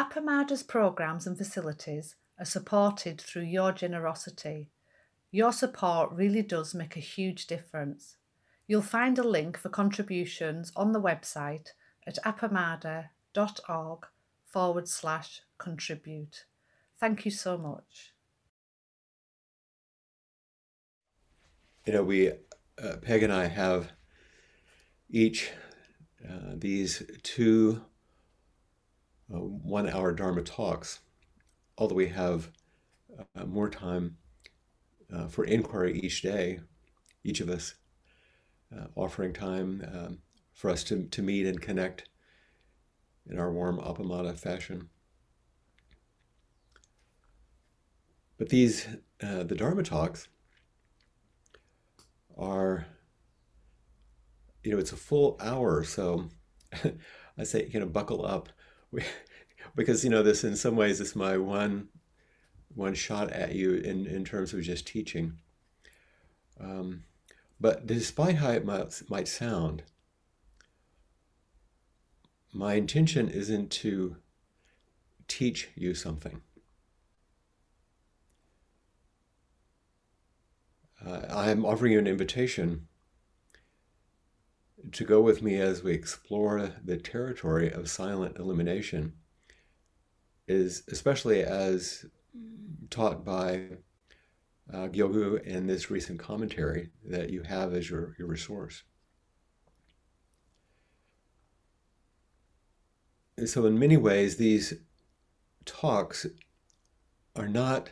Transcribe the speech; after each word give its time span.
Appamada's 0.00 0.62
programs 0.62 1.26
and 1.26 1.36
facilities 1.36 2.16
are 2.38 2.46
supported 2.46 3.20
through 3.20 3.42
your 3.42 3.70
generosity. 3.70 4.70
Your 5.30 5.52
support 5.52 6.10
really 6.12 6.40
does 6.40 6.74
make 6.74 6.96
a 6.96 7.00
huge 7.00 7.46
difference. 7.46 8.16
You'll 8.66 8.80
find 8.80 9.18
a 9.18 9.22
link 9.22 9.58
for 9.58 9.68
contributions 9.68 10.72
on 10.74 10.92
the 10.92 11.02
website 11.02 11.72
at 12.06 12.16
appamada.org 12.24 14.06
forward 14.46 14.88
slash 14.88 15.42
contribute. 15.58 16.46
Thank 16.98 17.26
you 17.26 17.30
so 17.30 17.58
much. 17.58 18.14
You 21.84 21.92
know, 21.92 22.04
we, 22.04 22.30
uh, 22.30 22.96
Peg 23.02 23.22
and 23.22 23.32
I 23.34 23.48
have 23.48 23.92
each 25.10 25.50
uh, 26.26 26.54
these 26.54 27.02
two 27.22 27.82
uh, 29.32 29.38
one 29.38 29.88
hour 29.88 30.12
Dharma 30.12 30.42
talks, 30.42 31.00
although 31.78 31.94
we 31.94 32.08
have 32.08 32.50
uh, 33.36 33.44
more 33.46 33.68
time 33.70 34.16
uh, 35.12 35.28
for 35.28 35.44
inquiry 35.44 35.98
each 36.00 36.22
day, 36.22 36.60
each 37.24 37.40
of 37.40 37.48
us 37.48 37.74
uh, 38.76 38.86
offering 38.96 39.32
time 39.32 39.84
um, 39.92 40.18
for 40.52 40.70
us 40.70 40.84
to, 40.84 41.04
to 41.04 41.22
meet 41.22 41.46
and 41.46 41.60
connect 41.60 42.08
in 43.26 43.38
our 43.38 43.50
warm 43.50 43.78
Appamada 43.78 44.36
fashion. 44.38 44.90
But 48.38 48.48
these, 48.48 48.88
uh, 49.22 49.44
the 49.44 49.54
Dharma 49.54 49.82
talks, 49.84 50.28
are, 52.36 52.86
you 54.62 54.72
know, 54.72 54.78
it's 54.78 54.92
a 54.92 54.96
full 54.96 55.36
hour. 55.40 55.84
So 55.84 56.28
I 57.38 57.44
say, 57.44 57.68
you 57.72 57.80
know, 57.80 57.86
buckle 57.86 58.24
up. 58.24 58.48
We, 58.90 59.02
because, 59.74 60.04
you 60.04 60.10
know, 60.10 60.22
this 60.22 60.44
in 60.44 60.56
some 60.56 60.76
ways 60.76 61.00
is 61.00 61.16
my 61.16 61.36
one 61.36 61.88
one 62.74 62.94
shot 62.94 63.30
at 63.30 63.54
you 63.54 63.74
in, 63.74 64.06
in 64.06 64.24
terms 64.24 64.52
of 64.52 64.62
just 64.62 64.86
teaching. 64.86 65.38
Um, 66.60 67.04
but 67.60 67.86
despite 67.86 68.36
how 68.36 68.50
it 68.50 68.64
might, 68.64 69.02
might 69.08 69.28
sound, 69.28 69.82
my 72.52 72.74
intention 72.74 73.28
isn't 73.28 73.70
to 73.70 74.16
teach 75.26 75.68
you 75.74 75.94
something. 75.94 76.42
Uh, 81.04 81.22
I'm 81.30 81.64
offering 81.64 81.92
you 81.92 81.98
an 81.98 82.06
invitation 82.06 82.86
to 84.92 85.04
go 85.04 85.20
with 85.20 85.42
me 85.42 85.56
as 85.56 85.82
we 85.82 85.92
explore 85.92 86.72
the 86.84 86.96
territory 86.96 87.70
of 87.70 87.90
silent 87.90 88.38
illumination 88.38 89.14
is 90.50 90.82
especially 90.88 91.42
as 91.42 92.04
taught 92.90 93.24
by 93.24 93.68
uh, 94.72 94.88
Guo 94.88 95.12
Gu 95.12 95.36
in 95.36 95.68
this 95.68 95.90
recent 95.90 96.18
commentary 96.18 96.90
that 97.04 97.30
you 97.30 97.42
have 97.42 97.72
as 97.72 97.88
your, 97.88 98.16
your 98.18 98.26
resource. 98.26 98.82
And 103.36 103.48
so, 103.48 103.64
in 103.64 103.78
many 103.78 103.96
ways, 103.96 104.36
these 104.36 104.74
talks 105.64 106.26
are 107.36 107.48
not 107.48 107.90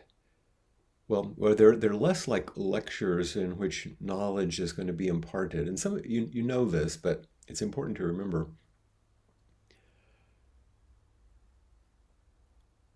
well, 1.06 1.32
well, 1.36 1.54
they're 1.54 1.76
they're 1.76 1.94
less 1.94 2.28
like 2.28 2.50
lectures 2.56 3.34
in 3.34 3.56
which 3.56 3.88
knowledge 3.98 4.60
is 4.60 4.72
going 4.72 4.88
to 4.88 4.92
be 4.92 5.08
imparted, 5.08 5.66
and 5.66 5.80
some 5.80 6.00
you 6.04 6.28
you 6.30 6.42
know 6.42 6.66
this, 6.66 6.98
but 6.98 7.24
it's 7.46 7.62
important 7.62 7.96
to 7.96 8.04
remember. 8.04 8.48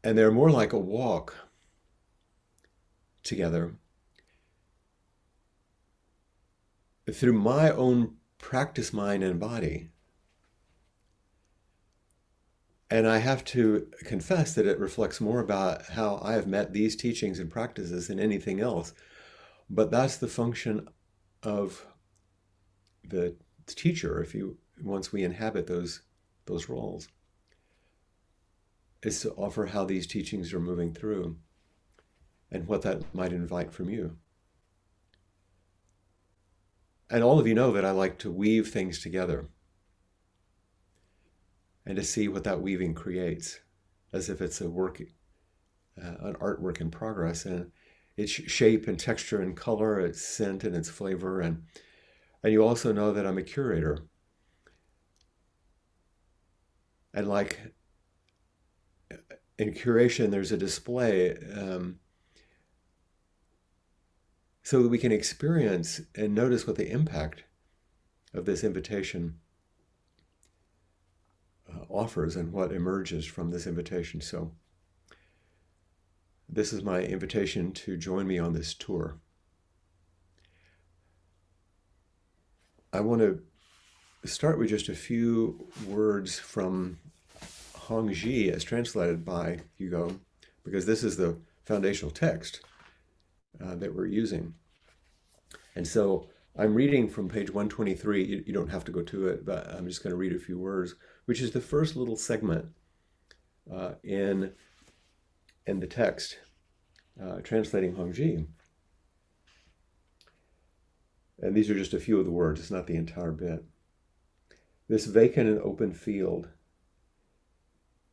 And 0.05 0.19
they're 0.19 0.33
more 0.33 0.51
like 0.51 0.73
a 0.73 0.79
walk 0.79 1.35
together 3.23 3.75
through 7.11 7.35
my 7.35 7.71
own 7.71 8.17
practice 8.39 8.93
mind 8.93 9.23
and 9.23 9.39
body. 9.39 9.89
And 12.91 13.07
I 13.07 13.19
have 13.19 13.45
to 13.47 13.87
confess 14.05 14.55
that 14.55 14.67
it 14.67 14.79
reflects 14.79 15.21
more 15.21 15.41
about 15.41 15.87
how 15.87 16.21
I 16.23 16.33
have 16.33 16.47
met 16.47 16.73
these 16.73 16.95
teachings 16.95 17.39
and 17.39 17.51
practices 17.51 18.09
than 18.09 18.21
anything 18.21 18.61
else. 18.61 18.93
But 19.71 19.91
that's 19.91 20.19
the 20.19 20.29
function 20.29 20.89
of 21.43 21.87
the 23.03 23.37
teacher, 23.67 24.21
if 24.23 24.35
you 24.35 24.59
once 24.83 25.13
we 25.13 25.23
inhabit 25.23 25.67
those 25.67 26.03
those 26.45 26.69
roles, 26.69 27.09
is 29.03 29.21
to 29.21 29.33
offer 29.33 29.67
how 29.67 29.85
these 29.85 30.07
teachings 30.07 30.53
are 30.53 30.61
moving 30.61 30.93
through 30.93 31.37
and 32.51 32.67
what 32.67 32.83
that 32.83 33.15
might 33.15 33.33
invite 33.33 33.73
from 33.73 33.91
you. 33.91 34.17
And 37.11 37.23
all 37.23 37.39
of 37.39 37.47
you 37.47 37.55
know 37.55 37.73
that 37.73 37.85
I 37.85 37.91
like 37.91 38.19
to 38.21 38.31
weave 38.31 38.69
things 38.69 39.03
together 39.03 39.49
and 41.85 41.97
to 41.97 42.05
see 42.05 42.29
what 42.29 42.45
that 42.45 42.63
weaving 42.63 42.95
creates 42.95 43.61
as 44.13 44.29
if 44.29 44.41
it's 44.41 44.61
a 44.61 44.71
work, 44.71 45.03
uh, 46.03 46.15
an 46.21 46.35
artwork 46.35 46.81
in 46.81 46.91
progress. 46.91 47.45
And 47.45 47.73
its 48.17 48.31
shape 48.31 48.87
and 48.87 48.99
texture 48.99 49.41
and 49.41 49.57
color, 49.57 50.01
its 50.01 50.23
scent 50.23 50.65
and 50.65 50.77
its 50.77 50.89
flavor. 50.89 51.41
And, 51.41 51.65
and 52.43 52.53
you 52.53 52.65
also 52.65 52.93
know 52.93 53.13
that 53.13 53.27
I'm 53.27 53.39
a 53.39 53.43
curator. 53.43 54.07
And 57.15 57.29
like 57.29 57.59
in 59.63 59.75
curation, 59.75 60.31
there's 60.31 60.53
a 60.53 60.57
display. 60.57 61.37
Um, 61.37 61.99
so 64.63 64.83
that 64.83 64.89
we 64.89 64.99
can 64.99 65.13
experience 65.13 66.01
and 66.15 66.35
notice 66.35 66.67
what 66.67 66.77
the 66.77 66.91
impact 66.91 67.45
of 68.33 68.45
this 68.45 68.63
invitation 68.63 69.39
uh, 71.69 71.85
offers 71.89 72.37
and 72.37 72.53
what 72.53 72.73
emerges 72.73 73.27
from 73.27 73.51
this 73.51 73.67
invitation. 73.67 74.21
So, 74.21 74.53
this 76.49 76.73
is 76.73 76.83
my 76.83 77.01
invitation 77.01 77.73
to 77.73 77.97
join 77.97 78.27
me 78.27 78.39
on 78.39 78.53
this 78.53 78.75
tour. 78.75 79.19
I 82.93 83.01
want 83.01 83.23
to 83.23 83.43
start 84.29 84.59
with 84.59 84.69
just 84.69 84.91
a 84.91 84.95
few 84.95 85.67
words 85.87 86.39
from 86.39 86.99
Hongzhi 87.89 88.51
as 88.51 88.65
translated 88.65 89.25
by 89.25 89.61
Guo 89.81 90.09
Gu, 90.09 90.21
because 90.65 90.87
this 90.87 91.03
is 91.03 91.17
the 91.17 91.37
foundational 91.65 92.11
text 92.11 92.61
uh, 93.63 93.75
that 93.77 93.95
we're 93.95 94.07
using. 94.07 94.55
And 95.75 95.87
so 95.87 96.29
I'm 96.57 96.75
reading 96.75 97.09
from 97.09 97.29
page 97.29 97.51
123. 97.51 98.25
You, 98.25 98.45
you 98.47 98.53
don't 98.53 98.69
have 98.69 98.85
to 98.85 98.93
go 98.93 99.03
to 99.03 99.29
it, 99.29 99.45
but 99.45 99.69
I'm 99.73 99.89
just 99.89 100.03
going 100.03 100.13
to 100.13 100.17
read 100.17 100.35
a 100.35 100.39
few 100.39 100.59
words, 100.59 100.95
which 101.25 101.41
is 101.41 101.53
the 101.53 101.61
first 101.61 101.97
little 101.97 102.17
segment 102.17 102.67
uh, 103.73 103.93
in, 104.03 104.53
in 105.67 105.81
the 105.81 105.87
text, 105.87 106.39
uh, 107.23 107.37
translating 107.43 107.95
Hongzhi. 107.95 108.47
And 111.41 111.55
these 111.55 111.71
are 111.71 111.75
just 111.75 111.95
a 111.95 112.01
few 112.01 112.19
of 112.21 112.27
the 112.27 112.31
words, 112.31 112.61
it's 112.61 112.71
not 112.71 112.87
the 112.87 112.97
entire 112.97 113.33
bit. 113.33 113.65
This 114.89 115.07
vacant 115.07 115.49
and 115.49 115.61
open 115.61 115.93
field 115.93 116.49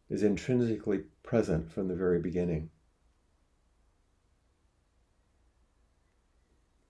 is 0.10 0.24
intrinsically 0.24 1.04
present 1.24 1.72
from 1.72 1.88
the 1.88 1.96
very 1.96 2.20
beginning. 2.20 2.70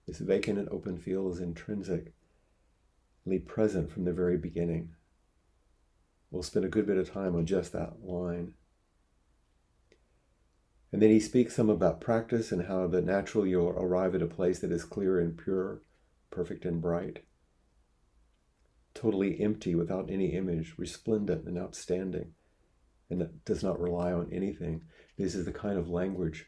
This 0.07 0.19
vacant 0.19 0.57
and 0.57 0.69
open 0.69 0.97
field 0.97 1.34
is 1.34 1.40
intrinsically 1.40 2.13
present 3.46 3.91
from 3.91 4.06
the 4.06 4.13
very 4.13 4.38
beginning. 4.38 4.96
We'll 6.31 6.44
spend 6.44 6.66
a 6.66 6.69
good 6.69 6.88
bit 6.88 6.97
of 6.97 7.12
time 7.12 7.35
on 7.35 7.46
just 7.46 7.74
that 7.74 8.03
line. 8.03 8.53
And 10.91 11.02
then 11.02 11.11
he 11.11 11.20
speaks 11.20 11.55
some 11.55 11.70
about 11.70 12.02
practice 12.02 12.52
and 12.52 12.66
how 12.66 12.88
that 12.88 13.05
natural 13.05 13.46
you'll 13.46 13.70
arrive 13.70 14.16
at 14.16 14.23
a 14.23 14.28
place 14.28 14.59
that 14.59 14.72
is 14.72 14.84
clear 14.84 15.20
and 15.20 15.38
pure, 15.38 15.84
perfect 16.32 16.66
and 16.66 16.82
bright, 16.82 17.23
totally 18.96 19.40
empty 19.40 19.76
without 19.76 20.09
any 20.09 20.34
image, 20.34 20.73
resplendent 20.78 21.46
and 21.46 21.58
outstanding, 21.59 22.34
and 23.09 23.22
that 23.22 23.46
does 23.46 23.64
not 23.64 23.79
rely 23.79 24.11
on 24.11 24.29
anything. 24.32 24.84
This 25.17 25.35
is 25.35 25.46
the 25.46 25.52
kind 25.52 25.78
of 25.78 25.90
language 25.90 26.47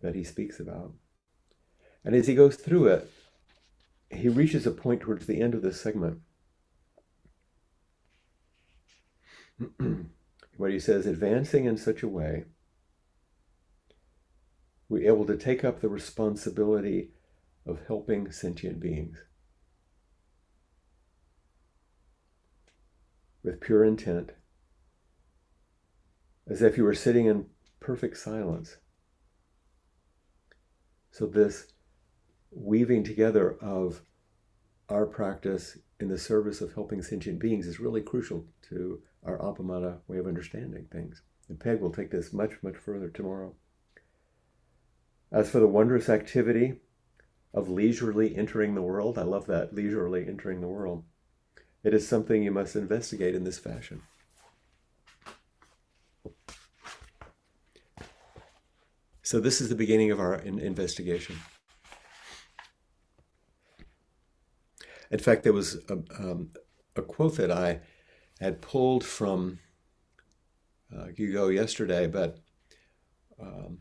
that 0.00 0.14
he 0.14 0.24
speaks 0.24 0.60
about. 0.60 0.92
And 2.04 2.14
as 2.14 2.26
he 2.26 2.34
goes 2.34 2.56
through 2.56 2.88
it, 2.88 3.10
he 4.10 4.28
reaches 4.28 4.66
a 4.66 4.70
point 4.70 5.00
towards 5.00 5.26
the 5.26 5.40
end 5.40 5.54
of 5.54 5.62
this 5.62 5.80
segment 5.80 6.20
where 10.56 10.70
he 10.70 10.78
says, 10.78 11.06
advancing 11.06 11.64
in 11.64 11.76
such 11.76 12.02
a 12.02 12.08
way, 12.08 12.44
we're 14.88 15.10
able 15.10 15.26
to 15.26 15.36
take 15.36 15.64
up 15.64 15.80
the 15.80 15.88
responsibility 15.88 17.10
of 17.66 17.80
helping 17.86 18.30
sentient 18.30 18.80
beings 18.80 19.18
with 23.42 23.60
pure 23.60 23.84
intent 23.84 24.32
as 26.48 26.62
if 26.62 26.76
you 26.76 26.84
were 26.84 26.94
sitting 26.94 27.26
in 27.26 27.46
perfect 27.80 28.16
silence. 28.16 28.76
So, 31.10 31.26
this 31.26 31.68
weaving 32.50 33.04
together 33.04 33.56
of 33.60 34.02
our 34.88 35.06
practice 35.06 35.78
in 36.00 36.08
the 36.08 36.18
service 36.18 36.60
of 36.60 36.74
helping 36.74 37.02
sentient 37.02 37.38
beings 37.38 37.66
is 37.66 37.80
really 37.80 38.00
crucial 38.00 38.46
to 38.70 39.02
our 39.24 39.38
Appamada 39.38 39.98
way 40.06 40.18
of 40.18 40.26
understanding 40.26 40.86
things. 40.90 41.22
And 41.48 41.58
Peg 41.58 41.80
will 41.80 41.92
take 41.92 42.10
this 42.10 42.32
much, 42.32 42.62
much 42.62 42.76
further 42.76 43.08
tomorrow. 43.08 43.54
As 45.30 45.50
for 45.50 45.60
the 45.60 45.66
wondrous 45.66 46.08
activity 46.08 46.80
of 47.52 47.68
leisurely 47.68 48.36
entering 48.36 48.74
the 48.74 48.82
world, 48.82 49.18
I 49.18 49.22
love 49.22 49.46
that, 49.46 49.74
leisurely 49.74 50.26
entering 50.26 50.60
the 50.60 50.68
world. 50.68 51.04
It 51.82 51.94
is 51.94 52.06
something 52.06 52.42
you 52.42 52.50
must 52.50 52.76
investigate 52.76 53.34
in 53.34 53.44
this 53.44 53.58
fashion. 53.58 54.02
So, 59.28 59.40
this 59.40 59.60
is 59.60 59.68
the 59.68 59.74
beginning 59.74 60.10
of 60.10 60.20
our 60.20 60.36
in- 60.36 60.58
investigation. 60.58 61.36
In 65.10 65.18
fact, 65.18 65.42
there 65.42 65.52
was 65.52 65.74
a, 65.90 65.98
um, 66.18 66.52
a 66.96 67.02
quote 67.02 67.36
that 67.36 67.50
I 67.50 67.80
had 68.40 68.62
pulled 68.62 69.04
from 69.04 69.58
uh, 70.90 71.08
Guo 71.08 71.30
Gu 71.30 71.50
yesterday, 71.50 72.06
but 72.06 72.38
um, 73.38 73.80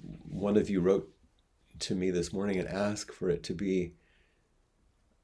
one 0.00 0.56
of 0.56 0.70
you 0.70 0.80
wrote 0.80 1.12
to 1.80 1.94
me 1.94 2.10
this 2.10 2.32
morning 2.32 2.58
and 2.58 2.66
asked 2.66 3.12
for 3.12 3.28
it 3.28 3.42
to 3.42 3.52
be 3.52 3.92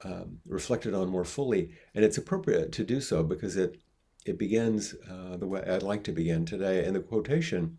um, 0.05 0.41
reflected 0.45 0.93
on 0.93 1.09
more 1.09 1.25
fully, 1.25 1.71
and 1.95 2.05
it's 2.05 2.19
appropriate 2.19 2.73
to 2.73 2.85
do 2.85 3.01
so 3.01 3.23
because 3.23 3.57
it 3.57 3.81
it 4.27 4.39
begins 4.39 4.95
uh, 5.11 5.39
the 5.39 5.47
way 5.47 5.63
I'd 5.63 5.83
like 5.83 6.05
to 6.05 6.13
begin 6.13 6.45
today, 6.45 6.85
and 6.85 6.95
the 6.95 7.01
quotation 7.01 7.79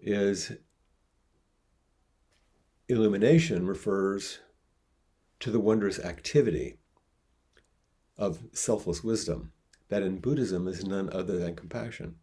is 0.00 0.52
illumination 2.88 3.66
refers 3.66 4.38
to 5.40 5.50
the 5.50 5.60
wondrous 5.60 5.98
activity 5.98 6.78
of 8.16 8.40
selfless 8.52 9.04
wisdom 9.04 9.52
that 9.88 10.02
in 10.02 10.18
Buddhism 10.18 10.66
is 10.68 10.84
none 10.84 11.08
other 11.12 11.38
than 11.38 11.56
compassion. 11.56 12.16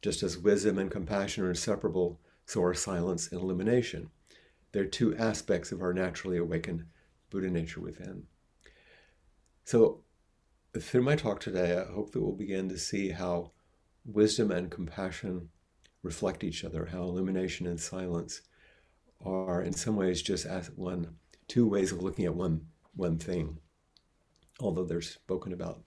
Just 0.00 0.22
as 0.22 0.38
wisdom 0.38 0.78
and 0.78 0.90
compassion 0.90 1.44
are 1.44 1.50
inseparable, 1.50 2.20
so 2.46 2.62
are 2.62 2.74
silence 2.74 3.30
and 3.30 3.40
illumination. 3.40 4.10
They're 4.72 4.86
two 4.86 5.16
aspects 5.16 5.72
of 5.72 5.82
our 5.82 5.92
naturally 5.92 6.38
awakened 6.38 6.84
Buddha 7.30 7.50
nature 7.50 7.80
within. 7.80 8.24
So, 9.64 10.02
through 10.78 11.02
my 11.02 11.16
talk 11.16 11.40
today, 11.40 11.76
I 11.76 11.92
hope 11.92 12.12
that 12.12 12.20
we'll 12.20 12.32
begin 12.32 12.68
to 12.68 12.78
see 12.78 13.10
how 13.10 13.52
wisdom 14.04 14.50
and 14.50 14.70
compassion 14.70 15.50
reflect 16.02 16.44
each 16.44 16.64
other, 16.64 16.86
how 16.86 17.02
illumination 17.02 17.66
and 17.66 17.80
silence 17.80 18.42
are 19.24 19.62
in 19.62 19.72
some 19.72 19.96
ways 19.96 20.22
just 20.22 20.46
one 20.76 21.16
two 21.48 21.66
ways 21.66 21.92
of 21.92 22.02
looking 22.02 22.24
at 22.24 22.34
one 22.34 22.66
one 22.94 23.18
thing, 23.18 23.58
although 24.60 24.84
they're 24.84 25.00
spoken 25.00 25.52
about 25.52 25.82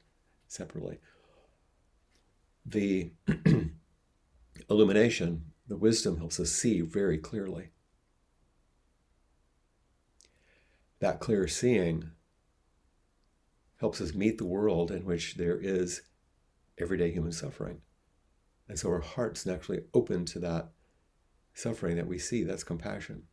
separately. 0.48 1.00
The 2.66 3.12
illumination, 4.69 5.46
the 5.68 5.78
wisdom 5.78 6.18
helps 6.18 6.40
us 6.40 6.52
see 6.52 6.81
very 6.81 7.18
clearly. 7.18 7.69
That 11.00 11.19
clear 11.19 11.48
seeing 11.48 12.12
helps 13.78 14.00
us 14.00 14.13
meet 14.13 14.38
the 14.38 14.46
world 14.46 14.92
in 14.92 15.04
which 15.04 15.36
there 15.36 15.58
is 15.60 16.04
everyday 16.78 17.12
human 17.12 17.31
suffering. 17.31 17.81
And 18.71 18.79
so 18.79 18.88
our 18.88 19.01
hearts 19.01 19.45
naturally 19.45 19.81
open 19.94 20.23
to 20.27 20.39
that 20.39 20.69
suffering 21.53 21.97
that 21.97 22.07
we 22.07 22.18
see. 22.18 22.45
That's 22.45 22.63
compassion, 22.63 23.23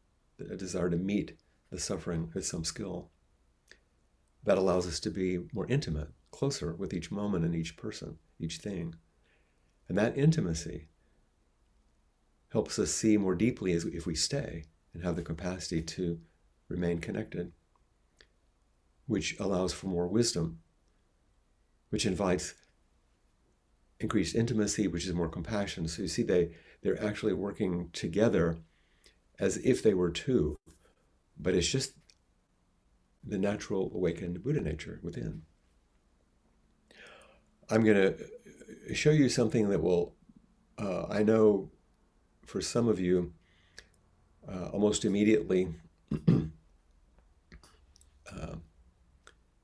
a 0.40 0.56
desire 0.56 0.90
to 0.90 0.96
meet 0.96 1.38
the 1.70 1.78
suffering 1.78 2.32
with 2.34 2.44
some 2.44 2.64
skill. 2.64 3.12
That 4.42 4.58
allows 4.58 4.84
us 4.84 4.98
to 4.98 5.12
be 5.12 5.38
more 5.52 5.68
intimate, 5.68 6.08
closer 6.32 6.74
with 6.74 6.92
each 6.92 7.12
moment 7.12 7.44
and 7.44 7.54
each 7.54 7.76
person, 7.76 8.18
each 8.40 8.56
thing. 8.56 8.96
And 9.88 9.96
that 9.96 10.18
intimacy 10.18 10.88
helps 12.48 12.76
us 12.80 12.90
see 12.90 13.16
more 13.16 13.36
deeply 13.36 13.74
as 13.74 13.84
if 13.84 14.06
we 14.06 14.16
stay 14.16 14.64
and 14.92 15.04
have 15.04 15.14
the 15.14 15.22
capacity 15.22 15.82
to 15.82 16.18
remain 16.68 16.98
connected, 16.98 17.52
which 19.06 19.38
allows 19.38 19.72
for 19.72 19.86
more 19.86 20.08
wisdom, 20.08 20.58
which 21.90 22.06
invites 22.06 22.54
increased 24.00 24.34
intimacy, 24.34 24.86
which 24.86 25.06
is 25.06 25.14
more 25.14 25.28
compassion. 25.28 25.88
So 25.88 26.02
you 26.02 26.08
see, 26.08 26.22
they, 26.22 26.50
they're 26.82 27.02
actually 27.02 27.32
working 27.32 27.90
together 27.92 28.58
as 29.38 29.56
if 29.58 29.82
they 29.82 29.94
were 29.94 30.10
two 30.10 30.56
but 31.38 31.54
it's 31.54 31.68
just 31.68 31.92
the 33.24 33.38
natural 33.38 33.90
awakened 33.94 34.42
Buddha 34.42 34.60
nature 34.60 35.00
within. 35.02 35.42
I'm 37.70 37.84
going 37.84 37.96
to 37.96 38.94
show 38.94 39.10
you 39.10 39.28
something 39.28 39.68
that 39.68 39.82
will, 39.82 40.14
uh, 40.78 41.04
I 41.08 41.22
know 41.22 41.70
for 42.46 42.60
some 42.60 42.88
of 42.88 42.98
you, 42.98 43.32
uh, 44.50 44.70
almost 44.72 45.04
immediately 45.04 45.68
uh, 48.32 48.56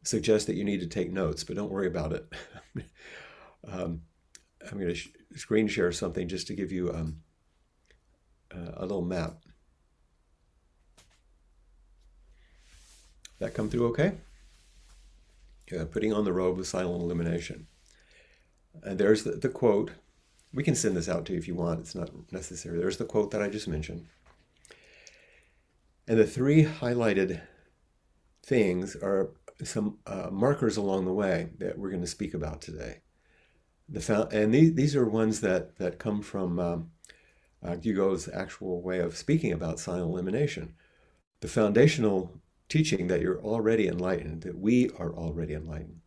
suggest 0.03 0.47
that 0.47 0.57
you 0.57 0.65
need 0.65 0.81
to 0.81 0.87
take 0.87 1.11
notes, 1.11 1.43
but 1.43 1.57
don't 1.57 1.71
worry 1.71 1.87
about 1.87 2.13
it. 2.13 2.31
um, 3.69 4.03
I'm 4.71 4.79
going 4.79 4.89
to 4.89 4.95
sh- 4.95 5.11
screen 5.37 5.69
share 5.69 5.93
something 5.93 6.29
just 6.29 6.47
to 6.49 6.55
give 6.55 6.73
you 6.73 6.93
um, 6.93 7.17
uh, 8.55 8.73
a 8.77 8.83
little 8.83 9.05
map. 9.05 9.39
That 13.41 13.55
come 13.55 13.69
through 13.69 13.89
okay? 13.89 14.13
Yeah, 15.71 15.85
putting 15.91 16.13
on 16.13 16.25
the 16.25 16.33
robe 16.33 16.59
of 16.59 16.67
silent 16.67 17.03
illumination. 17.03 17.67
And 18.83 18.99
there's 18.99 19.25
the, 19.25 19.33
the 19.33 19.49
quote. 19.49 19.93
We 20.53 20.63
can 20.63 20.75
send 20.75 20.97
this 20.97 21.09
out 21.09 21.25
to 21.27 21.33
you 21.33 21.39
if 21.39 21.49
you 21.49 21.55
want. 21.55 21.81
It's 21.81 21.95
not 21.95 22.11
necessary. 22.33 22.79
There's 22.79 22.99
the 22.99 23.05
quote 23.05 23.31
that 23.33 23.43
I 23.43 23.49
just 23.49 23.67
mentioned. 23.67 24.07
And 26.07 26.19
the 26.19 26.27
three 26.27 26.65
highlighted 26.65 27.41
things 28.45 28.95
are 28.97 29.31
some 29.63 29.99
uh, 30.07 30.29
markers 30.31 30.77
along 30.77 31.07
the 31.07 31.13
way 31.13 31.51
that 31.59 31.79
we're 31.79 31.91
going 31.91 32.03
to 32.03 32.07
speak 32.07 32.35
about 32.35 32.61
today. 32.61 33.01
The 33.89 34.29
and 34.33 34.55
these, 34.55 34.75
these 34.75 34.97
are 34.97 35.07
ones 35.07 35.41
that, 35.41 35.77
that 35.77 35.99
come 35.99 36.23
from 36.23 36.59
um, 36.59 36.91
uh, 37.63 37.77
Guo 37.77 37.95
Gu's 37.95 38.29
actual 38.33 38.83
way 38.83 38.99
of 38.99 39.17
speaking 39.17 39.53
about 39.53 39.79
silent 39.79 40.11
illumination. 40.11 40.75
The 41.41 41.49
foundational 41.49 42.41
teaching 42.69 43.09
that 43.09 43.21
you're 43.21 43.41
already 43.41 43.87
enlightened, 43.87 44.43
that 44.43 44.59
we 44.59 44.91
are 44.99 45.13
already 45.13 45.55
enlightened. 45.55 46.01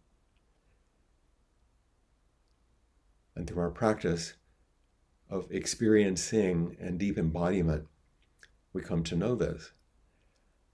And 3.35 3.47
through 3.47 3.61
our 3.61 3.69
practice 3.69 4.33
of 5.29 5.47
experiencing 5.51 6.75
and 6.79 6.97
deep 6.97 7.17
embodiment, 7.17 7.87
we 8.73 8.81
come 8.81 9.03
to 9.03 9.15
know 9.15 9.35
this. 9.35 9.71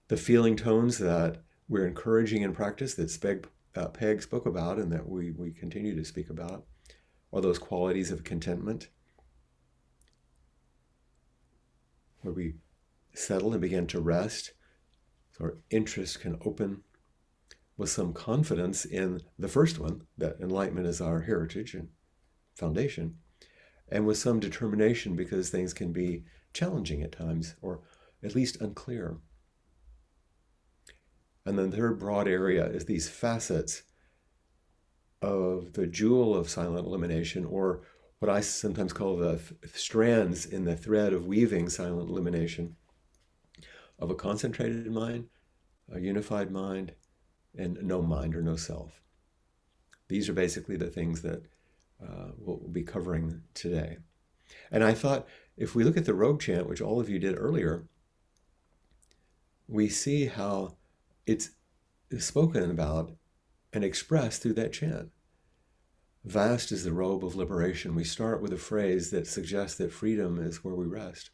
The 0.08 0.16
feeling 0.16 0.56
tones 0.56 0.98
that 0.98 1.42
we're 1.68 1.86
encouraging 1.86 2.42
in 2.42 2.54
practice 2.54 2.94
that 2.94 3.08
Speg, 3.08 3.44
uh, 3.74 3.88
Peg 3.88 4.22
spoke 4.22 4.46
about 4.46 4.78
and 4.78 4.90
that 4.92 5.08
we, 5.08 5.30
we 5.32 5.50
continue 5.50 5.94
to 5.94 6.04
speak 6.04 6.30
about 6.30 6.64
are 7.34 7.40
those 7.40 7.58
qualities 7.58 8.12
of 8.12 8.22
contentment 8.22 8.88
where 12.22 12.32
we 12.32 12.54
settle 13.12 13.52
and 13.52 13.60
begin 13.60 13.86
to 13.88 14.00
rest 14.00 14.52
so 15.32 15.44
our 15.44 15.58
interest 15.68 16.20
can 16.20 16.38
open 16.44 16.82
with 17.76 17.90
some 17.90 18.12
confidence 18.12 18.84
in 18.84 19.20
the 19.36 19.48
first 19.48 19.80
one, 19.80 20.02
that 20.16 20.36
enlightenment 20.40 20.86
is 20.86 21.00
our 21.00 21.22
heritage 21.22 21.74
and 21.74 21.88
foundation, 22.54 23.16
and 23.88 24.06
with 24.06 24.16
some 24.16 24.38
determination 24.38 25.16
because 25.16 25.50
things 25.50 25.74
can 25.74 25.92
be 25.92 26.22
challenging 26.52 27.02
at 27.02 27.10
times 27.10 27.56
or 27.60 27.80
at 28.22 28.36
least 28.36 28.60
unclear. 28.60 29.16
And 31.44 31.58
then 31.58 31.70
the 31.70 31.76
third 31.76 31.98
broad 31.98 32.28
area 32.28 32.64
is 32.66 32.84
these 32.84 33.08
facets 33.08 33.82
of 35.24 35.72
the 35.72 35.86
jewel 35.86 36.34
of 36.34 36.50
silent 36.50 36.86
illumination, 36.86 37.44
or 37.44 37.80
what 38.18 38.30
I 38.30 38.40
sometimes 38.40 38.92
call 38.92 39.16
the 39.16 39.40
strands 39.72 40.46
in 40.46 40.64
the 40.64 40.76
thread 40.76 41.12
of 41.12 41.26
weaving 41.26 41.68
silent 41.68 42.10
illumination 42.10 42.76
of 43.98 44.10
a 44.10 44.14
concentrated 44.14 44.90
mind, 44.90 45.28
a 45.90 46.00
unified 46.00 46.50
mind, 46.50 46.92
and 47.56 47.82
no 47.82 48.02
mind 48.02 48.34
or 48.34 48.42
no 48.42 48.56
self. 48.56 49.00
These 50.08 50.28
are 50.28 50.34
basically 50.34 50.76
the 50.76 50.90
things 50.90 51.22
that 51.22 51.42
uh, 52.02 52.32
we'll 52.38 52.68
be 52.70 52.82
covering 52.82 53.42
today. 53.54 53.98
And 54.70 54.84
I 54.84 54.92
thought 54.92 55.26
if 55.56 55.74
we 55.74 55.84
look 55.84 55.96
at 55.96 56.04
the 56.04 56.14
robe 56.14 56.40
chant, 56.40 56.68
which 56.68 56.82
all 56.82 57.00
of 57.00 57.08
you 57.08 57.18
did 57.18 57.38
earlier, 57.38 57.84
we 59.66 59.88
see 59.88 60.26
how 60.26 60.76
it's 61.26 61.50
spoken 62.18 62.70
about 62.70 63.12
and 63.72 63.84
expressed 63.84 64.42
through 64.42 64.54
that 64.54 64.72
chant. 64.72 65.10
Vast 66.24 66.72
is 66.72 66.84
the 66.84 66.92
robe 66.92 67.22
of 67.22 67.36
liberation. 67.36 67.94
We 67.94 68.04
start 68.04 68.40
with 68.40 68.52
a 68.52 68.58
phrase 68.58 69.10
that 69.10 69.26
suggests 69.26 69.76
that 69.76 69.92
freedom 69.92 70.38
is 70.38 70.64
where 70.64 70.74
we 70.74 70.86
rest. 70.86 71.30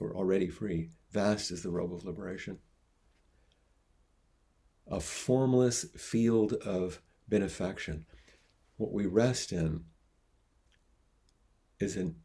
We're 0.00 0.16
already 0.16 0.48
free. 0.48 0.90
Vast 1.12 1.52
is 1.52 1.62
the 1.62 1.70
robe 1.70 1.92
of 1.92 2.04
liberation. 2.04 2.58
A 4.88 4.98
formless 4.98 5.84
field 5.96 6.54
of 6.54 7.00
benefaction. 7.28 8.06
What 8.76 8.92
we 8.92 9.06
rest 9.06 9.52
in 9.52 9.84
is 11.78 11.96
an 11.96 12.16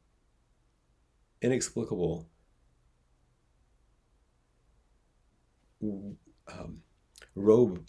inexplicable 1.42 2.28
um, 5.82 6.82
robe, 7.36 7.86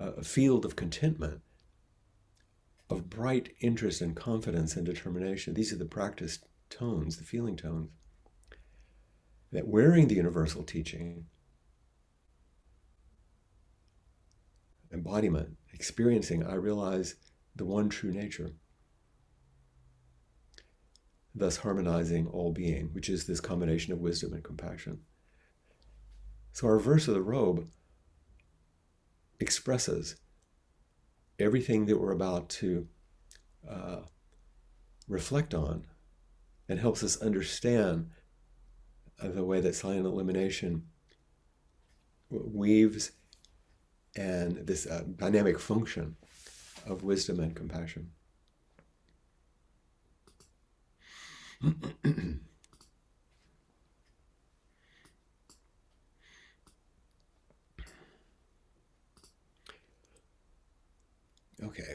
uh, 0.00 0.12
a 0.12 0.22
field 0.22 0.64
of 0.64 0.76
contentment, 0.76 1.40
of 2.90 3.08
bright 3.08 3.54
interest 3.60 4.00
and 4.00 4.14
confidence 4.14 4.76
and 4.76 4.84
determination. 4.84 5.54
These 5.54 5.72
are 5.72 5.78
the 5.78 5.84
practice 5.84 6.38
tones, 6.70 7.16
the 7.16 7.24
feeling 7.24 7.56
tones. 7.56 7.90
That 9.52 9.68
wearing 9.68 10.08
the 10.08 10.16
universal 10.16 10.64
teaching, 10.64 11.26
embodiment, 14.92 15.56
experiencing, 15.72 16.44
I 16.44 16.54
realize 16.54 17.14
the 17.54 17.64
one 17.64 17.88
true 17.88 18.12
nature, 18.12 18.50
thus 21.34 21.58
harmonizing 21.58 22.26
all 22.26 22.52
being, 22.52 22.90
which 22.92 23.08
is 23.08 23.26
this 23.26 23.40
combination 23.40 23.92
of 23.92 24.00
wisdom 24.00 24.32
and 24.32 24.42
compassion. 24.42 25.00
So, 26.52 26.66
our 26.66 26.78
verse 26.78 27.08
of 27.08 27.14
the 27.14 27.22
robe 27.22 27.68
expresses 29.40 30.16
everything 31.38 31.86
that 31.86 32.00
we're 32.00 32.12
about 32.12 32.48
to 32.48 32.86
uh, 33.68 34.00
reflect 35.08 35.54
on 35.54 35.86
and 36.68 36.78
helps 36.80 37.02
us 37.02 37.20
understand 37.20 38.10
the 39.18 39.44
way 39.44 39.60
that 39.60 39.74
silent 39.74 40.06
illumination 40.06 40.84
weaves 42.30 43.12
and 44.16 44.66
this 44.66 44.86
uh, 44.86 45.04
dynamic 45.16 45.58
function 45.58 46.16
of 46.86 47.02
wisdom 47.02 47.40
and 47.40 47.54
compassion. 47.54 48.10
okay. 61.64 61.94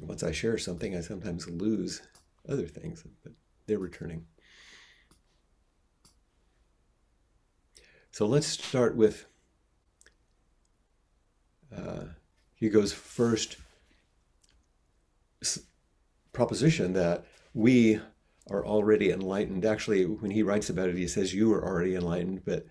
Once 0.00 0.22
I 0.22 0.32
share 0.32 0.58
something, 0.58 0.96
I 0.96 1.00
sometimes 1.00 1.48
lose 1.48 2.02
other 2.48 2.66
things, 2.66 3.04
but 3.22 3.32
they're 3.66 3.78
returning. 3.78 4.26
So 8.12 8.26
let's 8.26 8.46
start 8.46 8.96
with 8.96 9.26
uh, 11.76 12.04
Guo 12.60 12.72
Gu's 12.72 12.92
first 12.92 13.56
proposition 16.32 16.92
that 16.94 17.24
we 17.54 18.00
are 18.50 18.64
already 18.64 19.10
enlightened. 19.10 19.64
Actually, 19.64 20.04
when 20.04 20.30
he 20.30 20.42
writes 20.42 20.70
about 20.70 20.88
it, 20.88 20.96
he 20.96 21.06
says 21.06 21.34
you 21.34 21.52
are 21.52 21.64
already 21.64 21.94
enlightened, 21.94 22.44
but 22.44 22.66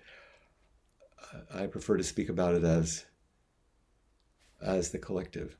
I 1.53 1.67
prefer 1.67 1.97
to 1.97 2.03
speak 2.03 2.29
about 2.29 2.55
it 2.55 2.63
as 2.63 3.05
as 4.61 4.89
the 4.89 4.97
collective. 4.97 5.55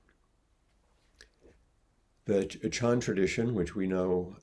The 2.27 2.69
Chan 2.69 2.99
tradition, 2.99 3.55
which 3.55 3.73
we 3.73 3.87
know 3.87 4.35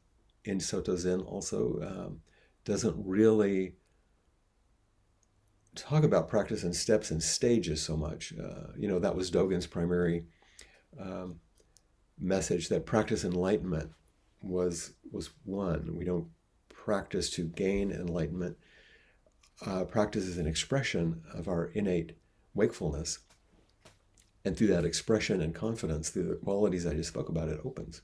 in 0.44 0.58
Soto 0.58 0.96
Zen 0.96 1.20
also 1.20 1.80
um, 1.82 2.20
doesn't 2.64 2.96
really 2.98 3.74
talk 5.74 6.02
about 6.02 6.28
practice 6.28 6.62
and 6.62 6.74
steps 6.74 7.10
and 7.10 7.22
stages 7.22 7.82
so 7.82 7.94
much. 7.94 8.32
Uh, 8.42 8.72
you 8.76 8.88
know, 8.88 8.98
that 8.98 9.14
was 9.14 9.30
Dogen's 9.30 9.66
primary 9.66 10.24
um, 10.98 11.40
message 12.18 12.70
that 12.70 12.86
practice 12.86 13.22
enlightenment 13.22 13.90
was 14.40 14.94
was 15.12 15.30
one. 15.44 15.94
We 15.94 16.06
don't 16.06 16.28
practice 16.70 17.28
to 17.30 17.44
gain 17.44 17.92
enlightenment. 17.92 18.56
Uh, 19.64 19.84
practice 19.84 20.24
is 20.24 20.38
an 20.38 20.46
expression 20.46 21.22
of 21.34 21.48
our 21.48 21.66
innate 21.66 22.16
wakefulness. 22.54 23.18
And 24.44 24.56
through 24.56 24.66
that 24.68 24.84
expression 24.84 25.40
and 25.40 25.54
confidence, 25.54 26.10
through 26.10 26.28
the 26.28 26.36
qualities 26.36 26.86
I 26.86 26.94
just 26.94 27.08
spoke 27.08 27.28
about, 27.28 27.48
it 27.48 27.60
opens. 27.64 28.02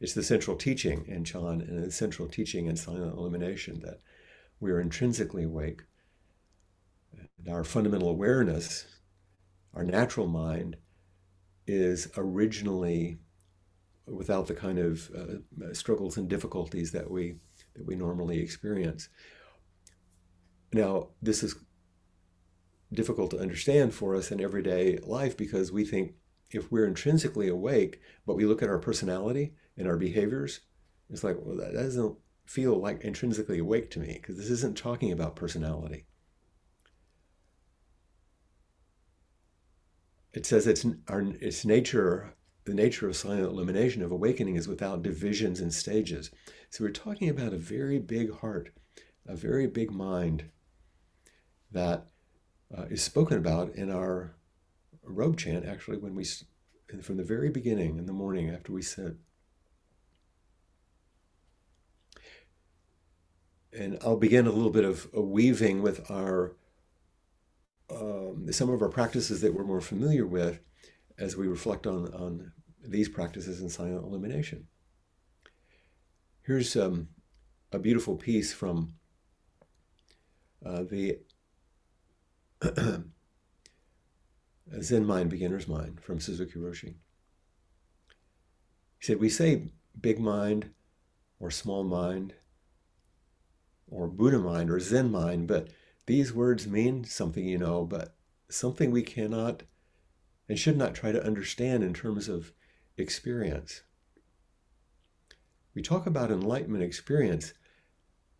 It's 0.00 0.14
the 0.14 0.22
central 0.22 0.56
teaching 0.56 1.04
in 1.08 1.24
Chan 1.24 1.62
and 1.62 1.84
the 1.84 1.90
central 1.90 2.28
teaching 2.28 2.66
in 2.66 2.76
silent 2.76 3.14
illumination 3.14 3.80
that 3.80 4.00
we 4.60 4.70
are 4.70 4.80
intrinsically 4.80 5.44
awake. 5.44 5.82
And 7.38 7.48
our 7.48 7.64
fundamental 7.64 8.10
awareness, 8.10 8.86
our 9.74 9.84
natural 9.84 10.26
mind, 10.26 10.76
is 11.66 12.10
originally 12.16 13.18
without 14.06 14.46
the 14.46 14.54
kind 14.54 14.78
of 14.78 15.10
uh, 15.10 15.72
struggles 15.74 16.16
and 16.16 16.28
difficulties 16.28 16.92
that 16.92 17.10
we 17.10 17.36
that 17.74 17.86
we 17.86 17.94
normally 17.94 18.40
experience. 18.40 19.08
Now, 20.72 21.08
this 21.22 21.42
is 21.42 21.56
difficult 22.92 23.30
to 23.30 23.38
understand 23.38 23.94
for 23.94 24.14
us 24.14 24.30
in 24.30 24.40
everyday 24.40 24.98
life 24.98 25.36
because 25.36 25.70
we 25.70 25.84
think 25.84 26.14
if 26.50 26.70
we're 26.72 26.86
intrinsically 26.86 27.48
awake, 27.48 28.00
but 28.26 28.36
we 28.36 28.46
look 28.46 28.62
at 28.62 28.68
our 28.68 28.78
personality 28.78 29.54
and 29.76 29.86
our 29.86 29.96
behaviors, 29.96 30.60
it's 31.10 31.22
like, 31.22 31.36
well, 31.40 31.56
that 31.56 31.74
doesn't 31.74 32.16
feel 32.46 32.78
like 32.78 33.02
intrinsically 33.02 33.58
awake 33.58 33.90
to 33.90 34.00
me 34.00 34.18
because 34.20 34.36
this 34.36 34.50
isn't 34.50 34.76
talking 34.76 35.12
about 35.12 35.36
personality. 35.36 36.06
It 40.32 40.46
says 40.46 40.66
it's 40.66 40.86
our 41.08 41.20
its 41.40 41.64
nature 41.64 42.34
the 42.68 42.74
nature 42.74 43.08
of 43.08 43.16
silent 43.16 43.44
illumination, 43.44 44.02
of 44.02 44.12
awakening, 44.12 44.56
is 44.56 44.68
without 44.68 45.02
divisions 45.02 45.58
and 45.58 45.72
stages. 45.72 46.30
So 46.68 46.84
we're 46.84 46.90
talking 46.90 47.30
about 47.30 47.54
a 47.54 47.58
very 47.58 47.98
big 47.98 48.30
heart, 48.40 48.74
a 49.26 49.34
very 49.34 49.66
big 49.66 49.90
mind 49.90 50.50
that 51.72 52.08
uh, 52.76 52.84
is 52.90 53.02
spoken 53.02 53.38
about 53.38 53.74
in 53.74 53.90
our 53.90 54.34
robe 55.02 55.38
chant, 55.38 55.64
actually, 55.64 55.98
when 55.98 56.14
we, 56.14 56.26
from 57.02 57.16
the 57.16 57.24
very 57.24 57.50
beginning 57.50 57.98
in 57.98 58.06
the 58.06 58.12
morning 58.12 58.50
after 58.50 58.72
we 58.72 58.82
sit. 58.82 59.16
And 63.72 63.98
I'll 64.02 64.16
begin 64.16 64.46
a 64.46 64.52
little 64.52 64.70
bit 64.70 64.84
of 64.84 65.08
weaving 65.12 65.82
with 65.82 66.10
our 66.10 66.56
um, 67.90 68.52
some 68.52 68.70
of 68.70 68.82
our 68.82 68.88
practices 68.88 69.40
that 69.40 69.54
we're 69.54 69.64
more 69.64 69.80
familiar 69.80 70.26
with 70.26 70.60
as 71.18 71.36
we 71.36 71.46
reflect 71.46 71.86
on, 71.86 72.12
on 72.12 72.52
these 72.82 73.08
practices 73.08 73.60
in 73.60 73.70
silent 73.70 74.04
illumination. 74.04 74.66
Here's 76.42 76.76
um, 76.76 77.08
a 77.72 77.78
beautiful 77.78 78.16
piece 78.16 78.52
from 78.52 78.94
uh, 80.64 80.82
the 80.82 81.18
Zen 84.80 85.04
Mind, 85.04 85.30
Beginner's 85.30 85.68
Mind 85.68 86.00
from 86.00 86.20
Suzuki 86.20 86.58
Roshi. 86.58 86.94
He 88.98 89.06
said, 89.06 89.20
We 89.20 89.28
say 89.28 89.70
big 90.00 90.18
mind 90.18 90.70
or 91.38 91.50
small 91.50 91.84
mind 91.84 92.34
or 93.90 94.08
Buddha 94.08 94.38
mind 94.38 94.70
or 94.70 94.80
Zen 94.80 95.10
mind, 95.10 95.46
but 95.48 95.68
these 96.06 96.32
words 96.32 96.66
mean 96.66 97.04
something, 97.04 97.44
you 97.44 97.58
know, 97.58 97.84
but 97.84 98.16
something 98.48 98.90
we 98.90 99.02
cannot 99.02 99.62
and 100.48 100.58
should 100.58 100.76
not 100.76 100.94
try 100.94 101.12
to 101.12 101.24
understand 101.24 101.84
in 101.84 101.92
terms 101.94 102.28
of 102.28 102.52
experience. 102.96 103.82
We 105.74 105.82
talk 105.82 106.06
about 106.06 106.30
enlightenment 106.30 106.82
experience, 106.82 107.52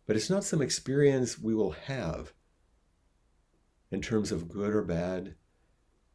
but 0.07 0.17
it's 0.17 0.31
not 0.31 0.45
some 0.45 0.63
experience 0.63 1.39
we 1.39 1.55
will 1.55 1.73
have 1.73 2.33
in 3.91 4.01
terms 4.03 4.33
of 4.33 4.49
good 4.49 4.75
or 4.75 4.83
bad, 4.83 5.35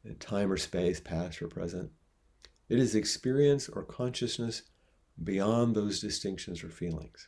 uh, 0.07 0.13
time 0.19 0.51
or 0.51 0.57
space, 0.57 0.99
past 0.99 1.41
or 1.41 1.47
present. 1.47 1.91
It 2.69 2.79
is 2.79 2.95
experience 2.95 3.69
or 3.69 3.83
consciousness 3.83 4.63
beyond 5.23 5.75
those 5.75 5.99
distinctions 5.99 6.63
or 6.63 6.69
feelings. 6.69 7.27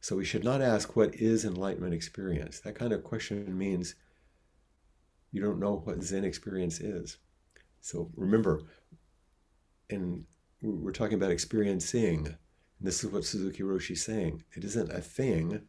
So 0.00 0.16
we 0.16 0.24
should 0.24 0.44
not 0.44 0.62
ask, 0.62 0.94
what 0.94 1.16
is 1.16 1.44
enlightenment 1.44 1.92
experience? 1.92 2.60
That 2.60 2.76
kind 2.76 2.92
of 2.92 3.02
question 3.02 3.58
means 3.58 3.96
you 5.32 5.42
don't 5.42 5.58
know 5.58 5.82
what 5.84 6.02
Zen 6.02 6.24
experience 6.24 6.80
is. 6.80 7.18
So 7.80 8.10
remember, 8.16 8.62
and 9.90 10.24
we're 10.62 10.92
talking 10.92 11.16
about 11.16 11.30
experiencing. 11.30 12.26
And 12.26 12.36
this 12.80 13.02
is 13.02 13.10
what 13.10 13.24
Suzuki 13.24 13.62
Roshi 13.62 13.92
is 13.92 14.04
saying. 14.04 14.44
It 14.56 14.64
isn't 14.64 14.92
a 14.92 15.00
thing. 15.00 15.62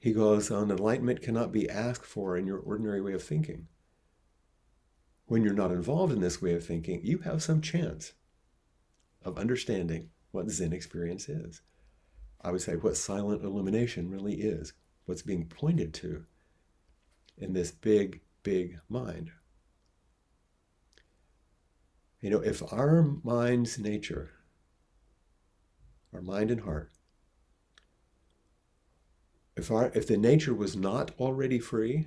He 0.00 0.12
goes 0.12 0.50
on, 0.50 0.70
enlightenment 0.70 1.20
cannot 1.22 1.52
be 1.52 1.68
asked 1.70 2.06
for 2.06 2.36
in 2.36 2.46
your 2.46 2.58
ordinary 2.58 3.00
way 3.02 3.12
of 3.12 3.22
thinking. 3.22 3.68
when 5.30 5.44
you're 5.44 5.54
not 5.54 5.70
involved 5.70 6.12
in 6.12 6.18
this 6.18 6.42
way 6.42 6.54
of 6.54 6.66
thinking, 6.66 7.00
you 7.04 7.18
have 7.18 7.40
some 7.40 7.60
chance 7.60 8.14
of 9.24 9.38
understanding 9.38 10.10
what 10.32 10.50
Zen 10.50 10.72
experience 10.72 11.28
is. 11.28 11.62
I 12.40 12.50
would 12.50 12.62
say 12.62 12.74
what 12.74 12.96
silent 12.96 13.44
illumination 13.44 14.10
really 14.10 14.40
is, 14.40 14.72
what's 15.06 15.22
being 15.22 15.46
pointed 15.46 15.94
to 15.94 16.24
in 17.38 17.52
this 17.52 17.70
big, 17.70 18.22
big 18.42 18.80
mind. 18.88 19.30
You 22.20 22.30
know, 22.30 22.40
if 22.40 22.60
our 22.72 23.06
mind's 23.22 23.78
nature, 23.78 24.30
our 26.12 26.22
mind 26.22 26.50
and 26.50 26.62
heart, 26.62 26.90
if 29.60 29.70
our 29.70 29.92
if 29.94 30.06
the 30.06 30.16
nature 30.16 30.54
was 30.54 30.74
not 30.74 31.10
already 31.20 31.58
free, 31.58 32.06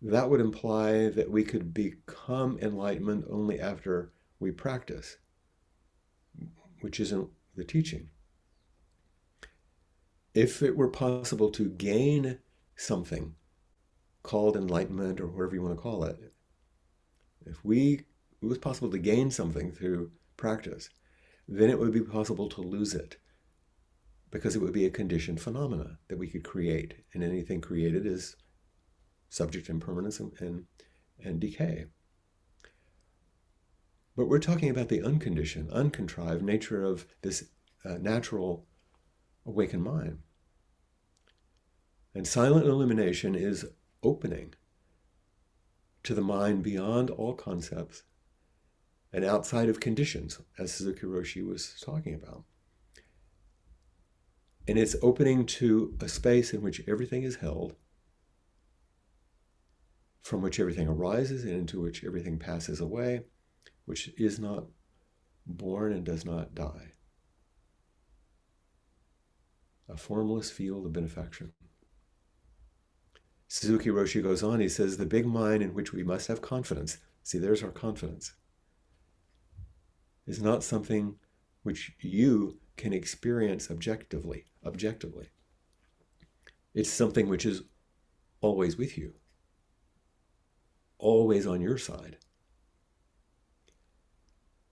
that 0.00 0.30
would 0.30 0.40
imply 0.40 1.10
that 1.10 1.30
we 1.30 1.44
could 1.44 1.74
become 1.74 2.58
enlightenment 2.60 3.26
only 3.28 3.60
after 3.60 4.10
we 4.40 4.50
practice, 4.50 5.18
which 6.80 6.98
isn't 6.98 7.28
the 7.54 7.62
teaching. 7.62 8.08
If 10.34 10.62
it 10.62 10.76
were 10.76 10.88
possible 10.88 11.50
to 11.50 11.68
gain 11.68 12.38
something 12.74 13.34
called 14.22 14.56
enlightenment 14.56 15.20
or 15.20 15.26
whatever 15.26 15.54
you 15.54 15.62
want 15.62 15.76
to 15.76 15.82
call 15.82 16.04
it, 16.04 16.32
if 17.44 17.62
we 17.62 18.06
it 18.40 18.46
was 18.46 18.58
possible 18.58 18.90
to 18.90 18.98
gain 18.98 19.30
something 19.30 19.72
through 19.72 20.10
practice, 20.38 20.88
then 21.46 21.68
it 21.68 21.78
would 21.78 21.92
be 21.92 22.00
possible 22.00 22.48
to 22.48 22.62
lose 22.62 22.94
it 22.94 23.18
because 24.32 24.56
it 24.56 24.62
would 24.62 24.72
be 24.72 24.86
a 24.86 24.90
conditioned 24.90 25.40
phenomena 25.40 25.98
that 26.08 26.18
we 26.18 26.26
could 26.26 26.42
create. 26.42 26.94
And 27.12 27.22
anything 27.22 27.60
created 27.60 28.06
is 28.06 28.34
subject 29.28 29.66
to 29.66 29.72
impermanence 29.72 30.18
and, 30.18 30.32
and, 30.40 30.64
and 31.22 31.38
decay. 31.38 31.84
But 34.16 34.28
we're 34.28 34.40
talking 34.40 34.70
about 34.70 34.88
the 34.88 35.02
unconditioned, 35.02 35.70
uncontrived 35.70 36.42
nature 36.42 36.82
of 36.82 37.06
this 37.20 37.44
uh, 37.84 37.98
natural 38.00 38.66
awakened 39.44 39.84
mind. 39.84 40.18
And 42.14 42.26
silent 42.26 42.66
illumination 42.66 43.34
is 43.34 43.66
opening 44.02 44.54
to 46.04 46.14
the 46.14 46.20
mind 46.22 46.62
beyond 46.62 47.10
all 47.10 47.34
concepts 47.34 48.02
and 49.12 49.24
outside 49.24 49.68
of 49.68 49.78
conditions, 49.80 50.40
as 50.58 50.72
Suzuki 50.72 51.06
Roshi 51.06 51.46
was 51.46 51.74
talking 51.82 52.14
about. 52.14 52.44
And 54.68 54.78
it's 54.78 54.96
opening 55.02 55.44
to 55.46 55.96
a 56.00 56.08
space 56.08 56.52
in 56.52 56.62
which 56.62 56.82
everything 56.86 57.24
is 57.24 57.36
held, 57.36 57.74
from 60.22 60.40
which 60.40 60.60
everything 60.60 60.86
arises 60.86 61.44
and 61.44 61.52
into 61.52 61.80
which 61.80 62.04
everything 62.04 62.38
passes 62.38 62.80
away, 62.80 63.22
which 63.86 64.10
is 64.16 64.38
not 64.38 64.66
born 65.46 65.92
and 65.92 66.04
does 66.04 66.24
not 66.24 66.54
die. 66.54 66.92
A 69.88 69.96
formless 69.96 70.50
field 70.50 70.86
of 70.86 70.92
benefaction. 70.92 71.52
Suzuki 73.48 73.90
Roshi 73.90 74.22
goes 74.22 74.42
on, 74.42 74.60
he 74.60 74.68
says, 74.68 74.96
the 74.96 75.04
big 75.04 75.26
mind 75.26 75.62
in 75.62 75.74
which 75.74 75.92
we 75.92 76.02
must 76.02 76.28
have 76.28 76.40
confidence. 76.40 76.98
See, 77.22 77.38
there's 77.38 77.62
our 77.62 77.70
confidence. 77.70 78.32
Is 80.26 80.40
not 80.40 80.62
something 80.62 81.16
which 81.62 81.92
you 82.00 82.58
can 82.76 82.92
experience 82.92 83.70
objectively. 83.70 84.44
Objectively. 84.64 85.28
It's 86.74 86.90
something 86.90 87.28
which 87.28 87.44
is 87.44 87.62
always 88.40 88.76
with 88.76 88.96
you, 88.96 89.14
always 90.98 91.46
on 91.46 91.60
your 91.60 91.78
side. 91.78 92.18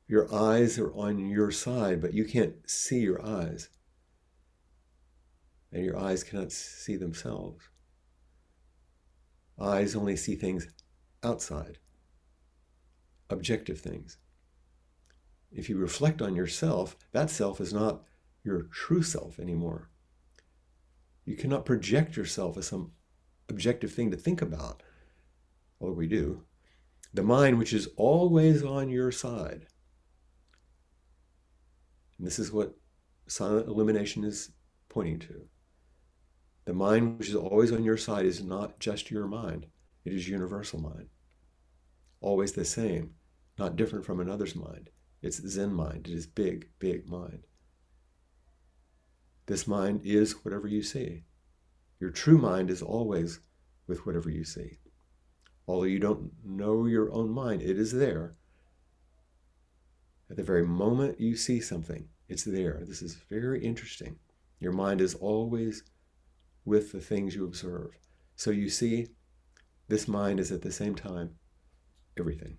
Your 0.09 0.33
eyes 0.35 0.79
are 0.79 0.92
on 0.94 1.29
your 1.29 1.51
side, 1.53 2.01
but 2.01 2.14
you 2.14 2.25
can't 2.25 2.68
see 2.68 3.01
your 3.01 3.25
eyes. 3.25 3.68
And 5.72 5.85
your 5.85 5.96
eyes 5.96 6.25
cannot 6.25 6.51
see 6.51 6.96
themselves. 6.96 7.68
Eyes 9.61 9.94
only 9.94 10.16
see 10.16 10.35
things 10.35 10.66
outside, 11.22 11.79
objective 13.29 13.79
things. 13.79 14.16
If 15.53 15.69
you 15.69 15.79
reflect 15.79 16.23
on 16.23 16.37
yourself, 16.37 16.97
that 17.13 17.31
self 17.31 17.61
is 17.61 17.73
not 17.73 18.05
your 18.45 18.63
true 18.63 19.03
self 19.03 19.39
anymore. 19.39 19.91
You 21.25 21.37
cannot 21.37 21.65
project 21.65 22.17
yourself 22.17 22.57
as 22.57 22.67
some 22.67 22.93
objective 23.49 23.93
thing 23.93 24.11
to 24.11 24.17
think 24.17 24.41
about, 24.41 24.83
although 25.81 25.95
we 25.95 26.07
do. 26.07 26.45
The 27.13 27.23
mind, 27.23 27.59
which 27.59 27.73
is 27.73 27.89
always 27.97 28.63
on 28.63 28.89
your 28.89 29.11
side. 29.11 29.67
And 32.19 32.27
this 32.27 32.39
is 32.39 32.53
what 32.53 32.77
silent 33.27 33.67
illumination 33.67 34.25
is 34.25 34.53
pointing 34.89 35.19
to. 35.21 35.49
The 36.67 36.75
mind 36.75 37.19
which 37.19 37.29
is 37.29 37.35
always 37.35 37.73
on 37.73 37.83
your 37.83 37.97
side 37.97 38.27
is 38.27 38.45
not 38.45 38.79
just 38.79 39.11
your 39.11 39.27
mind, 39.27 39.67
it 40.05 40.13
is 40.13 40.29
universal 40.29 40.81
mind. 40.81 41.09
Always 42.21 42.53
the 42.53 42.65
same, 42.65 43.15
not 43.59 43.77
different 43.77 44.05
from 44.05 44.21
another's 44.21 44.55
mind. 44.55 44.91
It's 45.22 45.46
Zen 45.46 45.72
mind, 45.72 46.09
it 46.09 46.14
is 46.14 46.26
big, 46.26 46.68
big 46.78 47.06
mind. 47.06 47.46
This 49.46 49.66
mind 49.66 50.00
is 50.04 50.44
whatever 50.44 50.66
you 50.66 50.83
see. 50.83 51.24
Your 51.98 52.11
true 52.11 52.38
mind 52.38 52.70
is 52.70 52.83
always 52.83 53.40
with 53.87 54.06
whatever 54.06 54.30
you 54.30 54.44
see. 54.44 54.78
Although 55.66 55.85
you 55.85 55.98
don't 55.98 56.33
know 56.44 56.87
your 56.87 57.12
own 57.12 57.30
mind, 57.30 57.61
it 57.61 57.78
is 57.78 57.92
there. 57.92 58.37
At 60.30 60.37
the 60.37 60.42
very 60.42 60.64
moment 60.64 61.20
you 61.20 61.37
see 61.37 61.61
something, 61.61 62.09
it's 62.28 62.44
there. 62.44 62.83
This 62.87 63.02
is 63.02 63.16
very 63.28 63.62
interesting. 63.62 64.16
Your 64.61 64.72
mind 64.72 65.00
is 65.00 65.14
always 65.14 65.83
with 66.64 66.92
the 66.92 67.00
things 67.00 67.35
you 67.35 67.44
observe. 67.44 67.90
So 68.37 68.50
you 68.50 68.68
see, 68.70 69.09
this 69.88 70.06
mind 70.06 70.40
is 70.40 70.52
at 70.52 70.62
the 70.62 70.72
same 70.72 70.94
time 70.94 71.35
everything. 72.18 72.59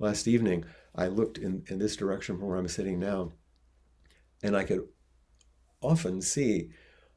Last 0.00 0.26
evening, 0.26 0.64
I 0.94 1.08
looked 1.08 1.36
in, 1.36 1.62
in 1.68 1.78
this 1.78 1.94
direction 1.94 2.38
from 2.38 2.48
where 2.48 2.56
I'm 2.56 2.68
sitting 2.68 2.98
now, 2.98 3.32
and 4.42 4.56
I 4.56 4.64
could 4.64 4.88
often 5.82 6.22
see 6.22 6.70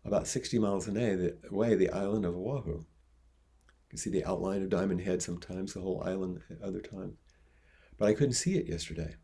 about 0.03 0.27
60 0.27 0.59
miles 0.59 0.89
away 0.89 1.75
the 1.75 1.89
island 1.93 2.25
of 2.25 2.35
Oahu. 2.35 2.79
You 2.79 2.85
can 3.89 3.97
see 3.97 4.09
the 4.09 4.25
outline 4.25 4.63
of 4.63 4.69
Diamond 4.69 4.99
Head 4.99 5.21
sometimes, 5.21 5.73
the 5.73 5.79
whole 5.79 6.03
island 6.05 6.41
other 6.61 6.81
times. 6.81 7.15
But 7.97 8.09
I 8.09 8.13
couldn't 8.13 8.33
see 8.33 8.55
it 8.55 8.67
yesterday. 8.67 9.15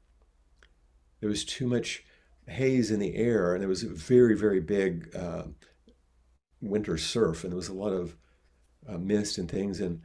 There 1.19 1.29
was 1.29 1.43
too 1.43 1.67
much 1.67 2.05
haze 2.47 2.91
in 2.91 2.99
the 2.99 3.17
air, 3.17 3.53
and 3.53 3.61
there 3.61 3.67
was 3.67 3.83
a 3.83 3.89
very, 3.89 4.37
very 4.37 4.61
big 4.61 5.13
uh, 5.13 5.43
winter 6.61 6.97
surf, 6.97 7.43
and 7.43 7.51
there 7.51 7.57
was 7.57 7.67
a 7.67 7.73
lot 7.73 7.91
of 7.91 8.15
uh, 8.87 8.97
mist 8.97 9.37
and 9.37 9.51
things, 9.51 9.81
and 9.81 10.01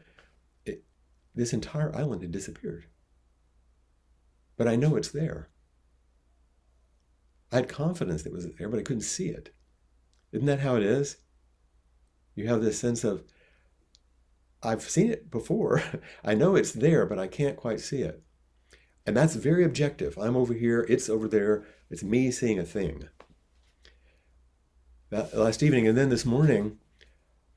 it, 0.66 0.82
this 1.36 1.52
entire 1.52 1.94
island 1.94 2.22
had 2.22 2.32
disappeared. 2.32 2.86
But 4.56 4.68
I 4.68 4.76
know 4.76 4.96
it's 4.96 5.10
there. 5.10 5.48
I 7.50 7.56
had 7.56 7.68
confidence 7.68 8.22
that 8.22 8.30
it 8.30 8.34
was 8.34 8.48
there, 8.58 8.68
but 8.68 8.80
I 8.80 8.82
couldn't 8.82 9.02
see 9.02 9.28
it. 9.28 9.54
Isn't 10.32 10.46
that 10.46 10.60
how 10.60 10.76
it 10.76 10.82
is? 10.82 11.18
You 12.34 12.48
have 12.48 12.62
this 12.62 12.78
sense 12.78 13.04
of, 13.04 13.22
I've 14.62 14.82
seen 14.82 15.10
it 15.10 15.30
before. 15.30 15.82
I 16.24 16.34
know 16.34 16.56
it's 16.56 16.72
there, 16.72 17.06
but 17.06 17.18
I 17.18 17.28
can't 17.28 17.56
quite 17.56 17.80
see 17.80 18.02
it. 18.02 18.22
And 19.06 19.16
that's 19.16 19.36
very 19.36 19.64
objective. 19.64 20.18
I'm 20.18 20.36
over 20.36 20.54
here, 20.54 20.84
it's 20.88 21.08
over 21.08 21.28
there. 21.28 21.64
It's 21.90 22.02
me 22.02 22.30
seeing 22.30 22.58
a 22.58 22.64
thing. 22.64 23.04
That 25.10 25.36
last 25.36 25.62
evening, 25.62 25.86
and 25.86 25.96
then 25.96 26.08
this 26.08 26.24
morning, 26.24 26.78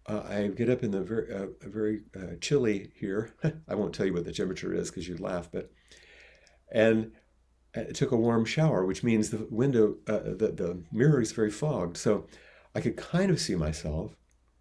uh, 0.05 0.23
I 0.29 0.47
get 0.47 0.69
up 0.69 0.83
in 0.83 0.91
the 0.91 1.01
very, 1.01 1.33
uh, 1.33 1.47
very 1.61 2.01
uh, 2.15 2.35
chilly 2.39 2.91
here. 2.95 3.33
I 3.67 3.75
won't 3.75 3.95
tell 3.95 4.05
you 4.05 4.13
what 4.13 4.25
the 4.25 4.33
temperature 4.33 4.73
is 4.73 4.89
because 4.89 5.07
you'd 5.07 5.19
laugh, 5.19 5.49
but 5.51 5.71
and 6.71 7.11
I 7.75 7.83
took 7.85 8.11
a 8.11 8.17
warm 8.17 8.45
shower, 8.45 8.85
which 8.85 9.03
means 9.03 9.29
the 9.29 9.47
window, 9.49 9.97
uh, 10.07 10.19
the 10.19 10.51
the 10.53 10.83
mirror 10.91 11.21
is 11.21 11.31
very 11.31 11.51
fogged, 11.51 11.97
so 11.97 12.27
I 12.73 12.81
could 12.81 12.97
kind 12.97 13.31
of 13.31 13.39
see 13.39 13.55
myself. 13.55 14.15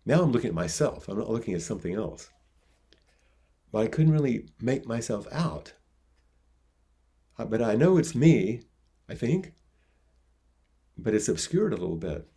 Now 0.05 0.23
I'm 0.23 0.33
looking 0.33 0.49
at 0.49 0.55
myself. 0.55 1.09
I'm 1.09 1.19
not 1.19 1.31
looking 1.31 1.55
at 1.55 1.63
something 1.63 1.95
else. 1.95 2.31
But 3.73 3.83
I 3.83 3.89
couldn't 3.89 4.13
really 4.13 4.49
make 4.61 4.87
myself 4.87 5.27
out. 5.33 5.75
Uh, 7.39 7.45
but 7.45 7.61
I 7.61 7.75
know 7.75 7.99
it's 7.99 8.15
me, 8.15 8.63
I 9.09 9.15
think, 9.15 9.53
but 10.97 11.15
it's 11.15 11.29
obscured 11.29 11.73
a 11.73 11.77
little 11.77 11.97
bit. 11.97 12.29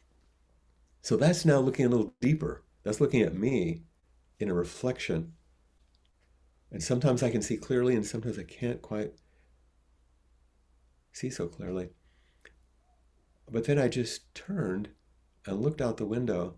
So 1.01 1.15
that's 1.15 1.45
now 1.45 1.60
looking 1.60 1.86
a 1.86 1.89
little 1.89 2.15
deeper. 2.19 2.63
That's 2.84 2.99
looking 2.99 3.21
at 3.21 3.36
me 3.36 3.84
in 4.39 4.49
a 4.49 4.53
reflection. 4.53 5.34
And 6.71 6.84
sometimes 6.84 7.23
I 7.23 7.32
can 7.32 7.41
see 7.41 7.58
clearly, 7.58 7.95
and 7.95 8.05
sometimes 8.05 8.38
I 8.38 8.43
can't 8.43 8.82
quite 8.82 9.13
see 11.19 11.29
so 11.29 11.47
clearly. 11.47 11.89
But 13.51 13.65
then 13.65 13.77
I 13.77 13.89
just 13.89 14.34
turned 14.34 14.89
and 15.45 15.62
looked 15.62 15.82
out 15.82 15.97
the 15.97 16.05
window. 16.05 16.55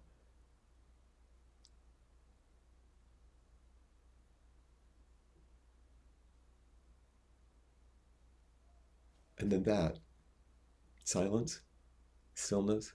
And 9.39 9.51
then 9.51 9.63
that 9.63 9.97
silence, 11.03 11.61
stillness. 12.35 12.93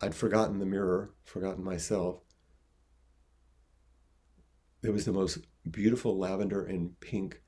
I'd 0.00 0.14
forgotten 0.14 0.58
the 0.58 0.64
mirror, 0.64 1.12
forgotten 1.24 1.62
myself. 1.62 2.22
It 4.82 4.94
was 4.94 5.04
the 5.04 5.12
most 5.12 5.40
beautiful 5.70 6.16
lavender 6.16 6.64
and 6.64 6.98
pink 7.00 7.42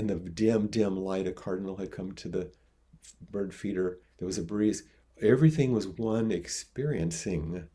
in 0.00 0.06
the 0.06 0.14
dim, 0.14 0.68
dim 0.68 0.96
light, 0.96 1.26
a 1.26 1.30
cardinal 1.30 1.76
had 1.76 1.90
come 1.90 2.12
to 2.12 2.28
the 2.30 2.50
bird 3.30 3.52
feeder. 3.52 3.98
There 4.16 4.24
was 4.24 4.38
a 4.38 4.42
breeze. 4.42 4.84
Everything 5.20 5.72
was 5.72 5.86
one 5.86 6.32
experiencing. 6.32 7.68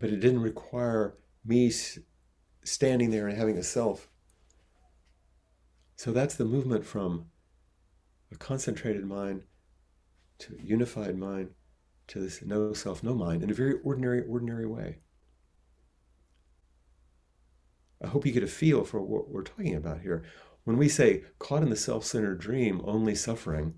But 0.00 0.10
it 0.10 0.18
didn't 0.18 0.42
require 0.42 1.14
me 1.44 1.70
standing 2.64 3.12
there 3.12 3.28
and 3.28 3.38
having 3.38 3.56
a 3.56 3.62
self. 3.62 4.08
So 5.94 6.10
that's 6.10 6.34
the 6.34 6.44
movement 6.44 6.84
from 6.84 7.26
a 8.32 8.34
concentrated 8.34 9.06
mind 9.06 9.44
to 10.38 10.56
a 10.58 10.60
unified 10.60 11.16
mind 11.16 11.50
to 12.08 12.18
this 12.18 12.42
no 12.42 12.72
self, 12.72 13.04
no 13.04 13.14
mind 13.14 13.44
in 13.44 13.50
a 13.50 13.54
very 13.54 13.74
ordinary, 13.84 14.24
ordinary 14.26 14.66
way. 14.66 14.98
I 18.02 18.08
hope 18.08 18.24
you 18.24 18.32
get 18.32 18.42
a 18.42 18.48
feel 18.48 18.84
for 18.84 19.00
what 19.00 19.28
we're 19.28 19.42
talking 19.42 19.74
about 19.74 20.00
here. 20.00 20.22
When 20.64 20.76
we 20.76 20.88
say 20.88 21.24
caught 21.38 21.62
in 21.62 21.70
the 21.70 21.76
self 21.76 22.04
centered 22.04 22.40
dream, 22.40 22.80
only 22.84 23.14
suffering, 23.14 23.74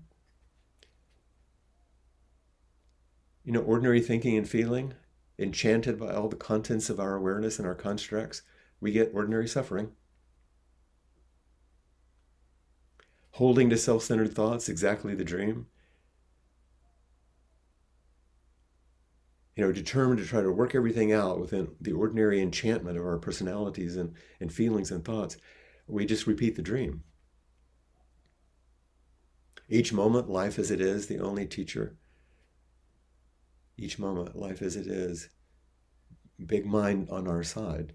you 3.43 3.51
know, 3.51 3.61
ordinary 3.61 3.99
thinking 4.01 4.37
and 4.37 4.47
feeling, 4.47 4.93
enchanted 5.37 5.99
by 5.99 6.13
all 6.13 6.29
the 6.29 6.35
contents 6.35 6.89
of 6.89 6.99
our 6.99 7.15
awareness 7.15 7.57
and 7.59 7.67
our 7.67 7.75
constructs, 7.75 8.43
we 8.79 8.91
get 8.91 9.11
ordinary 9.13 9.47
suffering. 9.47 9.91
Holding 13.31 13.69
to 13.69 13.77
self 13.77 14.03
centered 14.03 14.33
thoughts, 14.33 14.69
exactly 14.69 15.15
the 15.15 15.23
dream. 15.23 15.67
You 19.55 19.63
know, 19.63 19.71
determined 19.71 20.19
to 20.19 20.25
try 20.25 20.41
to 20.41 20.51
work 20.51 20.73
everything 20.73 21.11
out 21.11 21.39
within 21.39 21.75
the 21.79 21.91
ordinary 21.91 22.41
enchantment 22.41 22.97
of 22.97 23.05
our 23.05 23.19
personalities 23.19 23.95
and, 23.95 24.15
and 24.39 24.51
feelings 24.51 24.91
and 24.91 25.05
thoughts, 25.05 25.37
we 25.87 26.05
just 26.05 26.25
repeat 26.25 26.55
the 26.55 26.61
dream. 26.61 27.03
Each 29.69 29.93
moment, 29.93 30.29
life 30.29 30.57
as 30.57 30.71
it 30.71 30.81
is, 30.81 31.07
the 31.07 31.19
only 31.19 31.45
teacher. 31.45 31.95
Each 33.77 33.99
moment, 33.99 34.35
life 34.35 34.61
as 34.61 34.75
it 34.75 34.87
is, 34.87 35.29
big 36.43 36.65
mind 36.65 37.09
on 37.09 37.27
our 37.27 37.43
side, 37.43 37.93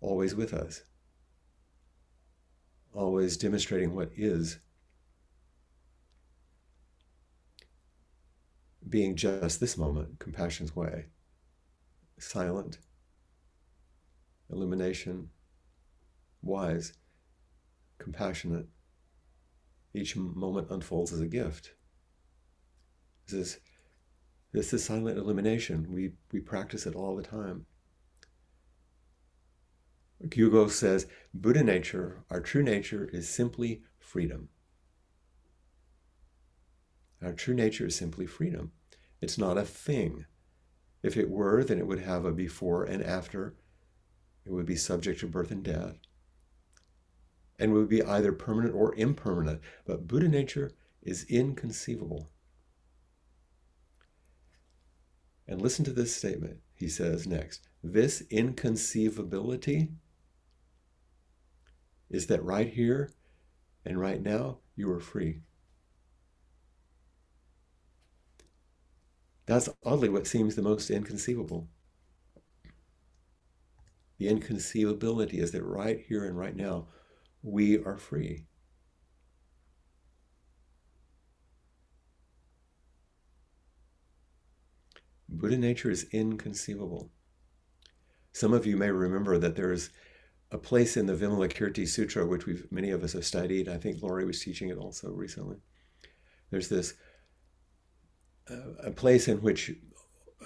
always 0.00 0.34
with 0.34 0.52
us 0.52 0.82
always 2.94 3.36
demonstrating 3.36 3.94
what 3.94 4.10
is, 4.16 4.58
being 8.90 9.16
just 9.16 9.60
this 9.60 9.76
moment, 9.78 10.18
compassion's 10.18 10.74
way, 10.74 11.06
silent, 12.18 12.78
illumination, 14.50 15.30
wise, 16.42 16.92
compassionate. 17.98 18.66
Each 19.94 20.16
moment 20.16 20.70
unfolds 20.70 21.12
as 21.12 21.20
a 21.20 21.26
gift. 21.26 21.72
This 23.26 23.34
is, 23.34 23.60
this 24.52 24.72
is 24.72 24.84
silent 24.84 25.18
illumination. 25.18 25.86
We, 25.92 26.12
we 26.32 26.40
practice 26.40 26.86
it 26.86 26.94
all 26.94 27.16
the 27.16 27.22
time. 27.22 27.66
Guo 30.24 30.50
Gu 30.50 30.68
says 30.68 31.06
Buddha 31.32 31.64
nature, 31.64 32.24
our 32.30 32.40
true 32.40 32.62
nature, 32.62 33.08
is 33.12 33.28
simply 33.28 33.82
freedom. 33.98 34.48
Our 37.22 37.32
true 37.32 37.54
nature 37.54 37.86
is 37.86 37.96
simply 37.96 38.26
freedom. 38.26 38.72
It's 39.20 39.38
not 39.38 39.58
a 39.58 39.64
thing. 39.64 40.26
If 41.02 41.16
it 41.16 41.30
were, 41.30 41.64
then 41.64 41.78
it 41.78 41.86
would 41.86 42.00
have 42.00 42.24
a 42.24 42.32
before 42.32 42.84
and 42.84 43.02
after. 43.02 43.54
It 44.44 44.52
would 44.52 44.66
be 44.66 44.76
subject 44.76 45.20
to 45.20 45.26
birth 45.26 45.50
and 45.50 45.62
death. 45.62 45.96
And 47.58 47.72
would 47.72 47.88
be 47.88 48.02
either 48.02 48.32
permanent 48.32 48.74
or 48.74 48.94
impermanent. 48.94 49.60
But 49.84 50.06
Buddha 50.06 50.28
nature 50.28 50.72
is 51.02 51.24
inconceivable. 51.28 52.30
And 55.46 55.60
listen 55.60 55.84
to 55.84 55.92
this 55.92 56.14
statement. 56.14 56.58
He 56.74 56.88
says 56.88 57.26
next 57.26 57.68
this 57.82 58.22
inconceivability 58.30 59.88
is 62.08 62.26
that 62.26 62.42
right 62.42 62.68
here 62.68 63.12
and 63.84 63.98
right 63.98 64.22
now, 64.22 64.58
you 64.76 64.90
are 64.90 65.00
free. 65.00 65.40
That's 69.50 69.68
oddly 69.84 70.08
what 70.08 70.28
seems 70.28 70.54
the 70.54 70.62
most 70.62 70.90
inconceivable. 70.90 71.66
The 74.18 74.28
inconceivability 74.28 75.40
is 75.40 75.50
that 75.50 75.64
right 75.64 76.04
here 76.06 76.24
and 76.24 76.38
right 76.38 76.54
now, 76.54 76.86
we 77.42 77.76
are 77.82 77.96
free. 77.96 78.44
Buddha 85.28 85.58
nature 85.58 85.90
is 85.90 86.06
inconceivable. 86.12 87.10
Some 88.32 88.52
of 88.52 88.66
you 88.66 88.76
may 88.76 88.92
remember 88.92 89.36
that 89.36 89.56
there's 89.56 89.90
a 90.52 90.58
place 90.58 90.96
in 90.96 91.06
the 91.06 91.16
Vimalakirti 91.16 91.88
Sutra, 91.88 92.24
which 92.24 92.46
many 92.70 92.90
of 92.90 93.02
us 93.02 93.14
have 93.14 93.26
studied. 93.26 93.68
I 93.68 93.78
think 93.78 94.00
Laurie 94.00 94.26
was 94.26 94.40
teaching 94.40 94.68
it 94.68 94.78
also 94.78 95.10
recently. 95.10 95.56
There's 96.52 96.68
this 96.68 96.94
a 98.82 98.90
place 98.90 99.28
in 99.28 99.42
which 99.42 99.72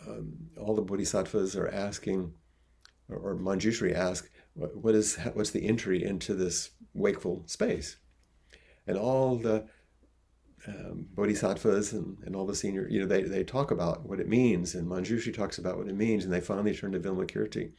um, 0.07 0.35
all 0.61 0.75
the 0.75 0.83
bodhisattvas 0.83 1.57
are 1.57 1.69
asking, 1.69 2.33
or, 3.09 3.17
or 3.17 3.37
Manjushri 3.37 3.95
asks, 3.95 4.29
what, 4.55 4.77
what 4.77 4.95
is 4.95 5.17
what's 5.35 5.51
the 5.51 5.67
entry 5.67 6.05
into 6.05 6.35
this 6.35 6.71
wakeful 6.93 7.43
space? 7.47 7.97
And 8.87 8.97
all 8.99 9.37
the 9.37 9.67
um, 10.67 11.07
bodhisattvas 11.15 11.93
and, 11.93 12.19
and 12.25 12.35
all 12.37 12.47
the 12.47 12.55
senior, 12.55 12.87
you 12.89 13.01
know, 13.01 13.07
they, 13.07 13.23
they 13.23 13.45
talk 13.45 13.71
about 13.71 14.09
what 14.09 14.21
it 14.21 14.29
means, 14.29 14.75
and 14.75 14.89
Manjushri 14.89 15.35
talks 15.35 15.59
about 15.59 15.79
what 15.79 15.89
it 15.89 15.97
means, 15.97 16.25
and 16.25 16.33
they 16.33 16.41
finally 16.41 16.75
turn 16.75 16.93
to 16.93 17.01
Vimalakirti 17.01 17.73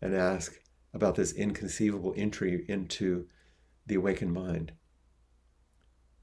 and 0.00 0.14
ask 0.14 0.54
about 0.94 1.16
this 1.16 1.32
inconceivable 1.32 2.14
entry 2.16 2.64
into 2.68 3.26
the 3.86 3.96
awakened 3.96 4.32
mind. 4.32 4.72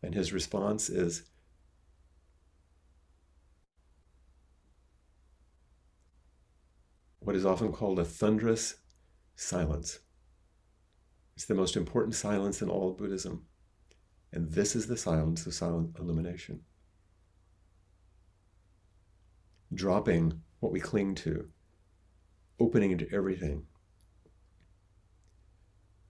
And 0.02 0.14
his 0.14 0.34
response 0.34 0.90
is 0.90 1.24
what 7.26 7.36
is 7.36 7.46
often 7.46 7.72
called 7.72 7.98
a 7.98 8.06
thunderous 8.06 8.76
silence. 9.36 10.00
It's 11.36 11.46
the 11.46 11.56
most 11.56 11.76
important 11.76 12.16
silence 12.16 12.62
in 12.62 12.70
all 12.70 12.92
of 12.92 12.98
Buddhism. 12.98 13.46
And 14.32 14.52
this 14.52 14.76
is 14.76 14.86
the 14.86 14.96
silence 14.96 15.46
of 15.46 15.54
silent 15.56 15.98
illumination. 16.00 16.62
Dropping 19.74 20.42
what 20.60 20.72
we 20.72 20.80
cling 20.80 21.16
to, 21.16 21.50
opening 22.60 22.92
into 22.92 23.12
everything. 23.12 23.66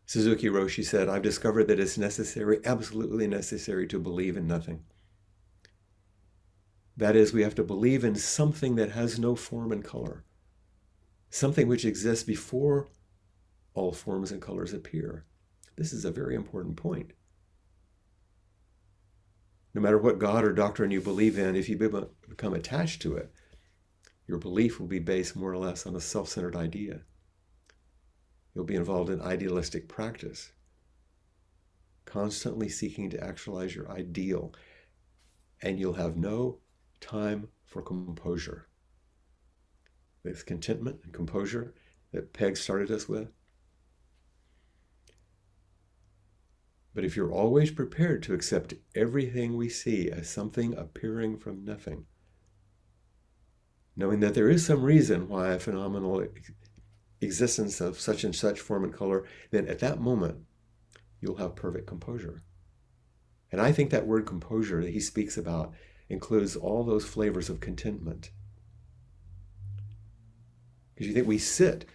Suzuki 0.06 0.48
Roshi 0.48 0.84
said, 0.84 1.08
I've 1.08 1.22
discovered 1.22 1.70
that 1.70 1.80
it's 1.80 1.98
necessary, 1.98 2.60
absolutely 2.66 3.26
necessary, 3.26 3.88
to 3.88 4.00
believe 4.00 4.36
in 4.36 4.48
nothing. 4.48 4.84
That 6.98 7.16
is, 7.16 7.32
we 7.32 7.44
have 7.44 7.56
to 7.56 7.64
believe 7.64 8.04
in 8.04 8.16
something 8.16 8.76
that 8.76 8.92
has 8.92 9.18
no 9.18 9.36
form 9.36 9.72
and 9.72 9.84
color, 9.84 10.26
something 11.36 11.68
which 11.68 11.84
exists 11.84 12.24
before 12.24 12.88
all 13.74 13.92
forms 13.92 14.32
and 14.32 14.42
colors 14.42 14.74
appear. 14.74 15.26
This 15.76 15.92
is 15.92 16.06
a 16.06 16.12
very 16.12 16.34
important 16.34 16.78
point. 16.78 17.12
No 19.74 19.82
matter 19.82 19.98
what 19.98 20.18
God 20.18 20.46
or 20.46 20.54
doctrine 20.54 20.92
you 20.92 21.02
believe 21.02 21.38
in, 21.38 21.58
if 21.58 21.68
you 21.68 21.78
become 21.78 22.54
attached 22.54 23.02
to 23.02 23.18
it, 23.18 23.34
your 24.26 24.38
belief 24.38 24.80
will 24.80 24.88
be 24.88 25.00
based 25.00 25.36
more 25.36 25.52
or 25.52 25.58
less 25.58 25.86
on 25.86 25.98
a 25.98 26.00
self 26.00 26.30
centered 26.30 26.56
idea. 26.56 27.02
You'll 28.54 28.64
be 28.64 28.76
involved 28.76 29.10
in 29.10 29.22
idealistic 29.22 29.90
practice, 29.90 30.54
constantly 32.06 32.70
seeking 32.70 33.10
to 33.10 33.22
actualize 33.22 33.76
your 33.76 33.92
ideal, 33.92 34.54
and 35.62 35.78
you'll 35.78 35.94
have 35.94 36.16
no 36.16 36.60
time 37.02 37.50
for 37.66 37.82
composure. 37.82 38.70
This 40.26 40.42
contentment 40.42 41.02
and 41.04 41.14
composure 41.14 41.76
that 42.12 42.34
Peg 42.34 42.58
started 42.58 42.90
us 42.90 43.08
with. 43.08 43.30
But 46.96 47.06
if 47.06 47.16
you're 47.16 47.32
always 47.32 47.70
prepared 47.70 48.24
to 48.24 48.34
accept 48.34 48.74
everything 48.96 49.56
we 49.56 49.70
see 49.70 50.10
as 50.10 50.28
something 50.28 50.74
appearing 50.76 51.38
from 51.38 51.64
nothing, 51.64 52.08
knowing 53.96 54.20
that 54.22 54.34
there 54.34 54.50
is 54.50 54.66
some 54.66 54.82
reason 54.82 55.30
why 55.30 55.50
a 55.50 55.60
phenomenal 55.60 56.26
existence 57.22 57.80
of 57.80 58.00
such 58.00 58.24
and 58.24 58.36
such 58.36 58.60
form 58.60 58.84
and 58.84 58.94
color, 58.94 59.26
then 59.52 59.68
at 59.68 59.78
that 59.80 60.02
moment, 60.02 60.40
you'll 61.22 61.38
have 61.38 61.56
perfect 61.56 61.86
composure. 61.86 62.42
And 63.52 63.62
I 63.62 63.72
think 63.72 63.92
that 63.92 64.08
word 64.08 64.26
composure 64.26 64.82
that 64.82 64.92
he 64.92 65.00
speaks 65.00 65.38
about 65.38 65.76
includes 66.10 66.56
all 66.56 66.84
those 66.84 67.06
flavors 67.06 67.48
of 67.48 67.60
contentment. 67.60 68.32
Because 70.96 71.08
you 71.08 71.14
think 71.14 71.28
we 71.28 71.38
sit, 71.38 71.86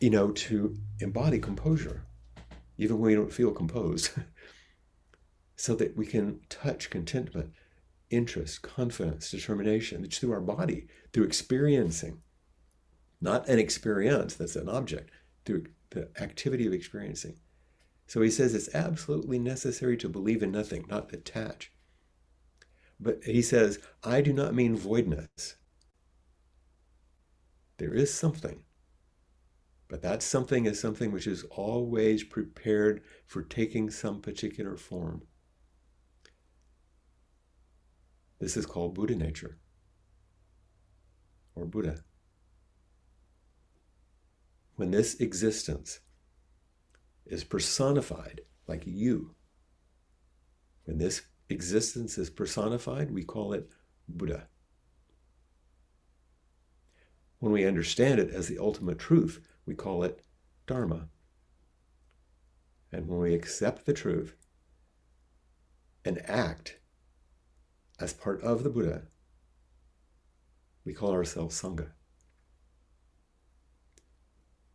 you 0.00 0.10
know, 0.10 0.30
to 0.30 0.76
embody 1.00 1.38
composure, 1.38 2.02
even 2.78 2.98
when 2.98 3.10
we 3.10 3.14
don't 3.14 3.32
feel 3.32 3.50
composed, 3.50 4.10
so 5.56 5.74
that 5.76 5.96
we 5.96 6.06
can 6.06 6.40
touch 6.48 6.90
contentment, 6.90 7.52
interest, 8.10 8.62
confidence, 8.62 9.30
determination. 9.30 10.04
It's 10.04 10.18
through 10.18 10.32
our 10.32 10.40
body, 10.40 10.86
through 11.12 11.24
experiencing, 11.24 12.22
not 13.20 13.48
an 13.48 13.58
experience 13.58 14.34
that's 14.34 14.56
an 14.56 14.68
object, 14.68 15.10
through 15.44 15.66
the 15.90 16.08
activity 16.20 16.66
of 16.66 16.72
experiencing. 16.72 17.36
So 18.06 18.20
he 18.22 18.30
says 18.30 18.54
it's 18.54 18.74
absolutely 18.74 19.38
necessary 19.38 19.96
to 19.98 20.08
believe 20.08 20.42
in 20.42 20.52
nothing, 20.52 20.84
not 20.88 21.12
attach. 21.12 21.72
But 23.00 23.24
he 23.24 23.42
says, 23.42 23.78
I 24.02 24.20
do 24.20 24.32
not 24.32 24.54
mean 24.54 24.76
voidness. 24.76 25.56
There 27.78 27.94
is 27.94 28.12
something. 28.12 28.62
But 29.88 30.02
that 30.02 30.22
something 30.22 30.66
is 30.66 30.80
something 30.80 31.12
which 31.12 31.26
is 31.26 31.44
always 31.50 32.24
prepared 32.24 33.02
for 33.26 33.42
taking 33.42 33.90
some 33.90 34.20
particular 34.20 34.76
form. 34.76 35.22
This 38.40 38.56
is 38.56 38.66
called 38.66 38.94
Buddha 38.94 39.14
nature 39.14 39.58
or 41.54 41.66
Buddha. 41.66 42.02
When 44.76 44.90
this 44.90 45.14
existence 45.20 46.00
is 47.26 47.44
personified 47.44 48.40
like 48.66 48.82
you, 48.86 49.34
when 50.84 50.98
this 50.98 51.22
existence 51.48 52.18
is 52.18 52.30
personified, 52.30 53.10
we 53.10 53.22
call 53.22 53.52
it 53.52 53.70
Buddha. 54.08 54.48
When 57.44 57.52
we 57.52 57.66
understand 57.66 58.20
it 58.20 58.30
as 58.30 58.48
the 58.48 58.58
ultimate 58.58 58.98
truth, 58.98 59.46
we 59.66 59.74
call 59.74 60.02
it 60.02 60.22
Dharma. 60.66 61.10
And 62.90 63.06
when 63.06 63.18
we 63.18 63.34
accept 63.34 63.84
the 63.84 63.92
truth 63.92 64.34
and 66.06 66.22
act 66.24 66.78
as 68.00 68.14
part 68.14 68.40
of 68.40 68.64
the 68.64 68.70
Buddha, 68.70 69.08
we 70.86 70.94
call 70.94 71.12
ourselves 71.12 71.60
Sangha. 71.60 71.90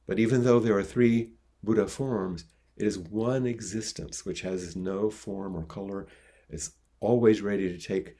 But 0.05 0.19
even 0.19 0.43
though 0.43 0.59
there 0.59 0.77
are 0.77 0.83
three 0.83 1.31
Buddha 1.63 1.87
forms, 1.87 2.45
it 2.77 2.85
is 2.85 2.99
one 2.99 3.47
existence 3.47 4.27
which 4.27 4.41
has 4.41 4.75
no 4.75 5.09
form 5.09 5.55
or 5.55 5.63
color. 5.63 6.05
It's 6.49 6.73
always 6.99 7.41
ready 7.41 7.67
to 7.75 7.83
take 7.83 8.15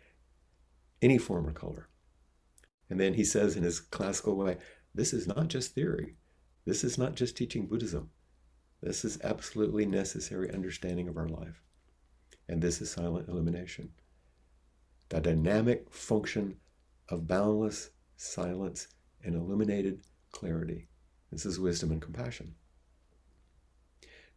any 1.04 1.20
form 1.20 1.46
or 1.46 1.54
color. 1.54 1.89
And 2.90 3.00
then 3.00 3.14
he 3.14 3.24
says 3.24 3.56
in 3.56 3.64
his 3.64 3.80
classical 3.80 4.36
way, 4.36 4.58
this 4.96 5.14
is 5.14 5.28
not 5.28 5.48
just 5.48 5.74
theory. 5.74 6.16
This 6.66 6.84
is 6.84 6.98
not 6.98 7.16
just 7.16 7.38
teaching 7.38 7.68
Buddhism. 7.68 8.10
This 8.82 9.04
is 9.04 9.20
absolutely 9.24 9.86
necessary 9.86 10.52
understanding 10.52 11.08
of 11.08 11.18
our 11.18 11.28
life. 11.28 11.62
And 12.48 12.62
this 12.62 12.82
is 12.82 12.92
silent 12.92 13.28
illumination. 13.28 13.92
The 15.10 15.22
dynamic 15.22 15.92
function 15.92 16.58
of 17.10 17.28
boundless 17.28 17.92
silence 18.18 18.88
and 19.24 19.36
illuminated 19.36 20.02
clarity. 20.32 20.88
This 21.32 21.46
is 21.46 21.60
wisdom 21.60 21.92
and 21.92 22.02
compassion. 22.02 22.56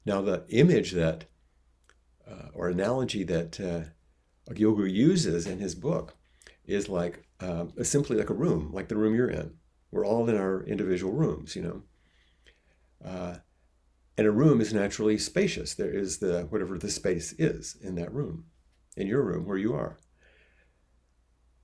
Now, 0.04 0.20
the 0.20 0.44
image 0.48 0.92
that, 0.92 1.26
uh, 2.28 2.48
or 2.54 2.68
analogy 2.68 3.24
that 3.24 3.60
uh, 3.60 4.52
Guo 4.52 4.76
Gu 4.76 4.84
uses 4.84 5.46
in 5.46 5.58
his 5.58 5.74
book 5.74 6.16
is 6.64 6.88
like 6.88 7.24
uh, 7.42 7.66
simply 7.82 8.16
like 8.16 8.30
a 8.30 8.34
room, 8.34 8.70
like 8.72 8.88
the 8.88 8.96
room 8.96 9.14
you're 9.14 9.30
in. 9.30 9.54
We're 9.90 10.06
all 10.06 10.28
in 10.28 10.36
our 10.36 10.62
individual 10.64 11.12
rooms, 11.12 11.56
you 11.56 11.62
know. 11.62 11.82
Uh, 13.04 13.36
and 14.16 14.26
a 14.26 14.30
room 14.30 14.60
is 14.60 14.72
naturally 14.72 15.18
spacious. 15.18 15.74
There 15.74 15.90
is 15.90 16.18
the 16.18 16.42
whatever 16.50 16.78
the 16.78 16.90
space 16.90 17.32
is 17.38 17.76
in 17.82 17.96
that 17.96 18.12
room, 18.12 18.44
in 18.96 19.06
your 19.06 19.22
room 19.22 19.46
where 19.46 19.58
you 19.58 19.74
are. 19.74 19.98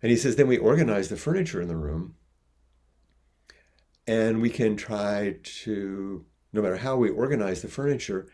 And 0.02 0.10
he 0.10 0.16
says, 0.16 0.36
then 0.36 0.48
we 0.48 0.58
organize 0.58 1.08
the 1.08 1.16
furniture 1.16 1.60
in 1.60 1.68
the 1.68 1.76
room, 1.76 2.14
and 4.06 4.40
we 4.40 4.50
can 4.50 4.76
try 4.76 5.36
to, 5.42 6.24
no 6.52 6.62
matter 6.62 6.76
how 6.76 6.96
we 6.96 7.10
organize 7.10 7.62
the 7.62 7.68
furniture, 7.68 8.28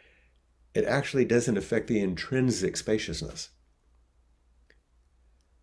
it 0.75 0.85
actually 0.85 1.25
doesn't 1.25 1.57
affect 1.57 1.89
the 1.89 2.01
intrinsic 2.01 2.77
spaciousness 2.77 3.51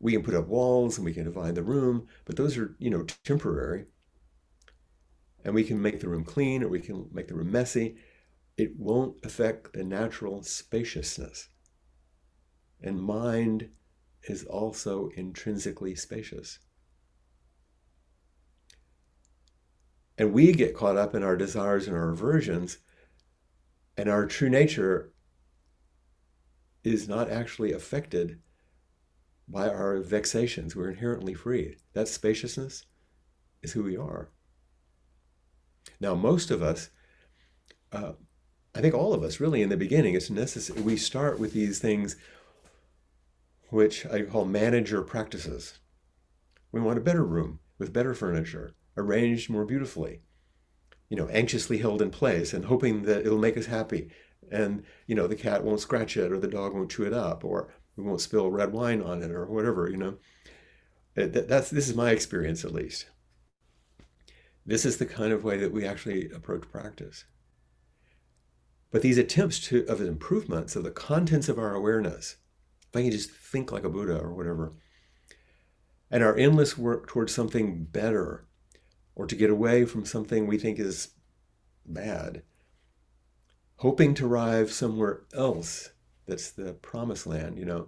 we 0.02 0.14
can 0.14 0.24
put 0.24 0.34
up 0.34 0.48
walls 0.48 0.98
and 0.98 1.06
we 1.06 1.14
can 1.14 1.26
divide 1.26 1.54
the 1.54 1.64
room, 1.64 2.08
but 2.26 2.36
those 2.36 2.58
are, 2.58 2.76
you 2.80 2.90
know, 2.90 3.06
temporary. 3.24 3.86
And 5.46 5.54
we 5.54 5.64
can 5.64 5.82
make 5.82 6.00
the 6.00 6.10
room 6.10 6.24
clean 6.24 6.64
or 6.64 6.68
we 6.68 6.80
can 6.80 7.08
make 7.12 7.28
the 7.28 7.36
room 7.36 7.52
messy. 7.52 7.98
It 8.58 8.78
won't 8.78 9.24
affect 9.24 9.74
the 9.74 9.84
natural 9.84 10.42
spaciousness. 10.42 11.50
And 12.82 13.00
mind 13.00 13.70
is 14.24 14.44
also 14.44 15.10
intrinsically 15.16 15.94
spacious. 15.94 16.60
And 20.18 20.34
we 20.34 20.52
get 20.52 20.76
caught 20.76 20.98
up 20.98 21.14
in 21.14 21.24
our 21.24 21.38
desires 21.38 21.88
and 21.88 21.96
our 21.96 22.10
aversions, 22.10 22.78
and 23.98 24.10
our 24.10 24.26
true 24.26 24.50
nature 24.50 25.14
is 26.84 27.08
not 27.08 27.30
actually 27.30 27.72
affected 27.72 28.40
by 29.52 29.68
our 29.68 30.00
vexations. 30.00 30.76
We're 30.76 30.90
inherently 30.90 31.34
free. 31.34 31.78
That 31.94 32.08
spaciousness 32.08 32.86
is 33.62 33.74
who 33.74 33.84
we 33.84 33.98
are. 33.98 34.30
Now, 36.00 36.16
most 36.16 36.52
of 36.52 36.62
us, 36.62 36.90
uh, 37.92 38.14
I 38.74 38.82
think 38.82 38.96
all 38.96 39.14
of 39.14 39.24
us, 39.24 39.40
really, 39.40 39.62
in 39.62 39.70
the 39.70 39.78
beginning, 39.78 40.16
it's 40.16 40.30
necessary. 40.30 40.82
We 40.82 40.96
start 40.96 41.40
with 41.40 41.54
these 41.54 41.80
things 41.80 42.16
which 43.70 44.06
I 44.06 44.22
call 44.24 44.46
manager 44.46 45.02
practices. 45.02 45.80
We 46.72 46.82
want 46.82 46.98
a 46.98 47.02
better 47.02 47.26
room 47.26 47.60
with 47.78 47.94
better 47.94 48.14
furniture, 48.14 48.74
arranged 48.96 49.50
more 49.50 49.66
beautifully, 49.66 50.22
you 51.10 51.18
know, 51.18 51.28
anxiously 51.28 51.80
held 51.80 52.02
in 52.02 52.12
place 52.12 52.54
and 52.54 52.66
hoping 52.66 53.04
that 53.04 53.26
it'll 53.26 53.38
make 53.38 53.58
us 53.58 53.66
happy. 53.66 54.12
And, 54.52 54.84
you 55.08 55.16
know, 55.16 55.28
the 55.28 55.36
cat 55.36 55.64
won't 55.64 55.80
scratch 55.80 56.18
it 56.18 56.32
or 56.32 56.38
the 56.38 56.48
dog 56.48 56.74
won't 56.74 56.92
chew 56.92 57.04
it 57.04 57.14
up 57.14 57.44
or 57.44 57.74
we 58.02 58.08
won't 58.08 58.22
spill 58.22 58.50
red 58.50 58.72
wine 58.74 59.02
on 59.02 59.22
it 59.22 59.32
or 59.32 59.46
whatever, 59.46 59.90
you 59.90 59.98
know. 59.98 60.18
Uh, 61.16 61.28
that's 61.28 61.70
this 61.70 61.88
is 61.88 61.96
my 61.96 62.12
experience 62.12 62.66
at 62.66 62.74
least. 62.74 63.06
This 64.66 64.86
is 64.86 64.98
the 64.98 65.06
kind 65.06 65.34
of 65.34 65.44
way 65.44 65.58
that 65.58 65.72
we 65.72 65.86
actually 65.86 66.30
approach 66.32 66.70
practice. 66.72 67.26
But 68.92 69.02
these 69.02 69.18
attempts 69.18 69.60
to 69.68 69.86
of 69.88 70.02
improvements 70.02 70.76
of 70.76 70.84
the 70.84 70.92
contents 70.92 71.48
of 71.48 71.60
our 71.60 71.76
awareness, 71.76 72.38
if 72.90 72.96
I 72.96 73.04
can 73.04 73.12
just 73.12 73.32
think 73.32 73.72
like 73.72 73.84
a 73.84 73.90
Buddha 73.90 74.20
or 74.20 74.34
whatever, 74.34 74.74
and 76.10 76.24
our 76.24 76.36
endless 76.36 76.78
work 76.78 77.08
towards 77.08 77.34
something 77.34 77.86
better, 77.86 78.46
or 79.16 79.28
to 79.28 79.36
get 79.36 79.50
away 79.50 79.86
from 79.86 80.06
something 80.06 80.48
we 80.48 80.58
think 80.58 80.80
is 80.80 81.10
bad, 81.86 82.44
hoping 83.78 84.14
to 84.16 84.26
arrive 84.26 84.72
somewhere 84.72 85.22
else 85.34 85.91
that's 86.28 86.52
the 86.52 86.74
promised 86.74 87.28
land, 87.28 87.58
you 87.58 87.66
know. 87.66 87.88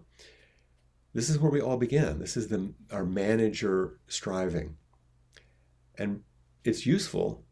This 1.14 1.30
is 1.30 1.38
where 1.38 1.52
we 1.52 1.62
all 1.62 1.78
begin. 1.78 2.20
This 2.20 2.36
is 2.36 2.48
the 2.48 2.74
our 2.92 3.06
manager 3.06 4.00
striving. 4.08 4.78
And 5.98 6.24
it's 6.64 6.86
useful 6.86 7.46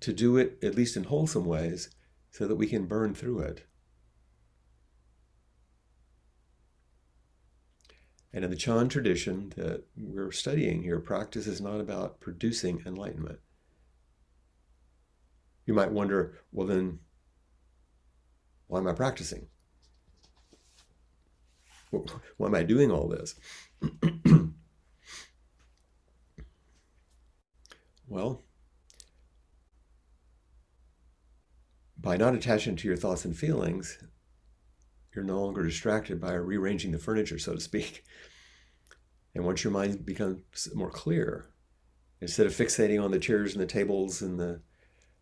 to 0.00 0.12
do 0.12 0.36
it 0.36 0.58
at 0.62 0.74
least 0.74 0.96
in 0.96 1.04
wholesome 1.04 1.44
ways 1.44 1.90
so 2.30 2.46
that 2.46 2.56
we 2.56 2.66
can 2.66 2.86
burn 2.86 3.14
through 3.14 3.40
it. 3.40 3.66
And 8.32 8.44
in 8.44 8.50
the 8.50 8.56
Chan 8.56 8.88
tradition 8.88 9.52
that 9.56 9.84
we're 9.96 10.32
studying 10.32 10.82
here, 10.82 10.98
practice 10.98 11.46
is 11.46 11.60
not 11.60 11.80
about 11.80 12.20
producing 12.20 12.82
enlightenment. 12.84 13.38
You 15.66 15.74
might 15.74 15.92
wonder, 15.92 16.40
well, 16.50 16.66
then, 16.66 16.98
why 18.66 18.80
am 18.80 18.88
I 18.88 18.92
practicing? 18.92 19.46
why 22.36 22.48
am 22.48 22.54
I 22.54 22.62
doing 22.62 22.90
all 22.90 23.08
this? 23.08 23.34
well, 28.08 28.42
by 31.98 32.16
not 32.16 32.34
attaching 32.34 32.76
to 32.76 32.88
your 32.88 32.96
thoughts 32.96 33.24
and 33.24 33.36
feelings, 33.36 33.98
you're 35.14 35.24
no 35.24 35.42
longer 35.42 35.62
distracted 35.64 36.20
by 36.20 36.34
rearranging 36.34 36.92
the 36.92 36.98
furniture, 36.98 37.38
so 37.38 37.54
to 37.54 37.60
speak. 37.60 38.04
And 39.34 39.44
once 39.44 39.64
your 39.64 39.72
mind 39.72 40.04
becomes 40.06 40.68
more 40.74 40.90
clear, 40.90 41.54
Instead 42.24 42.46
of 42.46 42.54
fixating 42.54 43.02
on 43.02 43.10
the 43.10 43.18
chairs 43.18 43.52
and 43.52 43.62
the 43.62 43.66
tables 43.66 44.22
and 44.22 44.40
the 44.40 44.58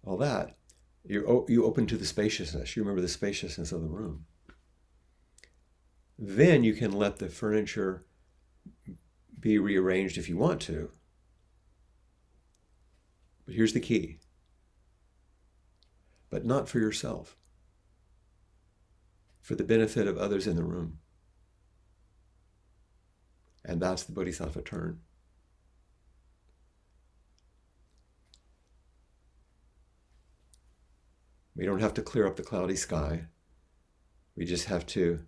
all 0.05 0.17
that, 0.19 0.57
you 1.05 1.45
you 1.49 1.65
open 1.65 1.85
to 1.89 1.97
the 1.97 2.05
spaciousness. 2.05 2.77
You 2.77 2.83
remember 2.83 3.01
the 3.01 3.09
spaciousness 3.09 3.73
of 3.73 3.83
the 3.83 3.89
room. 3.89 4.25
Then 6.25 6.63
you 6.63 6.75
can 6.75 6.93
let 6.93 7.17
the 7.17 7.29
furniture 7.29 8.05
be 9.41 9.59
rearranged 9.59 10.17
if 10.17 10.29
you 10.29 10.37
want 10.37 10.61
to. 10.63 10.93
But 13.45 13.57
here's 13.57 13.73
the 13.73 13.81
key. 13.81 14.21
But 16.31 16.45
not 16.45 16.69
for 16.69 16.79
yourself. 16.79 17.37
For 19.41 19.57
the 19.57 19.65
benefit 19.65 20.07
of 20.07 20.17
others 20.17 20.47
in 20.47 20.55
the 20.55 20.63
room. 20.63 21.01
And 23.65 23.83
that's 23.83 24.05
the 24.05 24.13
Bodhisattva 24.13 24.63
turn. 24.63 25.01
We 31.57 31.67
don't 31.67 31.81
have 31.81 31.95
to 31.95 32.03
clear 32.03 32.29
up 32.29 32.37
the 32.37 32.45
cloudy 32.45 32.77
sky. 32.77 33.25
We 34.37 34.45
just 34.45 34.67
have 34.67 34.87
to 34.87 35.25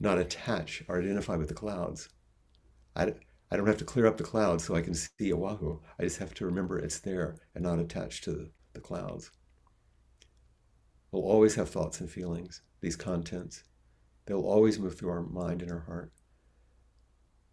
not 0.00 0.18
attach 0.18 0.82
or 0.88 0.98
identify 0.98 1.36
with 1.36 1.48
the 1.48 1.54
clouds. 1.54 2.08
I, 2.94 3.14
I 3.50 3.56
don't 3.56 3.66
have 3.66 3.78
to 3.78 3.84
clear 3.84 4.06
up 4.06 4.16
the 4.16 4.24
clouds 4.24 4.64
so 4.64 4.74
I 4.74 4.82
can 4.82 4.94
see 4.94 5.32
Oahu. 5.32 5.80
I 5.98 6.04
just 6.04 6.18
have 6.18 6.34
to 6.34 6.46
remember 6.46 6.78
it's 6.78 7.00
there 7.00 7.36
and 7.54 7.64
not 7.64 7.78
attached 7.78 8.24
to 8.24 8.32
the, 8.32 8.50
the 8.74 8.80
clouds. 8.80 9.30
We'll 11.10 11.22
always 11.22 11.54
have 11.54 11.70
thoughts 11.70 12.00
and 12.00 12.10
feelings, 12.10 12.62
these 12.80 12.96
contents. 12.96 13.64
They'll 14.26 14.42
always 14.42 14.78
move 14.78 14.98
through 14.98 15.10
our 15.10 15.22
mind 15.22 15.62
and 15.62 15.72
our 15.72 15.80
heart. 15.80 16.12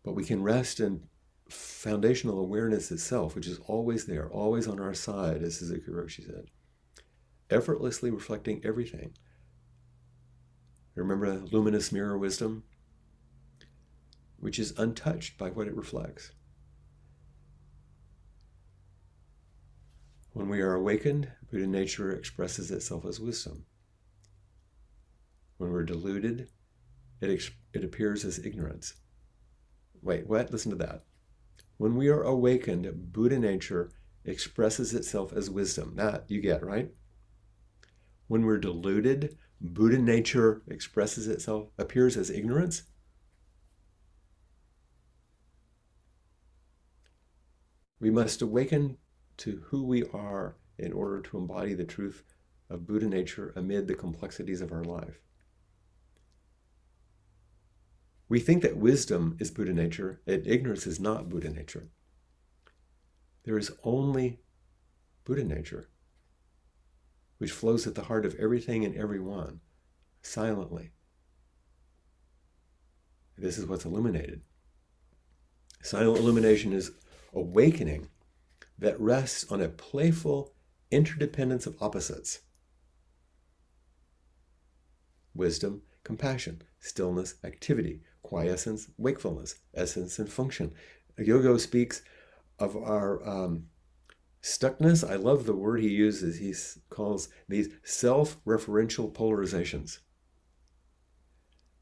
But 0.03 0.13
we 0.13 0.25
can 0.25 0.43
rest 0.43 0.79
in 0.79 1.07
foundational 1.49 2.39
awareness 2.39 2.91
itself, 2.91 3.35
which 3.35 3.47
is 3.47 3.59
always 3.67 4.05
there, 4.05 4.29
always 4.29 4.67
on 4.67 4.79
our 4.79 4.93
side, 4.93 5.41
as 5.41 5.57
Suzuki 5.57 5.89
Roshi 5.89 6.25
said, 6.25 6.45
effortlessly 7.49 8.11
reflecting 8.11 8.61
everything. 8.65 9.13
Remember 10.95 11.37
the 11.37 11.45
luminous 11.45 11.91
mirror 11.91 12.17
wisdom, 12.17 12.63
which 14.39 14.57
is 14.57 14.77
untouched 14.77 15.37
by 15.37 15.49
what 15.49 15.67
it 15.67 15.75
reflects. 15.75 16.31
When 20.31 20.49
we 20.49 20.61
are 20.61 20.73
awakened, 20.73 21.31
Buddha 21.49 21.67
nature 21.67 22.11
expresses 22.11 22.71
itself 22.71 23.05
as 23.05 23.19
wisdom. 23.19 23.65
When 25.57 25.71
we're 25.71 25.83
deluded, 25.83 26.49
it, 27.21 27.29
ex- 27.29 27.51
it 27.73 27.83
appears 27.83 28.25
as 28.25 28.39
ignorance. 28.39 28.95
Wait, 30.01 30.27
what? 30.27 30.51
Listen 30.51 30.71
to 30.71 30.77
that. 30.77 31.03
When 31.77 31.95
we 31.95 32.09
are 32.09 32.21
awakened, 32.21 33.13
Buddha 33.13 33.39
nature 33.39 33.91
expresses 34.23 34.93
itself 34.93 35.33
as 35.33 35.49
wisdom. 35.49 35.95
That 35.95 36.25
you 36.27 36.41
get, 36.41 36.63
right? 36.65 36.91
When 38.27 38.45
we're 38.45 38.57
deluded, 38.57 39.37
Buddha 39.61 39.97
nature 39.97 40.61
expresses 40.67 41.27
itself, 41.27 41.69
appears 41.77 42.17
as 42.17 42.29
ignorance. 42.29 42.83
We 47.99 48.11
must 48.11 48.41
awaken 48.41 48.97
to 49.37 49.63
who 49.67 49.83
we 49.83 50.03
are 50.13 50.57
in 50.77 50.91
order 50.91 51.21
to 51.21 51.37
embody 51.37 51.73
the 51.73 51.85
truth 51.85 52.23
of 52.69 52.85
Buddha 52.85 53.07
nature 53.07 53.53
amid 53.55 53.87
the 53.87 53.95
complexities 53.95 54.61
of 54.61 54.71
our 54.71 54.83
life. 54.83 55.19
We 58.27 58.39
think 58.39 58.63
that 58.63 58.77
wisdom 58.77 59.37
is 59.39 59.51
Buddha 59.51 59.73
nature, 59.73 60.21
and 60.25 60.45
ignorance 60.45 60.87
is 60.87 60.99
not 60.99 61.29
Buddha 61.29 61.49
nature. 61.49 61.89
There 63.43 63.57
is 63.57 63.71
only 63.83 64.39
Buddha 65.23 65.43
nature 65.43 65.89
which 67.37 67.51
flows 67.51 67.85
at 67.85 67.95
the 67.95 68.03
heart 68.03 68.25
of 68.25 68.35
everything 68.35 68.85
and 68.85 68.95
everyone, 68.95 69.59
silently. 70.21 70.91
This 73.37 73.57
is 73.57 73.65
what's 73.65 73.85
illuminated. 73.85 74.41
Silent 75.81 76.17
illumination 76.17 76.73
is 76.73 76.91
awakening 77.33 78.07
that 78.77 78.99
rests 78.99 79.51
on 79.51 79.61
a 79.61 79.69
playful 79.69 80.53
interdependence 80.91 81.65
of 81.65 81.75
opposites 81.81 82.39
wisdom, 85.33 85.81
compassion, 86.05 86.61
stillness, 86.79 87.35
activity, 87.43 87.99
quiescence, 88.23 88.87
wakefulness, 88.97 89.55
essence, 89.73 90.17
and 90.17 90.31
function. 90.31 90.73
Guo 91.19 91.41
Gu 91.41 91.59
speaks 91.59 92.01
of 92.57 92.77
our 92.77 93.27
um, 93.27 93.65
Stuckness, 94.45 95.03
I 95.03 95.15
love 95.15 95.47
the 95.47 95.55
word 95.55 95.81
he 95.81 95.89
uses. 95.89 96.37
He 96.37 96.53
calls 96.91 97.29
these 97.49 97.69
self 97.83 98.37
referential 98.45 99.11
polarizations. 99.11 99.97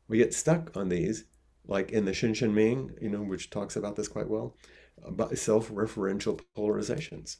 We 0.08 0.20
get 0.20 0.34
stuck 0.34 0.72
on 0.78 0.88
these, 0.88 1.26
like 1.66 1.92
in 1.92 2.06
the 2.06 2.12
Xin 2.12 2.30
Xin 2.30 2.54
Ming, 2.54 2.92
you 3.02 3.10
know, 3.10 3.22
which 3.22 3.50
talks 3.50 3.76
about 3.76 3.98
this 3.98 4.08
quite 4.08 4.30
well, 4.30 4.56
about 5.04 5.38
self 5.38 5.72
referential 5.72 6.40
polarizations. 6.56 7.36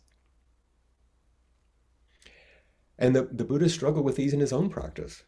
And 3.00 3.16
the, 3.16 3.30
the 3.32 3.46
Buddha 3.46 3.70
struggled 3.70 4.04
with 4.04 4.18
these 4.18 4.34
in 4.34 4.42
his 4.42 4.52
own 4.52 4.70
practice. 4.70 5.24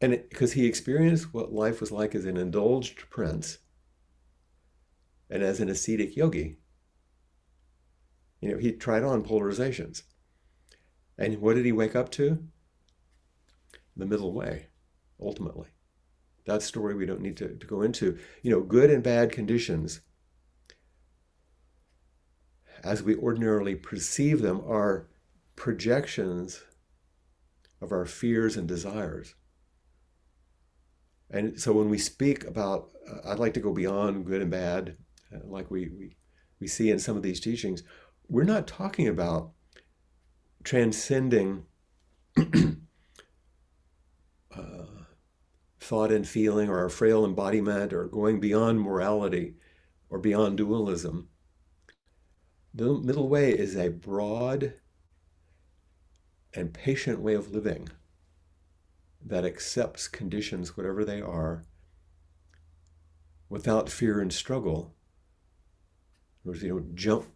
And 0.00 0.12
because 0.30 0.54
he 0.54 0.64
experienced 0.64 1.34
what 1.34 1.52
life 1.52 1.82
was 1.82 1.92
like 1.92 2.14
as 2.14 2.24
an 2.24 2.38
indulged 2.38 3.10
prince 3.10 3.58
and 5.28 5.42
as 5.42 5.60
an 5.60 5.68
ascetic 5.68 6.16
yogi 6.16 6.56
you 8.46 8.54
know, 8.54 8.58
he 8.58 8.72
tried 8.72 9.02
on 9.02 9.24
polarizations. 9.24 10.02
And 11.18 11.40
what 11.40 11.54
did 11.54 11.64
he 11.64 11.72
wake 11.72 11.96
up 11.96 12.10
to? 12.12 12.44
The 13.96 14.06
middle 14.06 14.32
way, 14.32 14.66
ultimately. 15.20 15.68
That 16.46 16.62
story 16.62 16.94
we 16.94 17.06
don't 17.06 17.22
need 17.22 17.36
to, 17.38 17.56
to 17.56 17.66
go 17.66 17.82
into. 17.82 18.18
You 18.42 18.50
know, 18.50 18.60
good 18.60 18.90
and 18.90 19.02
bad 19.02 19.32
conditions, 19.32 20.00
as 22.84 23.02
we 23.02 23.16
ordinarily 23.16 23.74
perceive 23.74 24.42
them, 24.42 24.62
are 24.66 25.08
projections 25.56 26.62
of 27.80 27.90
our 27.90 28.04
fears 28.04 28.56
and 28.56 28.68
desires. 28.68 29.34
And 31.30 31.58
so 31.60 31.72
when 31.72 31.88
we 31.88 31.98
speak 31.98 32.44
about, 32.44 32.90
uh, 33.10 33.30
I'd 33.30 33.38
like 33.38 33.54
to 33.54 33.60
go 33.60 33.72
beyond 33.72 34.26
good 34.26 34.42
and 34.42 34.50
bad, 34.50 34.96
uh, 35.34 35.38
like 35.44 35.70
we, 35.70 35.88
we, 35.88 36.16
we 36.60 36.68
see 36.68 36.90
in 36.90 36.98
some 36.98 37.16
of 37.16 37.22
these 37.22 37.40
teachings, 37.40 37.82
we're 38.28 38.44
not 38.44 38.66
talking 38.66 39.06
about 39.08 39.52
transcending 40.64 41.64
uh, 42.36 42.42
thought 45.78 46.10
and 46.10 46.26
feeling 46.26 46.68
or 46.68 46.78
our 46.78 46.88
frail 46.88 47.24
embodiment 47.24 47.92
or 47.92 48.06
going 48.06 48.40
beyond 48.40 48.80
morality 48.80 49.54
or 50.10 50.18
beyond 50.18 50.56
dualism. 50.56 51.28
The 52.74 52.92
middle 52.92 53.28
way 53.28 53.52
is 53.52 53.76
a 53.76 53.88
broad 53.88 54.74
and 56.52 56.74
patient 56.74 57.20
way 57.20 57.34
of 57.34 57.52
living 57.52 57.88
that 59.24 59.44
accepts 59.44 60.08
conditions, 60.08 60.76
whatever 60.76 61.04
they 61.04 61.20
are, 61.20 61.64
without 63.48 63.88
fear 63.88 64.20
and 64.20 64.32
struggle. 64.32 64.94
In 66.44 66.50
other 66.50 66.52
words, 66.52 66.62
you 66.62 66.68
don't 66.70 66.94
jump 66.94 67.26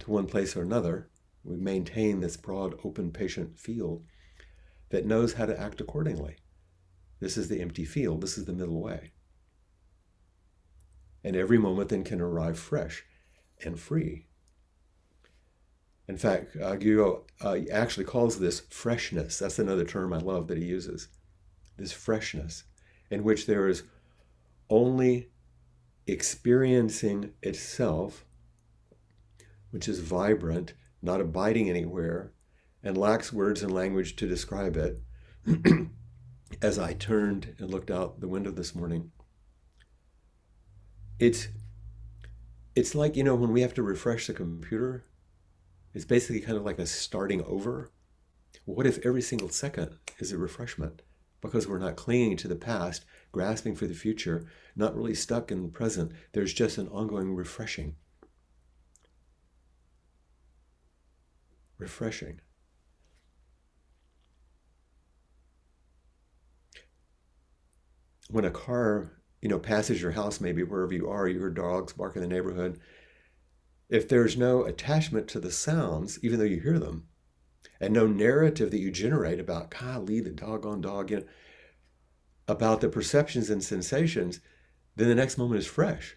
to 0.00 0.10
one 0.10 0.26
place 0.26 0.56
or 0.56 0.62
another. 0.62 1.08
We 1.44 1.56
maintain 1.56 2.20
this 2.20 2.36
broad, 2.36 2.74
open, 2.84 3.10
patient 3.10 3.58
field 3.58 4.04
that 4.90 5.06
knows 5.06 5.34
how 5.34 5.46
to 5.46 5.58
act 5.58 5.80
accordingly. 5.80 6.36
This 7.20 7.36
is 7.36 7.48
the 7.48 7.60
empty 7.60 7.84
field. 7.84 8.20
This 8.20 8.38
is 8.38 8.44
the 8.44 8.52
middle 8.52 8.80
way. 8.80 9.12
And 11.24 11.36
every 11.36 11.58
moment 11.58 11.88
then 11.88 12.04
can 12.04 12.20
arrive 12.20 12.58
fresh 12.58 13.04
and 13.64 13.78
free. 13.78 14.26
In 16.06 16.16
fact, 16.16 16.56
uh, 16.56 16.76
uh, 17.40 17.58
actually 17.70 18.04
calls 18.04 18.38
this 18.38 18.60
freshness. 18.70 19.38
That's 19.38 19.58
another 19.58 19.84
term 19.84 20.12
I 20.12 20.18
love 20.18 20.48
that 20.48 20.58
he 20.58 20.64
uses. 20.64 21.08
This 21.76 21.92
freshness, 21.92 22.64
in 23.10 23.24
which 23.24 23.46
there 23.46 23.68
is 23.68 23.82
only 24.70 25.28
experiencing 26.06 27.32
itself 27.42 28.24
which 29.70 29.88
is 29.88 30.00
vibrant, 30.00 30.74
not 31.02 31.20
abiding 31.20 31.68
anywhere, 31.68 32.32
and 32.82 32.96
lacks 32.96 33.32
words 33.32 33.62
and 33.62 33.72
language 33.72 34.16
to 34.16 34.26
describe 34.26 34.76
it, 34.76 35.00
as 36.62 36.78
I 36.78 36.94
turned 36.94 37.54
and 37.58 37.70
looked 37.70 37.90
out 37.90 38.20
the 38.20 38.28
window 38.28 38.50
this 38.50 38.74
morning, 38.74 39.10
it's 41.18 41.48
it's 42.74 42.94
like 42.94 43.16
you 43.16 43.24
know 43.24 43.34
when 43.34 43.52
we 43.52 43.62
have 43.62 43.74
to 43.74 43.82
refresh 43.82 44.28
the 44.28 44.32
computer 44.32 45.04
it's 45.92 46.04
basically 46.04 46.40
kind 46.40 46.56
of 46.56 46.64
like 46.64 46.78
a 46.78 46.86
starting 46.86 47.42
over 47.44 47.90
what 48.64 48.86
if 48.86 49.04
every 49.04 49.22
single 49.22 49.48
second 49.48 49.98
is 50.18 50.30
a 50.30 50.38
refreshment 50.38 51.02
because 51.40 51.66
we're 51.66 51.78
not 51.78 51.96
clinging 51.96 52.36
to 52.36 52.48
the 52.48 52.56
past, 52.56 53.04
grasping 53.32 53.74
for 53.74 53.86
the 53.86 53.94
future, 53.94 54.46
not 54.74 54.96
really 54.96 55.14
stuck 55.14 55.50
in 55.50 55.62
the 55.62 55.68
present. 55.68 56.12
There's 56.32 56.52
just 56.52 56.78
an 56.78 56.88
ongoing 56.88 57.34
refreshing. 57.34 57.96
Refreshing. 61.78 62.40
When 68.30 68.44
a 68.44 68.50
car, 68.50 69.12
you 69.40 69.48
know, 69.48 69.58
passes 69.58 70.02
your 70.02 70.10
house, 70.10 70.40
maybe 70.40 70.62
wherever 70.62 70.92
you 70.92 71.08
are, 71.08 71.28
you 71.28 71.38
hear 71.38 71.50
dogs 71.50 71.92
bark 71.92 72.16
in 72.16 72.22
the 72.22 72.28
neighborhood. 72.28 72.78
If 73.88 74.08
there's 74.08 74.36
no 74.36 74.64
attachment 74.64 75.28
to 75.28 75.40
the 75.40 75.50
sounds, 75.50 76.18
even 76.22 76.38
though 76.38 76.44
you 76.44 76.60
hear 76.60 76.78
them, 76.78 77.06
and 77.80 77.94
no 77.94 78.06
narrative 78.06 78.70
that 78.70 78.80
you 78.80 78.90
generate 78.90 79.40
about, 79.40 79.70
golly, 79.70 80.20
the 80.20 80.30
doggone 80.30 80.80
dog, 80.80 81.10
you 81.10 81.18
know, 81.18 81.24
about 82.48 82.80
the 82.80 82.88
perceptions 82.88 83.50
and 83.50 83.62
sensations, 83.62 84.40
then 84.96 85.08
the 85.08 85.14
next 85.14 85.38
moment 85.38 85.60
is 85.60 85.66
fresh. 85.66 86.16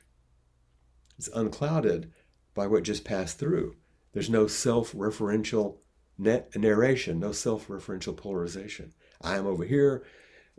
It's 1.18 1.30
unclouded 1.30 2.12
by 2.54 2.68
what 2.68 2.84
just 2.84 3.06
passed 3.06 3.38
through. 3.38 3.76
There's 4.14 4.30
no 4.30 4.48
self 4.48 4.92
referential 4.94 5.78
narration, 6.18 7.20
no 7.20 7.32
self 7.32 7.68
referential 7.68 8.16
polarization. 8.16 8.94
I 9.22 9.38
am 9.38 9.46
over 9.46 9.64
here, 9.64 10.04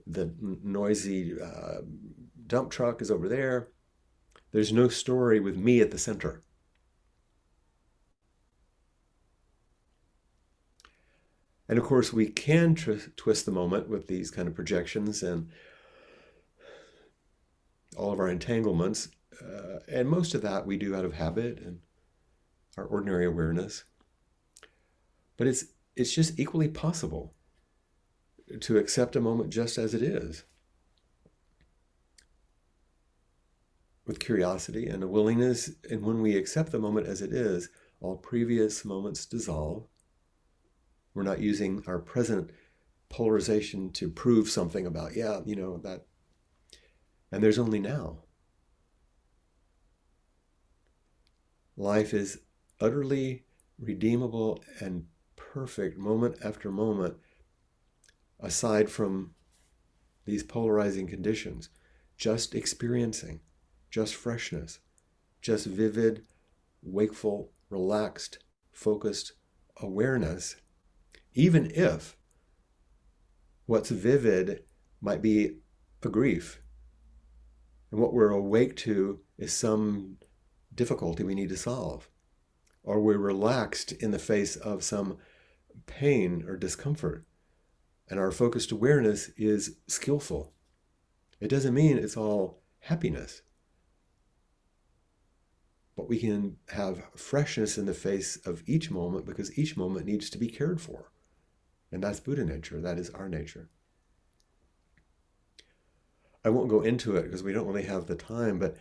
the 0.06 0.34
noisy 0.40 1.40
uh, 1.40 1.82
dump 2.46 2.70
truck 2.70 3.02
is 3.02 3.10
over 3.10 3.28
there. 3.28 3.68
There's 4.52 4.72
no 4.72 4.88
story 4.88 5.40
with 5.40 5.56
me 5.56 5.80
at 5.80 5.90
the 5.90 5.98
center. 5.98 6.42
And 11.68 11.78
of 11.78 11.84
course, 11.84 12.12
we 12.12 12.26
can 12.26 12.74
twist 12.74 13.46
the 13.46 13.52
moment 13.52 13.88
with 13.88 14.06
these 14.06 14.30
kind 14.30 14.46
of 14.46 14.54
projections 14.54 15.22
and 15.22 15.48
all 17.96 18.12
of 18.12 18.20
our 18.20 18.28
entanglements. 18.28 19.08
Uh, 19.40 19.78
and 19.88 20.08
most 20.08 20.34
of 20.34 20.42
that 20.42 20.66
we 20.66 20.76
do 20.76 20.94
out 20.94 21.06
of 21.06 21.14
habit 21.14 21.58
and 21.60 21.78
our 22.76 22.84
ordinary 22.84 23.26
awareness. 23.26 23.84
But 25.36 25.46
it's, 25.46 25.64
it's 25.96 26.12
just 26.12 26.38
equally 26.38 26.68
possible 26.68 27.34
to 28.60 28.78
accept 28.78 29.16
a 29.16 29.20
moment 29.20 29.50
just 29.50 29.78
as 29.78 29.94
it 29.94 30.02
is. 30.02 30.44
With 34.06 34.18
curiosity 34.18 34.86
and 34.86 35.02
a 35.02 35.08
willingness, 35.08 35.70
and 35.88 36.02
when 36.02 36.20
we 36.20 36.36
accept 36.36 36.72
the 36.72 36.78
moment 36.78 37.06
as 37.06 37.22
it 37.22 37.32
is, 37.32 37.68
all 38.00 38.16
previous 38.16 38.84
moments 38.84 39.24
dissolve 39.26 39.86
we're 41.14 41.22
not 41.22 41.40
using 41.40 41.82
our 41.86 41.98
present 41.98 42.50
polarization 43.08 43.90
to 43.92 44.08
prove 44.08 44.48
something 44.48 44.86
about, 44.86 45.14
yeah, 45.14 45.40
you 45.44 45.54
know, 45.54 45.78
that. 45.78 46.06
And 47.30 47.42
there's 47.42 47.58
only 47.58 47.78
now. 47.78 48.18
Life 51.76 52.14
is 52.14 52.38
utterly 52.80 53.44
redeemable 53.78 54.62
and 54.80 55.06
perfect 55.36 55.98
moment 55.98 56.36
after 56.44 56.70
moment, 56.70 57.16
aside 58.40 58.90
from 58.90 59.34
these 60.24 60.42
polarizing 60.42 61.06
conditions. 61.06 61.68
Just 62.16 62.54
experiencing, 62.54 63.40
just 63.90 64.14
freshness, 64.14 64.78
just 65.40 65.66
vivid, 65.66 66.24
wakeful, 66.82 67.50
relaxed, 67.70 68.38
focused 68.72 69.32
awareness 69.80 70.56
even 71.34 71.70
if 71.74 72.16
what's 73.66 73.90
vivid 73.90 74.64
might 75.00 75.22
be 75.22 75.56
a 76.02 76.08
grief, 76.08 76.60
and 77.90 78.00
what 78.00 78.12
we're 78.12 78.30
awake 78.30 78.76
to 78.76 79.20
is 79.38 79.52
some 79.52 80.18
difficulty 80.74 81.22
we 81.22 81.34
need 81.34 81.48
to 81.48 81.56
solve, 81.56 82.08
or 82.82 83.00
we're 83.00 83.18
relaxed 83.18 83.92
in 83.92 84.10
the 84.10 84.18
face 84.18 84.56
of 84.56 84.82
some 84.82 85.18
pain 85.86 86.44
or 86.46 86.56
discomfort, 86.56 87.24
and 88.08 88.18
our 88.18 88.30
focused 88.30 88.72
awareness 88.72 89.30
is 89.36 89.76
skillful. 89.86 90.52
It 91.40 91.48
doesn't 91.48 91.74
mean 91.74 91.98
it's 91.98 92.16
all 92.16 92.62
happiness. 92.80 93.42
But 95.96 96.08
we 96.08 96.18
can 96.18 96.56
have 96.70 97.04
freshness 97.14 97.76
in 97.76 97.86
the 97.86 97.94
face 97.94 98.36
of 98.46 98.62
each 98.66 98.90
moment 98.90 99.26
because 99.26 99.56
each 99.58 99.76
moment 99.76 100.06
needs 100.06 100.30
to 100.30 100.38
be 100.38 100.48
cared 100.48 100.80
for. 100.80 101.12
And 101.90 102.02
that's 102.02 102.20
Buddha 102.20 102.44
nature, 102.44 102.80
that 102.80 102.98
is 102.98 103.10
our 103.10 103.28
nature. 103.28 103.68
I 106.44 106.48
won't 106.48 106.70
go 106.70 106.80
into 106.80 107.16
it 107.16 107.24
because 107.24 107.42
we 107.42 107.52
don't 107.52 107.66
really 107.66 107.84
have 107.84 108.06
the 108.06 108.16
time, 108.16 108.58
but 108.58 108.76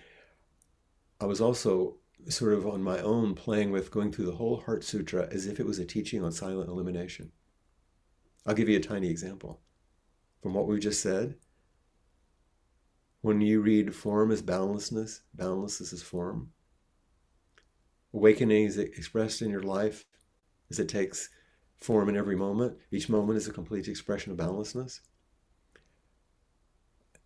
I 1.20 1.26
was 1.26 1.42
also 1.42 1.98
sort 2.30 2.54
of 2.54 2.68
on 2.68 2.84
my 2.84 3.00
own 3.00 3.36
playing 3.36 3.72
with 3.72 3.92
going 3.92 4.12
through 4.12 4.26
the 4.26 4.36
whole 4.36 4.62
Heart 4.62 4.84
Sutra 4.84 5.28
as 5.32 5.48
if 5.48 5.60
it 5.60 5.66
was 5.66 5.80
a 5.80 5.86
teaching 5.86 6.24
on 6.24 6.32
silent 6.32 6.70
illumination. 6.70 7.32
I'll 8.46 8.56
give 8.56 8.70
you 8.70 8.78
a 8.78 8.82
tiny 8.82 9.10
example. 9.10 9.62
From 10.42 10.54
what 10.54 10.68
we 10.68 10.80
just 10.80 11.02
said, 11.02 11.36
when 13.22 13.42
you 13.42 13.62
read 13.62 13.94
form 13.94 14.32
as 14.32 14.42
boundlessness, 14.42 15.22
boundlessness 15.34 15.94
is 15.94 16.02
form. 16.02 16.52
Awakening 18.14 18.66
is 18.66 18.78
expressed 18.78 19.42
in 19.42 19.52
your 19.52 19.62
life 19.62 20.06
as 20.70 20.80
it 20.80 20.90
takes 20.90 21.30
form 21.78 22.10
in 22.10 22.18
every 22.18 22.36
moment. 22.36 22.78
Each 22.92 23.10
moment 23.10 23.38
is 23.38 23.48
a 23.48 23.54
complete 23.54 23.88
expression 23.88 24.32
of 24.32 24.38
boundlessness. 24.38 25.02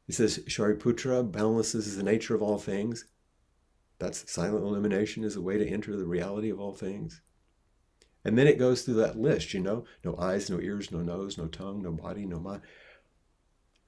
He 0.06 0.14
says, 0.14 0.40
Shariputra, 0.48 1.32
boundlessness 1.32 1.88
is 1.88 1.98
the 1.98 2.04
nature 2.04 2.36
of 2.36 2.42
all 2.42 2.58
things. 2.58 3.06
That's 4.00 4.32
silent 4.32 4.66
illumination 4.66 5.24
is 5.24 5.36
a 5.36 5.42
way 5.42 5.58
to 5.58 5.68
enter 5.68 5.96
the 5.96 6.06
reality 6.06 6.50
of 6.50 6.60
all 6.60 6.74
things. 6.74 7.22
And 8.24 8.38
then 8.38 8.48
it 8.48 8.60
goes 8.60 8.82
through 8.82 8.96
that 8.96 9.20
list, 9.20 9.54
you 9.54 9.60
know, 9.60 9.86
no 10.04 10.18
eyes, 10.18 10.50
no 10.50 10.60
ears, 10.60 10.92
no 10.92 11.02
nose, 11.02 11.38
no 11.38 11.48
tongue, 11.48 11.84
no 11.84 11.92
body, 11.92 12.26
no 12.26 12.40
mind. 12.40 12.62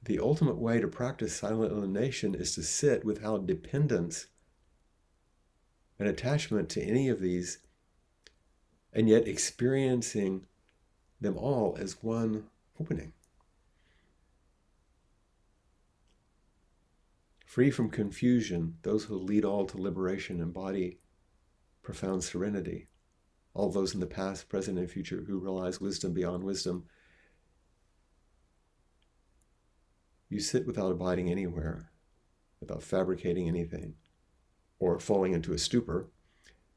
The 0.03 0.19
ultimate 0.19 0.57
way 0.57 0.79
to 0.79 0.87
practice 0.87 1.35
silent 1.35 1.71
illumination 1.71 2.35
is 2.35 2.53
to 2.55 2.63
sit 2.63 3.03
without 3.03 3.47
dependence 3.47 4.27
and 5.97 6.07
attachment 6.07 6.69
to 6.69 6.83
any 6.83 7.09
of 7.09 7.19
these, 7.19 7.57
and 8.93 9.09
yet 9.09 9.27
experiencing 9.27 10.45
them 11.19 11.35
all 11.35 11.75
as 11.79 12.03
one 12.03 12.45
opening. 12.79 13.13
Free 17.57 17.71
from 17.71 17.89
confusion, 17.89 18.77
those 18.83 19.05
who 19.05 19.15
lead 19.15 19.43
all 19.43 19.65
to 19.65 19.81
liberation 19.81 20.41
embody 20.41 20.99
profound 21.81 22.23
serenity. 22.23 22.87
All 23.55 23.71
those 23.71 23.95
in 23.95 23.99
the 23.99 24.05
past, 24.05 24.47
present, 24.47 24.77
and 24.77 24.87
future 24.87 25.23
who 25.25 25.39
realize 25.39 25.81
wisdom 25.81 26.13
beyond 26.13 26.43
wisdom. 26.43 26.85
You 30.29 30.39
sit 30.39 30.67
without 30.67 30.91
abiding 30.91 31.31
anywhere, 31.31 31.89
without 32.59 32.83
fabricating 32.83 33.47
anything, 33.47 33.95
or 34.77 34.99
falling 34.99 35.33
into 35.33 35.51
a 35.51 35.57
stupor. 35.57 36.11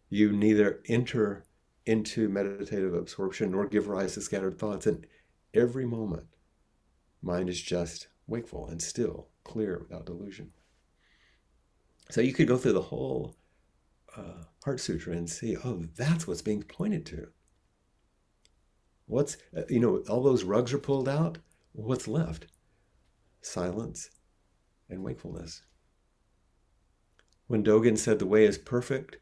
You 0.09 0.33
neither 0.33 0.81
enter 0.87 1.45
into 1.85 2.31
meditative 2.31 2.95
absorption 2.95 3.51
nor 3.51 3.67
give 3.67 3.87
rise 3.87 4.15
to 4.15 4.23
scattered 4.23 4.59
thoughts. 4.59 4.87
And 4.87 5.07
every 5.53 5.85
moment, 5.85 6.29
mind 7.21 7.51
is 7.51 7.61
just 7.61 8.09
wakeful 8.27 8.67
and 8.67 8.81
still, 8.81 9.29
clear, 9.45 9.79
without 9.79 10.07
delusion. 10.07 10.53
So 12.11 12.21
you 12.21 12.33
could 12.33 12.49
go 12.49 12.57
through 12.57 12.73
the 12.73 12.83
whole 12.83 13.37
uh, 14.17 14.45
Heart 14.65 14.81
Sutra 14.81 15.15
and 15.15 15.29
see, 15.29 15.57
oh, 15.65 15.85
that's 15.97 16.27
what's 16.27 16.43
being 16.43 16.63
pointed 16.63 17.07
to. 17.07 17.29
What's, 19.07 19.37
uh, 19.57 19.63
you 19.69 19.81
know, 19.81 19.99
all 20.09 20.23
those 20.23 20.45
rugs 20.45 20.73
are 20.73 20.79
pulled 20.79 21.09
out. 21.09 21.39
What's 21.73 22.09
left? 22.09 22.47
Silence 23.41 24.11
and 24.89 25.03
wakefulness. 25.03 25.63
When 27.47 27.65
Dogen 27.65 27.99
said 27.99 28.19
the 28.19 28.27
way 28.27 28.45
is 28.45 28.59
perfect, 28.59 29.19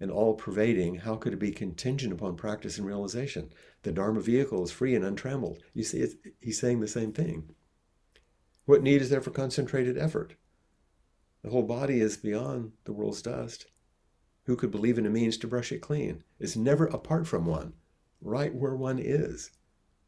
and 0.00 0.10
all 0.10 0.34
pervading, 0.34 0.96
how 0.96 1.14
could 1.16 1.34
it 1.34 1.38
be 1.38 1.52
contingent 1.52 2.12
upon 2.12 2.34
practice 2.34 2.78
and 2.78 2.86
realization? 2.86 3.52
The 3.82 3.92
Dharma 3.92 4.20
vehicle 4.20 4.64
is 4.64 4.70
free 4.70 4.94
and 4.94 5.04
untrammeled. 5.04 5.62
You 5.74 5.84
see, 5.84 6.06
he's 6.40 6.58
saying 6.58 6.80
the 6.80 6.88
same 6.88 7.12
thing. 7.12 7.50
What 8.64 8.82
need 8.82 9.02
is 9.02 9.10
there 9.10 9.20
for 9.20 9.30
concentrated 9.30 9.98
effort? 9.98 10.34
The 11.42 11.50
whole 11.50 11.62
body 11.62 12.00
is 12.00 12.16
beyond 12.16 12.72
the 12.84 12.92
world's 12.92 13.22
dust. 13.22 13.66
Who 14.44 14.56
could 14.56 14.70
believe 14.70 14.98
in 14.98 15.06
a 15.06 15.10
means 15.10 15.36
to 15.38 15.48
brush 15.48 15.72
it 15.72 15.80
clean? 15.80 16.24
It's 16.38 16.56
never 16.56 16.86
apart 16.86 17.26
from 17.26 17.46
one, 17.46 17.74
right 18.20 18.54
where 18.54 18.76
one 18.76 18.98
is. 18.98 19.50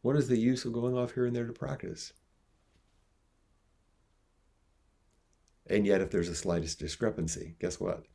What 0.03 0.17
is 0.17 0.29
the 0.29 0.39
use 0.39 0.65
of 0.65 0.73
going 0.73 0.97
off 0.97 1.13
here 1.15 1.27
and 1.27 1.35
there 1.37 1.47
to 1.47 1.53
practice? 1.53 2.13
And 5.67 5.87
yet, 5.87 6.01
if 6.01 6.11
there's 6.11 6.29
the 6.29 6.35
slightest 6.35 6.79
discrepancy, 6.79 7.57
guess 7.59 7.81
what? 7.81 8.07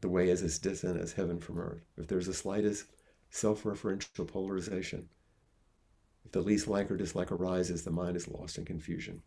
The 0.00 0.08
way 0.08 0.28
is 0.30 0.42
as 0.42 0.58
distant 0.58 1.00
as 1.00 1.14
heaven 1.14 1.40
from 1.40 1.58
earth. 1.58 1.84
If 1.96 2.06
there's 2.06 2.26
the 2.26 2.34
slightest 2.34 2.86
self 3.30 3.64
referential 3.64 4.26
polarization, 4.26 5.08
If 6.24 6.32
the 6.32 6.42
least 6.42 6.68
like 6.68 6.90
or 6.90 6.96
dislike 6.96 7.32
arises, 7.32 7.84
the 7.84 7.90
mind 7.90 8.16
is 8.16 8.28
lost 8.28 8.58
in 8.58 8.64
confusion. 8.64 9.22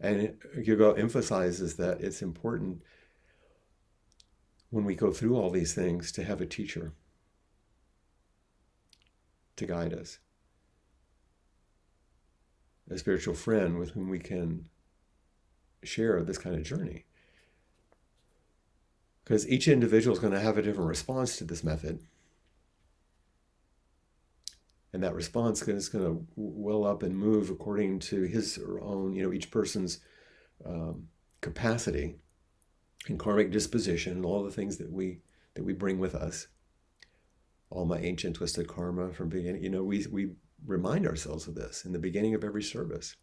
And 0.00 0.38
Guo 0.58 0.76
Gu 0.76 0.92
emphasizes 0.92 1.76
that 1.76 2.00
it's 2.00 2.22
important 2.22 2.82
when 4.70 4.84
we 4.84 4.94
go 4.94 5.10
through 5.12 5.36
all 5.36 5.50
these 5.50 5.74
things 5.74 6.12
to 6.12 6.24
have 6.24 6.40
a 6.40 6.46
teacher 6.46 6.92
to 9.56 9.66
guide 9.66 9.94
us, 9.94 10.18
a 12.90 12.98
spiritual 12.98 13.34
friend 13.34 13.78
with 13.78 13.90
whom 13.90 14.10
we 14.10 14.18
can 14.18 14.68
share 15.82 16.22
this 16.22 16.38
kind 16.38 16.54
of 16.54 16.62
journey. 16.62 17.04
Because 19.24 19.48
each 19.48 19.66
individual 19.66 20.14
is 20.14 20.20
going 20.20 20.34
to 20.34 20.40
have 20.40 20.58
a 20.58 20.62
different 20.62 20.88
response 20.88 21.36
to 21.38 21.44
this 21.44 21.64
method. 21.64 22.00
And 24.96 25.04
that 25.04 25.14
response 25.14 25.60
is 25.60 25.90
going 25.90 26.06
to 26.06 26.26
well 26.36 26.86
up 26.86 27.02
and 27.02 27.14
move 27.14 27.50
according 27.50 27.98
to 27.98 28.22
his 28.22 28.58
own, 28.80 29.12
you 29.12 29.22
know, 29.22 29.30
each 29.30 29.50
person's 29.50 30.00
um, 30.64 31.08
capacity 31.42 32.16
and 33.06 33.18
karmic 33.18 33.50
disposition 33.50 34.14
and 34.14 34.24
all 34.24 34.42
the 34.42 34.50
things 34.50 34.78
that 34.78 34.90
we 34.90 35.20
that 35.52 35.64
we 35.64 35.74
bring 35.74 35.98
with 35.98 36.14
us. 36.14 36.46
All 37.68 37.84
my 37.84 37.98
ancient 37.98 38.36
twisted 38.36 38.68
karma 38.68 39.12
from 39.12 39.28
beginning, 39.28 39.62
you 39.62 39.68
know, 39.68 39.84
we 39.84 40.06
we 40.10 40.30
remind 40.64 41.06
ourselves 41.06 41.46
of 41.46 41.56
this 41.56 41.84
in 41.84 41.92
the 41.92 41.98
beginning 41.98 42.34
of 42.34 42.42
every 42.42 42.62
service. 42.62 43.16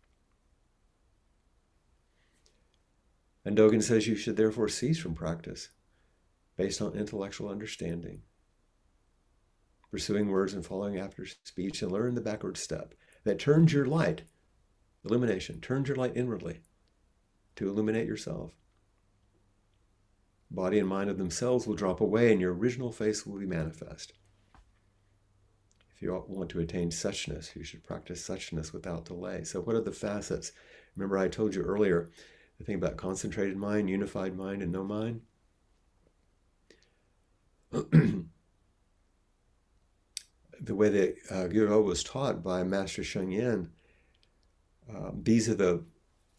And 3.44 3.58
Dogen 3.58 3.82
says 3.82 4.06
you 4.06 4.16
should 4.16 4.38
therefore 4.38 4.70
cease 4.70 5.00
from 5.00 5.16
practice 5.16 5.70
based 6.56 6.84
on 6.84 6.94
intellectual 6.94 7.50
understanding, 7.50 8.22
pursuing 9.94 10.28
words 10.28 10.56
and 10.56 10.66
following 10.66 10.98
after 10.98 11.24
speech, 11.44 11.84
and 11.84 11.92
learn 11.92 12.16
the 12.16 12.20
backward 12.20 12.58
step 12.58 12.96
that 13.26 13.38
turns 13.38 13.72
your 13.72 13.86
light, 13.86 14.24
illumination, 15.06 15.62
turns 15.62 15.88
your 15.88 15.96
light 15.96 16.18
inwardly 16.18 16.62
to 17.56 17.70
illuminate 17.70 18.08
yourself. 18.08 18.56
Body 20.50 20.80
and 20.80 20.90
mind 20.90 21.12
of 21.12 21.20
themselves 21.20 21.68
will 21.68 21.76
drop 21.76 22.02
away, 22.02 22.32
and 22.32 22.42
your 22.42 22.56
original 22.56 22.92
face 22.92 23.24
will 23.24 23.38
be 23.38 23.46
manifest. 23.46 24.14
If 25.96 26.02
you 26.02 26.26
want 26.28 26.50
to 26.50 26.60
attain 26.60 26.90
suchness, 26.90 27.56
you 27.56 27.64
should 27.64 27.84
practice 27.84 28.28
suchness 28.28 28.74
without 28.74 29.06
delay. 29.06 29.44
So, 29.44 29.62
what 29.62 29.76
are 29.76 29.82
the 29.82 29.92
facets? 29.92 30.54
Remember, 30.96 31.20
I 31.20 31.28
told 31.28 31.54
you 31.54 31.62
earlier 31.62 32.10
the 32.58 32.64
thing 32.64 32.78
about 32.78 32.98
concentrated 32.98 33.58
mind, 33.58 33.92
unified 33.92 34.36
mind, 34.36 34.64
and 34.64 34.72
no 34.72 34.84
mind? 34.84 35.22
the 40.62 40.76
way 40.76 40.90
that 40.90 41.16
uh, 41.30 41.82
was 41.82 42.04
taught 42.04 42.44
by 42.44 42.64
Master 42.64 43.04
Sheng 43.04 43.32
Yen, 43.32 43.70
um, 44.90 45.22
these 45.24 45.50
are 45.50 45.56
the 45.56 45.84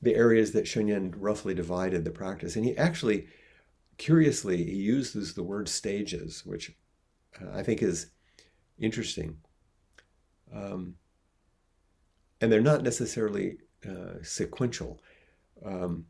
the 0.05 0.15
areas 0.15 0.53
that 0.53 0.69
Sheng 0.69 0.89
Yen 0.89 1.15
roughly 1.17 1.55
divided 1.55 2.05
the 2.05 2.11
practice. 2.11 2.57
And 2.57 2.65
he 2.65 2.77
actually, 2.77 3.27
curiously, 3.97 4.59
he 4.59 4.77
uses 4.77 5.33
the 5.33 5.43
word 5.43 5.67
stages, 5.67 6.45
which 6.45 6.73
uh, 7.41 7.51
I 7.53 7.63
think 7.63 7.83
is 7.83 8.11
interesting. 8.79 9.39
Um, 10.55 10.97
and 12.41 12.53
they're 12.53 12.61
not 12.61 12.83
necessarily 12.83 13.57
uh, 13.89 14.23
sequential. 14.23 15.01
Um, 15.65 16.05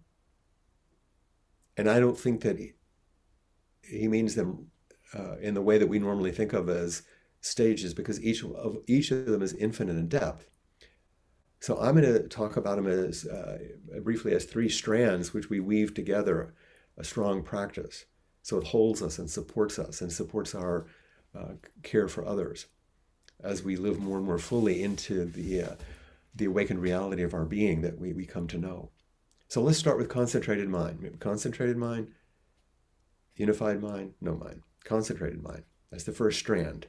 and 1.77 1.89
I 1.89 2.01
don't 2.01 2.19
think 2.19 2.43
that 2.43 2.59
he, 2.59 2.73
he 3.83 4.09
means 4.09 4.35
them 4.35 4.71
uh, 5.17 5.37
in 5.41 5.55
the 5.55 5.63
way 5.63 5.79
that 5.79 5.89
we 5.89 6.01
normally 6.01 6.33
think 6.33 6.53
of 6.53 6.69
as 6.69 7.03
stages, 7.45 7.95
because 7.95 8.23
each 8.23 8.43
of 8.43 8.79
each 8.87 9.11
of 9.11 9.27
them 9.27 9.43
is 9.43 9.53
infinite 9.53 9.97
in 9.97 10.09
depth. 10.09 10.49
So 11.61 11.79
I'm 11.79 11.97
going 11.97 12.13
to 12.13 12.29
talk 12.29 12.57
about 12.57 12.77
them 12.77 12.87
as 12.87 13.27
uh, 13.27 13.59
briefly 14.03 14.35
as 14.35 14.45
three 14.45 14.69
strands, 14.69 15.33
which 15.33 15.49
we 15.49 15.61
weave 15.61 15.95
together 15.95 16.55
a 16.99 17.05
strong 17.05 17.43
practice. 17.43 18.05
So 18.43 18.59
it 18.59 18.67
holds 18.67 19.01
us 19.03 19.19
and 19.19 19.31
supports 19.31 19.79
us 19.79 20.03
and 20.03 20.13
supports 20.13 20.55
our 20.55 20.87
uh, 21.35 21.55
care 21.83 22.09
for 22.09 22.27
others 22.27 22.67
as 23.43 23.63
we 23.63 23.77
live 23.77 23.99
more 23.99 24.19
and 24.19 24.27
more 24.27 24.39
fully 24.39 24.83
into 24.83 25.25
the 25.25 25.63
uh, 25.63 25.75
the 26.35 26.47
awakened 26.47 26.81
reality 26.81 27.23
of 27.23 27.35
our 27.35 27.45
being 27.45 27.83
that 27.83 27.99
we, 27.99 28.13
we 28.13 28.27
come 28.27 28.47
to 28.49 28.59
know. 28.59 28.91
So 29.49 29.63
let's 29.63 29.79
start 29.79 29.99
with 29.99 30.09
concentrated 30.09 30.69
mind. 30.69 31.19
Concentrated 31.21 31.77
mind, 31.77 32.09
unified 33.37 33.81
mind, 33.81 34.15
no 34.21 34.35
mind. 34.35 34.63
Concentrated 34.85 35.43
mind. 35.43 35.63
That's 35.91 36.05
the 36.05 36.13
first 36.13 36.39
strand. 36.39 36.89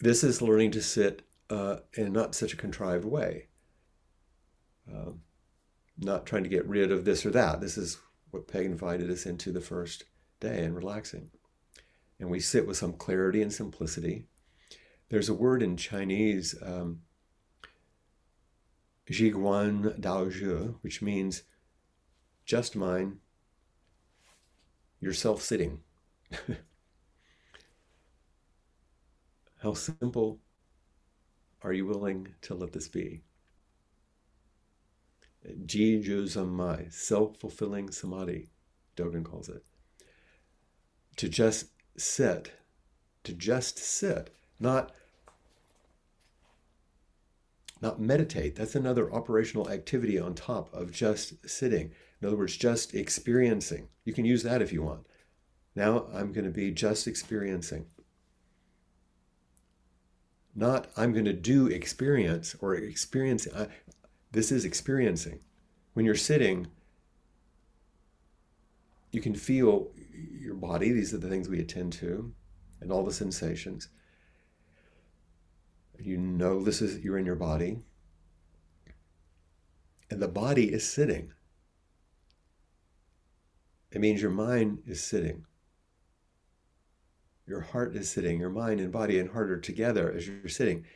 This 0.00 0.24
is 0.24 0.40
learning 0.40 0.70
to 0.72 0.82
sit 0.82 1.22
uh, 1.50 1.76
in 1.92 2.12
not 2.12 2.34
such 2.34 2.54
a 2.54 2.56
contrived 2.56 3.04
way. 3.04 3.48
Um, 4.90 5.20
not 5.98 6.24
trying 6.24 6.42
to 6.44 6.48
get 6.48 6.66
rid 6.66 6.90
of 6.90 7.04
this 7.04 7.26
or 7.26 7.30
that. 7.30 7.60
This 7.60 7.76
is 7.76 7.98
what 8.30 8.48
Peg 8.48 8.64
invited 8.64 9.10
us 9.10 9.26
into 9.26 9.52
the 9.52 9.60
first 9.60 10.04
day 10.40 10.64
and 10.64 10.74
relaxing. 10.74 11.30
And 12.18 12.30
we 12.30 12.40
sit 12.40 12.66
with 12.66 12.78
some 12.78 12.94
clarity 12.94 13.42
and 13.42 13.52
simplicity. 13.52 14.26
There's 15.10 15.28
a 15.28 15.34
word 15.34 15.62
in 15.62 15.76
Chinese, 15.76 16.54
um, 16.62 17.00
zhiguan 19.10 20.00
dazuo 20.00 20.76
which 20.82 21.02
means 21.02 21.42
just 22.46 22.74
mine, 22.74 23.18
yourself 25.00 25.42
sitting. 25.42 25.80
How 29.62 29.74
simple 29.74 30.40
are 31.62 31.72
you 31.72 31.84
willing 31.84 32.28
to 32.42 32.54
let 32.54 32.72
this 32.72 32.88
be? 32.88 33.20
Ji 35.66 36.00
Zammai, 36.00 36.90
self 36.92 37.38
fulfilling 37.38 37.90
samadhi, 37.90 38.48
Dogen 38.96 39.24
calls 39.24 39.48
it. 39.50 39.62
To 41.16 41.28
just 41.28 41.66
sit, 41.96 42.52
to 43.24 43.34
just 43.34 43.78
sit, 43.78 44.30
not 44.58 44.92
not 47.82 48.00
meditate. 48.00 48.56
That's 48.56 48.74
another 48.74 49.12
operational 49.12 49.70
activity 49.70 50.18
on 50.18 50.34
top 50.34 50.72
of 50.74 50.92
just 50.92 51.48
sitting. 51.48 51.92
In 52.20 52.28
other 52.28 52.36
words, 52.36 52.56
just 52.56 52.94
experiencing. 52.94 53.88
You 54.04 54.12
can 54.12 54.26
use 54.26 54.42
that 54.42 54.60
if 54.60 54.72
you 54.72 54.82
want. 54.82 55.06
Now 55.74 56.06
I'm 56.12 56.32
going 56.32 56.44
to 56.44 56.50
be 56.50 56.70
just 56.72 57.06
experiencing. 57.06 57.86
Not 60.54 60.88
I'm 60.96 61.12
going 61.12 61.24
to 61.26 61.32
do 61.32 61.66
experience 61.68 62.56
or 62.60 62.74
experience. 62.74 63.46
This 64.32 64.52
is 64.52 64.64
experiencing. 64.64 65.40
When 65.94 66.04
you're 66.04 66.14
sitting, 66.14 66.68
you 69.10 69.20
can 69.20 69.34
feel 69.34 69.90
your 70.38 70.54
body. 70.54 70.92
These 70.92 71.14
are 71.14 71.18
the 71.18 71.28
things 71.28 71.48
we 71.48 71.60
attend 71.60 71.92
to, 71.94 72.32
and 72.80 72.92
all 72.92 73.04
the 73.04 73.12
sensations. 73.12 73.88
You 75.98 76.16
know 76.16 76.62
this 76.62 76.80
is 76.80 77.00
you're 77.00 77.18
in 77.18 77.26
your 77.26 77.36
body. 77.36 77.80
And 80.10 80.20
the 80.20 80.28
body 80.28 80.72
is 80.72 80.88
sitting. 80.88 81.32
It 83.92 84.00
means 84.00 84.22
your 84.22 84.30
mind 84.30 84.82
is 84.86 85.02
sitting. 85.02 85.44
Your 87.50 87.62
heart 87.62 87.96
is 87.96 88.08
sitting, 88.08 88.38
your 88.38 88.48
mind 88.48 88.78
and 88.78 88.92
body 88.92 89.18
and 89.18 89.28
heart 89.28 89.50
are 89.50 89.58
together 89.58 90.12
as 90.12 90.28
you're 90.28 90.46
sitting. 90.46 90.86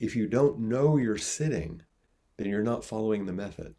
If 0.00 0.16
you 0.16 0.26
don't 0.26 0.58
know 0.58 0.96
you're 0.96 1.16
sitting, 1.16 1.82
then 2.36 2.48
you're 2.48 2.64
not 2.64 2.84
following 2.84 3.26
the 3.26 3.32
method. 3.32 3.76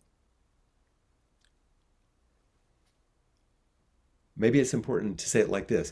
Maybe 4.38 4.61
it's 4.61 4.73
important 4.73 5.19
to 5.19 5.27
say 5.27 5.41
it 5.41 5.49
like 5.49 5.67
this 5.67 5.91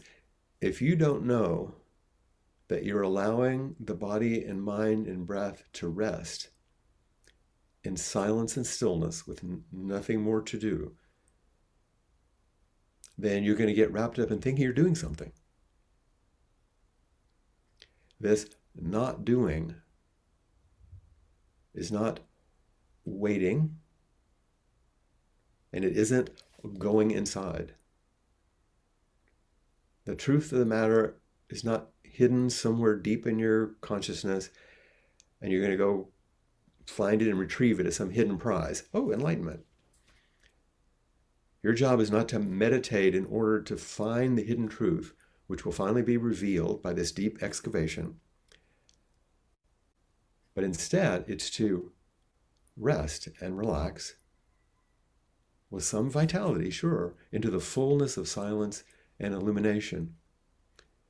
if 0.61 0.81
you 0.81 0.95
don't 0.95 1.25
know 1.25 1.75
that 2.69 2.85
you're 2.85 3.01
allowing 3.01 3.75
the 3.77 3.93
body 3.93 4.41
and 4.45 4.63
mind 4.63 5.07
and 5.07 5.27
breath 5.27 5.65
to 5.73 5.89
rest 5.89 6.51
in 7.83 7.97
silence 7.97 8.55
and 8.55 8.65
stillness 8.65 9.27
with 9.27 9.43
nothing 9.73 10.21
more 10.21 10.41
to 10.43 10.57
do, 10.57 10.95
then 13.17 13.43
you're 13.43 13.57
going 13.57 13.67
to 13.67 13.73
get 13.73 13.91
wrapped 13.91 14.19
up 14.19 14.31
in 14.31 14.39
thinking 14.39 14.63
you're 14.63 14.71
doing 14.71 14.95
something. 14.95 15.33
This 18.19 18.47
not 18.75 19.23
doing 19.25 19.75
is 21.73 21.91
not 21.91 22.19
waiting, 23.05 23.77
and 25.71 25.85
it 25.85 25.95
isn't 25.95 26.29
going 26.77 27.11
inside. 27.11 27.73
The 30.05 30.15
truth 30.15 30.51
of 30.51 30.59
the 30.59 30.65
matter 30.65 31.15
is 31.49 31.63
not 31.63 31.89
hidden 32.03 32.49
somewhere 32.49 32.95
deep 32.95 33.25
in 33.25 33.39
your 33.39 33.75
consciousness, 33.81 34.49
and 35.41 35.51
you're 35.51 35.61
going 35.61 35.71
to 35.71 35.77
go 35.77 36.09
find 36.85 37.21
it 37.21 37.29
and 37.29 37.39
retrieve 37.39 37.79
it 37.79 37.85
as 37.85 37.95
some 37.95 38.09
hidden 38.09 38.37
prize. 38.37 38.83
Oh, 38.93 39.11
enlightenment. 39.11 39.61
Your 41.61 41.73
job 41.73 41.99
is 41.99 42.09
not 42.09 42.27
to 42.29 42.39
meditate 42.39 43.13
in 43.13 43.25
order 43.25 43.61
to 43.61 43.77
find 43.77 44.37
the 44.37 44.43
hidden 44.43 44.67
truth, 44.67 45.13
which 45.49 45.65
will 45.65 45.71
finally 45.71 46.03
be 46.03 46.15
revealed 46.15 46.79
by 46.83 46.93
this 46.93 47.11
deep 47.11 47.41
excavation. 47.41 48.19
But 50.53 50.63
instead, 50.63 51.25
it's 51.27 51.49
to 51.51 51.91
rest 52.77 53.29
and 53.41 53.57
relax 53.57 54.17
with 55.71 55.83
some 55.83 56.07
vitality, 56.07 56.69
sure, 56.69 57.15
into 57.31 57.49
the 57.49 57.59
fullness 57.59 58.15
of 58.15 58.27
silence 58.27 58.83
and 59.19 59.33
illumination, 59.33 60.13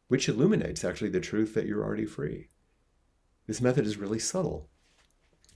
which 0.08 0.30
illuminates 0.30 0.86
actually 0.86 1.10
the 1.10 1.20
truth 1.20 1.54
that 1.54 1.66
you're 1.66 1.84
already 1.84 2.06
free. 2.06 2.48
This 3.46 3.60
method 3.60 3.86
is 3.86 3.98
really 3.98 4.20
subtle. 4.20 4.70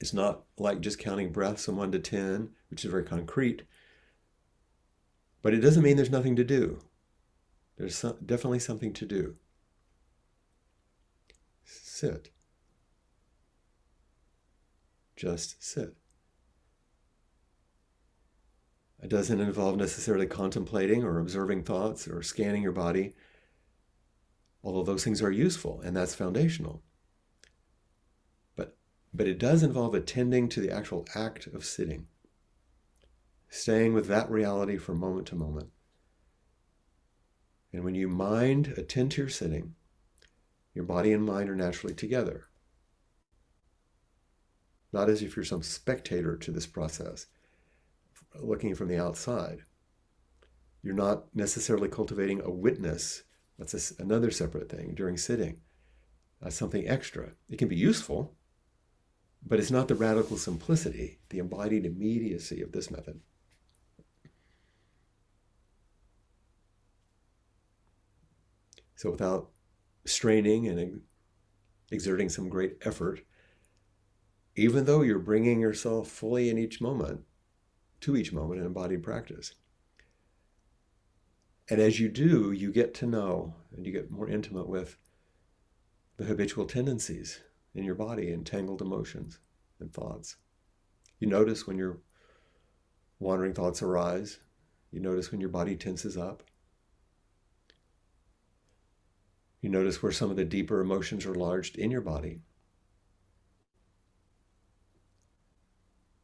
It's 0.01 0.13
not 0.13 0.43
like 0.57 0.81
just 0.81 0.99
counting 0.99 1.31
breaths 1.31 1.63
from 1.63 1.77
one 1.77 1.93
to 1.93 1.99
10, 1.99 2.49
which 2.69 2.83
is 2.83 2.91
very 2.91 3.05
concrete. 3.05 3.63
But 5.41 5.53
it 5.53 5.61
doesn't 5.61 5.83
mean 5.83 5.95
there's 5.95 6.09
nothing 6.09 6.35
to 6.35 6.43
do. 6.43 6.81
There's 7.77 7.95
some, 7.95 8.17
definitely 8.25 8.59
something 8.59 8.93
to 8.93 9.05
do. 9.05 9.35
Sit. 11.63 12.29
Just 15.15 15.63
sit. 15.63 15.95
It 19.01 19.09
doesn't 19.09 19.41
involve 19.41 19.77
necessarily 19.77 20.27
contemplating 20.27 21.03
or 21.03 21.19
observing 21.19 21.63
thoughts 21.63 22.07
or 22.07 22.23
scanning 22.23 22.63
your 22.63 22.71
body, 22.71 23.13
although 24.63 24.83
those 24.83 25.03
things 25.03 25.21
are 25.21 25.31
useful 25.31 25.81
and 25.81 25.95
that's 25.95 26.15
foundational. 26.15 26.83
But, 28.55 28.77
but 29.13 29.27
it 29.27 29.39
does 29.39 29.61
involve 29.61 29.93
attending 29.93 30.47
to 30.49 30.61
the 30.61 30.71
actual 30.71 31.05
act 31.15 31.47
of 31.47 31.65
sitting, 31.65 32.07
staying 33.49 33.93
with 33.93 34.07
that 34.07 34.31
reality 34.31 34.77
from 34.77 34.99
moment 34.99 35.27
to 35.27 35.35
moment. 35.35 35.69
And 37.73 37.83
when 37.83 37.95
you 37.95 38.07
mind 38.07 38.75
attend 38.77 39.11
to 39.11 39.21
your 39.21 39.29
sitting, 39.29 39.73
your 40.73 40.85
body 40.85 41.11
and 41.11 41.25
mind 41.25 41.49
are 41.49 41.55
naturally 41.55 41.95
together. 41.95 42.45
Not 44.91 45.09
as 45.09 45.23
if 45.23 45.35
you're 45.35 45.43
some 45.43 45.63
spectator 45.63 46.37
to 46.37 46.51
this 46.51 46.67
process 46.67 47.25
looking 48.39 48.75
from 48.75 48.87
the 48.87 48.97
outside. 48.97 49.63
You're 50.81 50.93
not 50.93 51.25
necessarily 51.33 51.87
cultivating 51.87 52.41
a 52.41 52.49
witness. 52.49 53.23
That's 53.57 53.91
a, 53.91 54.01
another 54.01 54.31
separate 54.31 54.69
thing 54.69 54.93
during 54.95 55.17
sitting. 55.17 55.61
That's 56.41 56.55
something 56.55 56.87
extra. 56.87 57.31
It 57.49 57.57
can 57.57 57.67
be 57.67 57.75
useful, 57.75 58.35
but 59.45 59.59
it's 59.59 59.71
not 59.71 59.87
the 59.87 59.95
radical 59.95 60.37
simplicity, 60.37 61.19
the 61.29 61.39
embodied 61.39 61.85
immediacy 61.85 62.61
of 62.61 62.71
this 62.71 62.91
method. 62.91 63.21
So 69.03 69.11
without 69.11 69.49
straining 70.05 70.69
and 70.69 71.01
exerting 71.91 72.29
some 72.29 72.47
great 72.47 72.77
effort, 72.83 73.19
even 74.55 74.85
though 74.85 75.01
you're 75.01 75.19
bringing 75.19 75.59
yourself 75.59 76.07
fully 76.07 76.49
in 76.49 76.57
each 76.57 76.79
moment, 76.79 77.19
to 77.99 78.15
each 78.15 78.31
moment 78.31 78.61
in 78.61 78.65
embodied 78.65 79.03
practice. 79.03 79.55
And 81.69 81.81
as 81.81 81.99
you 81.99 82.07
do, 82.07 82.53
you 82.53 82.71
get 82.71 82.93
to 82.93 83.05
know 83.05 83.55
and 83.75 83.85
you 83.85 83.91
get 83.91 84.09
more 84.09 84.29
intimate 84.29 84.69
with 84.69 84.95
the 86.15 86.23
habitual 86.23 86.63
tendencies 86.63 87.41
in 87.75 87.83
your 87.83 87.95
body, 87.95 88.31
entangled 88.31 88.81
emotions 88.81 89.37
and 89.81 89.91
thoughts. 89.91 90.37
You 91.19 91.27
notice 91.27 91.67
when 91.67 91.77
your 91.77 91.97
wandering 93.19 93.53
thoughts 93.53 93.81
arise. 93.81 94.39
You 94.91 95.01
notice 95.01 95.29
when 95.29 95.41
your 95.41 95.49
body 95.49 95.75
tenses 95.75 96.15
up. 96.15 96.43
You 99.63 99.69
notice 99.69 100.03
where 100.03 100.11
some 100.11 100.29
of 100.29 100.35
the 100.35 100.43
deeper 100.43 100.81
emotions 100.81 101.25
are 101.25 101.33
lodged 101.33 101.77
in 101.77 101.89
your 101.89 102.01
body. 102.01 102.41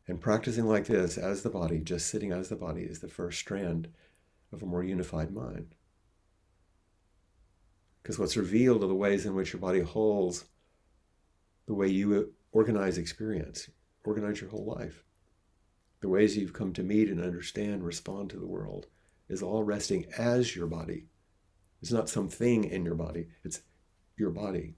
And 0.10 0.20
practicing 0.20 0.66
like 0.66 0.88
this 0.88 1.18
as 1.18 1.42
the 1.42 1.50
body, 1.50 1.80
just 1.80 2.08
sitting 2.08 2.34
as 2.34 2.50
the 2.50 2.58
body, 2.58 2.82
is 2.82 3.00
the 3.00 3.08
first 3.08 3.40
strand 3.40 3.88
of 4.52 4.62
a 4.62 4.66
more 4.66 4.84
unified 4.84 5.32
mind. 5.32 5.74
Because 8.04 8.20
what's 8.20 8.36
revealed 8.36 8.84
are 8.84 8.88
the 8.88 8.94
ways 8.94 9.26
in 9.26 9.34
which 9.34 9.54
your 9.54 9.62
body 9.62 9.80
holds 9.80 10.44
the 11.66 11.74
way 11.74 11.88
you 11.88 12.34
organize 12.52 12.98
experience, 12.98 13.70
organize 14.04 14.42
your 14.42 14.50
whole 14.50 14.66
life. 14.66 15.06
The 16.02 16.10
ways 16.10 16.36
you've 16.36 16.52
come 16.52 16.74
to 16.74 16.84
meet 16.84 17.08
and 17.08 17.24
understand, 17.24 17.86
respond 17.86 18.32
to 18.32 18.38
the 18.38 18.46
world 18.46 18.88
is 19.30 19.42
all 19.42 19.64
resting 19.64 20.08
as 20.18 20.58
your 20.58 20.68
body. 20.68 21.06
It's 21.82 21.92
not 21.92 22.10
something 22.10 22.64
in 22.64 22.84
your 22.86 22.96
body, 22.96 23.28
it's 23.44 23.62
your 24.18 24.32
body. 24.32 24.76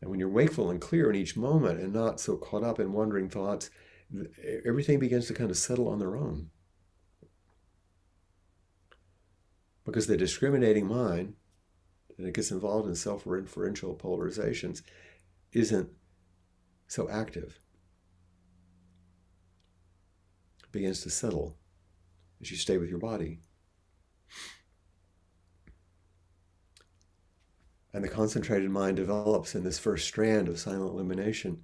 And 0.00 0.10
when 0.10 0.20
you're 0.20 0.28
wakeful 0.28 0.68
and 0.68 0.80
clear 0.80 1.08
in 1.08 1.16
each 1.16 1.34
moment 1.34 1.80
and 1.80 1.92
not 1.92 2.20
so 2.20 2.36
caught 2.36 2.62
up 2.62 2.78
in 2.78 2.92
wandering 2.92 3.30
thoughts, 3.30 3.70
everything 4.66 4.98
begins 4.98 5.26
to 5.28 5.34
kind 5.34 5.50
of 5.50 5.56
settle 5.56 5.88
on 5.88 5.98
their 5.98 6.16
own. 6.16 6.50
Because 9.84 10.06
the 10.06 10.16
discriminating 10.16 10.86
mind, 10.86 11.36
and 12.18 12.26
it 12.26 12.34
gets 12.34 12.50
involved 12.50 12.86
in 12.88 12.94
self 12.94 13.24
referential 13.24 13.96
polarizations, 13.98 14.82
isn't 15.52 15.88
so 16.86 17.08
active. 17.08 17.58
It 20.64 20.72
begins 20.72 21.02
to 21.02 21.10
settle 21.10 21.56
as 22.44 22.50
you 22.50 22.56
stay 22.56 22.78
with 22.78 22.90
your 22.90 22.98
body. 22.98 23.40
and 27.94 28.02
the 28.02 28.08
concentrated 28.08 28.70
mind 28.70 28.96
develops 28.96 29.54
in 29.54 29.62
this 29.62 29.78
first 29.78 30.04
strand 30.04 30.48
of 30.48 30.58
silent 30.58 30.90
illumination 30.90 31.62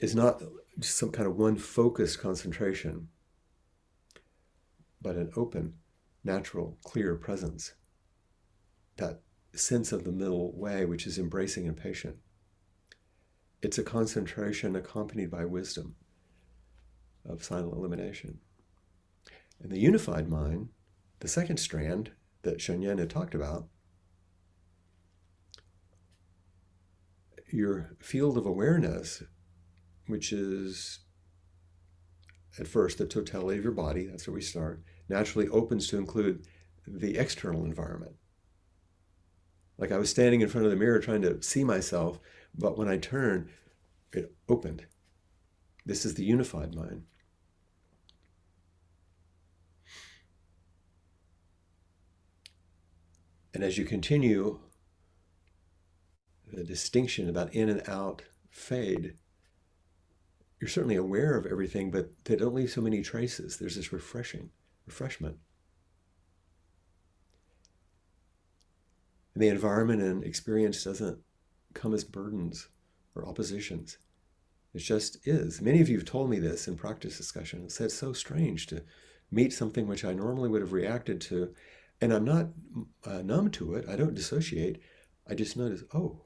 is 0.00 0.14
not 0.14 0.42
just 0.78 0.96
some 0.96 1.12
kind 1.12 1.28
of 1.28 1.36
one 1.36 1.56
focused 1.56 2.18
concentration, 2.18 3.08
but 5.02 5.14
an 5.14 5.30
open, 5.36 5.74
natural, 6.24 6.78
clear 6.82 7.14
presence. 7.16 7.74
That 8.96 9.20
sense 9.54 9.92
of 9.92 10.04
the 10.04 10.12
middle 10.12 10.56
way, 10.56 10.86
which 10.86 11.06
is 11.06 11.18
embracing 11.18 11.68
and 11.68 11.76
patient. 11.76 12.16
It's 13.60 13.76
a 13.76 13.82
concentration 13.82 14.74
accompanied 14.74 15.30
by 15.30 15.44
wisdom 15.44 15.96
of 17.26 17.44
silent 17.44 17.74
illumination. 17.74 18.38
And 19.62 19.70
the 19.70 19.80
unified 19.80 20.28
mind, 20.28 20.68
the 21.20 21.28
second 21.28 21.58
strand 21.58 22.12
that 22.42 22.60
Sheng 22.60 22.82
Yen 22.82 22.98
had 22.98 23.10
talked 23.10 23.34
about, 23.34 23.68
your 27.50 27.96
field 28.00 28.36
of 28.36 28.46
awareness, 28.46 29.22
which 30.06 30.32
is 30.32 31.00
at 32.58 32.66
first 32.66 32.98
the 32.98 33.06
totality 33.06 33.58
of 33.58 33.64
your 33.64 33.72
body, 33.72 34.06
that's 34.06 34.26
where 34.26 34.34
we 34.34 34.42
start, 34.42 34.82
naturally 35.08 35.48
opens 35.48 35.88
to 35.88 35.98
include 35.98 36.46
the 36.86 37.16
external 37.16 37.64
environment. 37.64 38.16
Like 39.78 39.92
I 39.92 39.98
was 39.98 40.10
standing 40.10 40.40
in 40.40 40.48
front 40.48 40.64
of 40.64 40.70
the 40.70 40.76
mirror 40.76 40.98
trying 40.98 41.22
to 41.22 41.42
see 41.42 41.64
myself, 41.64 42.18
but 42.54 42.78
when 42.78 42.88
I 42.88 42.96
turned, 42.96 43.48
it 44.12 44.34
opened. 44.48 44.86
This 45.84 46.04
is 46.04 46.14
the 46.14 46.24
unified 46.24 46.74
mind. 46.74 47.04
And 53.56 53.64
as 53.64 53.78
you 53.78 53.86
continue 53.86 54.58
the 56.52 56.62
distinction 56.62 57.30
about 57.30 57.54
in 57.54 57.70
and 57.70 57.88
out 57.88 58.20
fade, 58.50 59.14
you're 60.60 60.68
certainly 60.68 60.96
aware 60.96 61.38
of 61.38 61.46
everything, 61.46 61.90
but 61.90 62.10
they 62.24 62.36
don't 62.36 62.54
leave 62.54 62.68
so 62.68 62.82
many 62.82 63.00
traces. 63.00 63.56
There's 63.56 63.76
this 63.76 63.94
refreshing, 63.94 64.50
refreshment. 64.84 65.38
And 69.32 69.42
the 69.42 69.48
environment 69.48 70.02
and 70.02 70.22
experience 70.22 70.84
doesn't 70.84 71.20
come 71.72 71.94
as 71.94 72.04
burdens 72.04 72.68
or 73.14 73.26
oppositions. 73.26 73.96
It 74.74 74.80
just 74.80 75.26
is. 75.26 75.62
Many 75.62 75.80
of 75.80 75.88
you 75.88 75.96
have 75.96 76.06
told 76.06 76.28
me 76.28 76.38
this 76.38 76.68
in 76.68 76.76
practice 76.76 77.16
discussion 77.16 77.70
said 77.70 77.86
it's 77.86 77.94
so 77.94 78.12
strange 78.12 78.66
to 78.66 78.82
meet 79.30 79.54
something 79.54 79.86
which 79.86 80.04
I 80.04 80.12
normally 80.12 80.50
would 80.50 80.60
have 80.60 80.74
reacted 80.74 81.22
to, 81.22 81.54
and 82.00 82.12
I'm 82.12 82.24
not 82.24 82.48
uh, 83.04 83.22
numb 83.22 83.50
to 83.52 83.74
it. 83.74 83.88
I 83.88 83.96
don't 83.96 84.14
dissociate. 84.14 84.80
I 85.28 85.34
just 85.34 85.56
notice, 85.56 85.82
oh, 85.94 86.22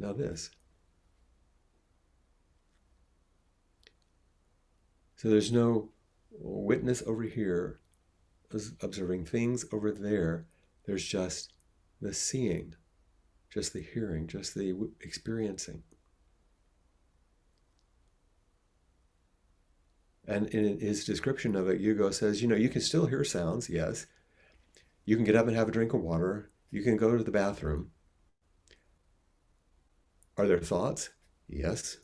now, 0.00 0.14
this. 0.14 0.50
So 5.16 5.28
there's 5.28 5.52
no 5.52 5.90
witness 6.30 7.02
over 7.06 7.24
here 7.24 7.80
observing 8.80 9.26
things 9.26 9.66
over 9.70 9.92
there. 9.92 10.46
There's 10.86 11.04
just 11.04 11.52
the 12.00 12.14
seeing, 12.14 12.74
just 13.52 13.74
the 13.74 13.82
hearing, 13.82 14.26
just 14.26 14.54
the 14.54 14.74
experiencing. 15.02 15.82
And 20.30 20.46
in 20.50 20.78
his 20.78 21.04
description 21.04 21.56
of 21.56 21.68
it, 21.68 21.82
Guo 21.82 21.96
Gu 21.96 22.12
says, 22.12 22.40
you 22.40 22.46
know, 22.46 22.54
you 22.54 22.68
can 22.68 22.80
still 22.80 23.06
hear 23.06 23.24
sounds, 23.24 23.68
yes. 23.68 24.06
You 25.04 25.16
can 25.16 25.24
get 25.24 25.34
up 25.34 25.48
and 25.48 25.56
have 25.56 25.68
a 25.68 25.72
drink 25.72 25.92
of 25.92 26.02
water. 26.02 26.52
You 26.70 26.82
can 26.82 26.96
go 26.96 27.16
to 27.16 27.24
the 27.24 27.32
bathroom. 27.32 27.90
Are 30.36 30.46
there 30.46 30.60
thoughts? 30.60 31.10
Yes. 31.48 31.96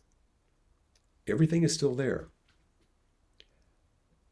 Everything 1.28 1.62
is 1.62 1.72
still 1.72 1.94
there. 1.94 2.30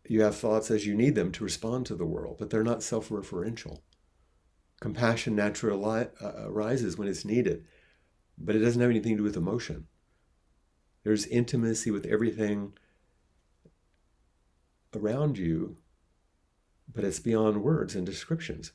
You 0.08 0.22
have 0.22 0.34
thoughts 0.34 0.72
as 0.72 0.84
you 0.84 0.96
need 0.96 1.14
them 1.14 1.30
to 1.30 1.44
respond 1.44 1.86
to 1.86 1.94
the 1.94 2.04
world, 2.04 2.38
but 2.40 2.50
they're 2.50 2.64
not 2.64 2.82
self 2.82 3.10
referential. 3.10 3.82
Compassion 4.80 5.36
naturally 5.36 6.08
uh, 6.20 6.32
arises 6.48 6.98
when 6.98 7.06
it's 7.06 7.24
needed, 7.24 7.64
but 8.36 8.56
it 8.56 8.58
doesn't 8.58 8.80
have 8.80 8.90
anything 8.90 9.12
to 9.12 9.18
do 9.18 9.22
with 9.22 9.36
emotion. 9.36 9.86
There's 11.04 11.26
intimacy 11.26 11.92
with 11.92 12.06
everything 12.06 12.72
around 14.96 15.38
you, 15.38 15.76
but 16.92 17.04
it's 17.04 17.18
beyond 17.18 17.62
words 17.62 17.94
and 17.94 18.06
descriptions. 18.06 18.72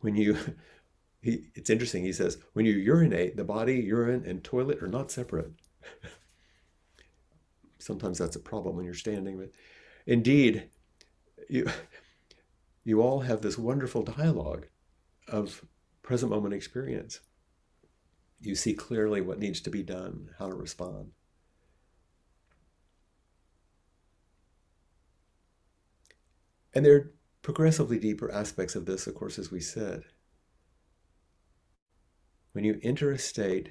When 0.00 0.16
you, 0.16 0.36
he, 1.20 1.48
it's 1.54 1.70
interesting, 1.70 2.04
he 2.04 2.12
says, 2.12 2.38
when 2.52 2.66
you 2.66 2.72
urinate, 2.74 3.36
the 3.36 3.44
body, 3.44 3.76
urine, 3.76 4.24
and 4.26 4.42
toilet 4.42 4.82
are 4.82 4.88
not 4.88 5.10
separate. 5.10 5.52
Sometimes 7.78 8.18
that's 8.18 8.36
a 8.36 8.40
problem 8.40 8.76
when 8.76 8.84
you're 8.84 8.94
standing, 8.94 9.38
but 9.38 9.50
indeed, 10.06 10.68
you, 11.48 11.68
you 12.84 13.00
all 13.00 13.20
have 13.20 13.40
this 13.40 13.58
wonderful 13.58 14.02
dialogue 14.02 14.66
of 15.28 15.64
present 16.02 16.30
moment 16.30 16.54
experience. 16.54 17.20
You 18.40 18.54
see 18.54 18.74
clearly 18.74 19.20
what 19.20 19.38
needs 19.38 19.60
to 19.62 19.70
be 19.70 19.82
done, 19.82 20.30
how 20.38 20.48
to 20.48 20.54
respond. 20.54 21.10
And 26.78 26.86
there 26.86 26.94
are 26.94 27.12
progressively 27.42 27.98
deeper 27.98 28.30
aspects 28.30 28.76
of 28.76 28.86
this, 28.86 29.08
of 29.08 29.16
course, 29.16 29.36
as 29.36 29.50
we 29.50 29.58
said. 29.58 30.04
When 32.52 32.62
you 32.62 32.78
enter 32.84 33.10
a 33.10 33.18
state, 33.18 33.70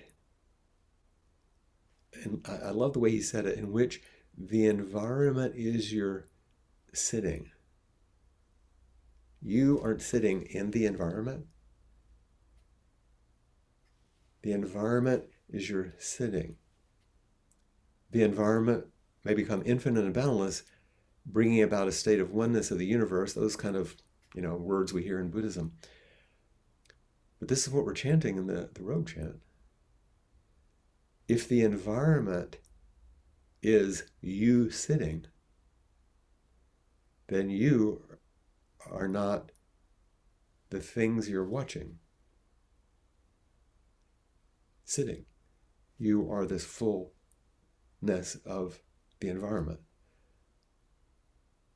and 2.22 2.45
I 2.45 2.72
love 2.72 2.91
the 2.91 2.99
way 2.99 3.12
he 3.12 3.22
said 3.22 3.45
it, 3.45 3.58
in 3.58 3.72
which 3.72 4.01
the 4.38 4.66
environment 4.66 5.53
is 5.55 5.93
your 5.93 6.28
sitting. 6.93 7.49
You 9.41 9.80
aren't 9.82 10.01
sitting 10.01 10.41
in 10.41 10.72
the 10.72 10.86
environment. 10.86 11.45
The 14.41 14.51
environment 14.51 15.24
is 15.47 15.70
your 15.70 15.93
sitting. 15.97 16.58
The 18.12 18.24
environment 18.24 18.88
may 19.24 19.34
become 19.34 19.64
infinite 19.66 20.03
and 20.03 20.14
boundless 20.14 20.64
bringing 21.28 21.61
about 21.61 21.88
a 21.88 21.91
state 21.91 22.19
of 22.19 22.32
oneness 22.32 22.71
of 22.71 22.78
the 22.80 22.86
universe, 22.86 23.34
those 23.34 23.55
kind 23.55 23.75
of 23.75 23.95
you 24.34 24.41
know 24.41 24.55
words 24.55 24.93
we 24.93 25.03
hear 25.03 25.19
in 25.19 25.30
Buddhism. 25.30 25.73
But 27.39 27.49
this 27.49 27.67
is 27.67 27.73
what 27.73 27.86
we're 27.86 27.93
chanting 27.93 28.38
in 28.38 28.47
the, 28.47 28.69
the 28.73 28.82
robe 28.82 29.09
chant. 29.09 29.38
If 31.28 31.47
the 31.47 31.61
environment 31.61 32.57
is 33.61 34.03
you 34.21 34.71
sitting, 34.71 35.25
then 37.28 37.49
you 37.49 38.01
are 38.89 39.07
not 39.07 39.51
the 40.69 40.80
things 40.80 41.30
you're 41.30 41.45
watching. 41.47 41.99
Sitting. 44.86 45.25
You 45.99 46.32
are 46.32 46.45
this 46.45 46.63
fullness 46.63 48.38
of 48.45 48.80
the 49.19 49.30
environment 49.30 49.80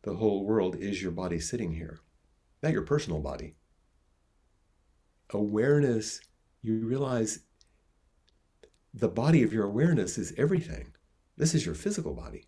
the 0.04 0.16
whole 0.16 0.46
world 0.46 0.76
is 0.76 1.02
your 1.02 1.12
body 1.12 1.40
sitting 1.40 1.74
here, 1.74 2.00
not 2.64 2.74
your 2.74 2.82
personal 2.82 3.20
body. 3.20 3.56
Awareness, 5.32 6.22
you 6.62 6.86
realize 6.86 7.40
the 8.94 9.08
body 9.08 9.44
of 9.44 9.54
your 9.54 9.66
awareness 9.66 10.18
is 10.18 10.34
everything. 10.38 10.94
This 11.38 11.56
is 11.56 11.66
your 11.66 11.76
physical 11.76 12.14
body. 12.14 12.48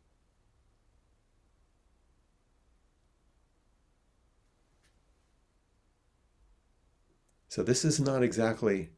So, 7.47 7.61
this 7.61 7.85
is 7.85 7.99
not 7.99 8.23
exactly 8.23 8.89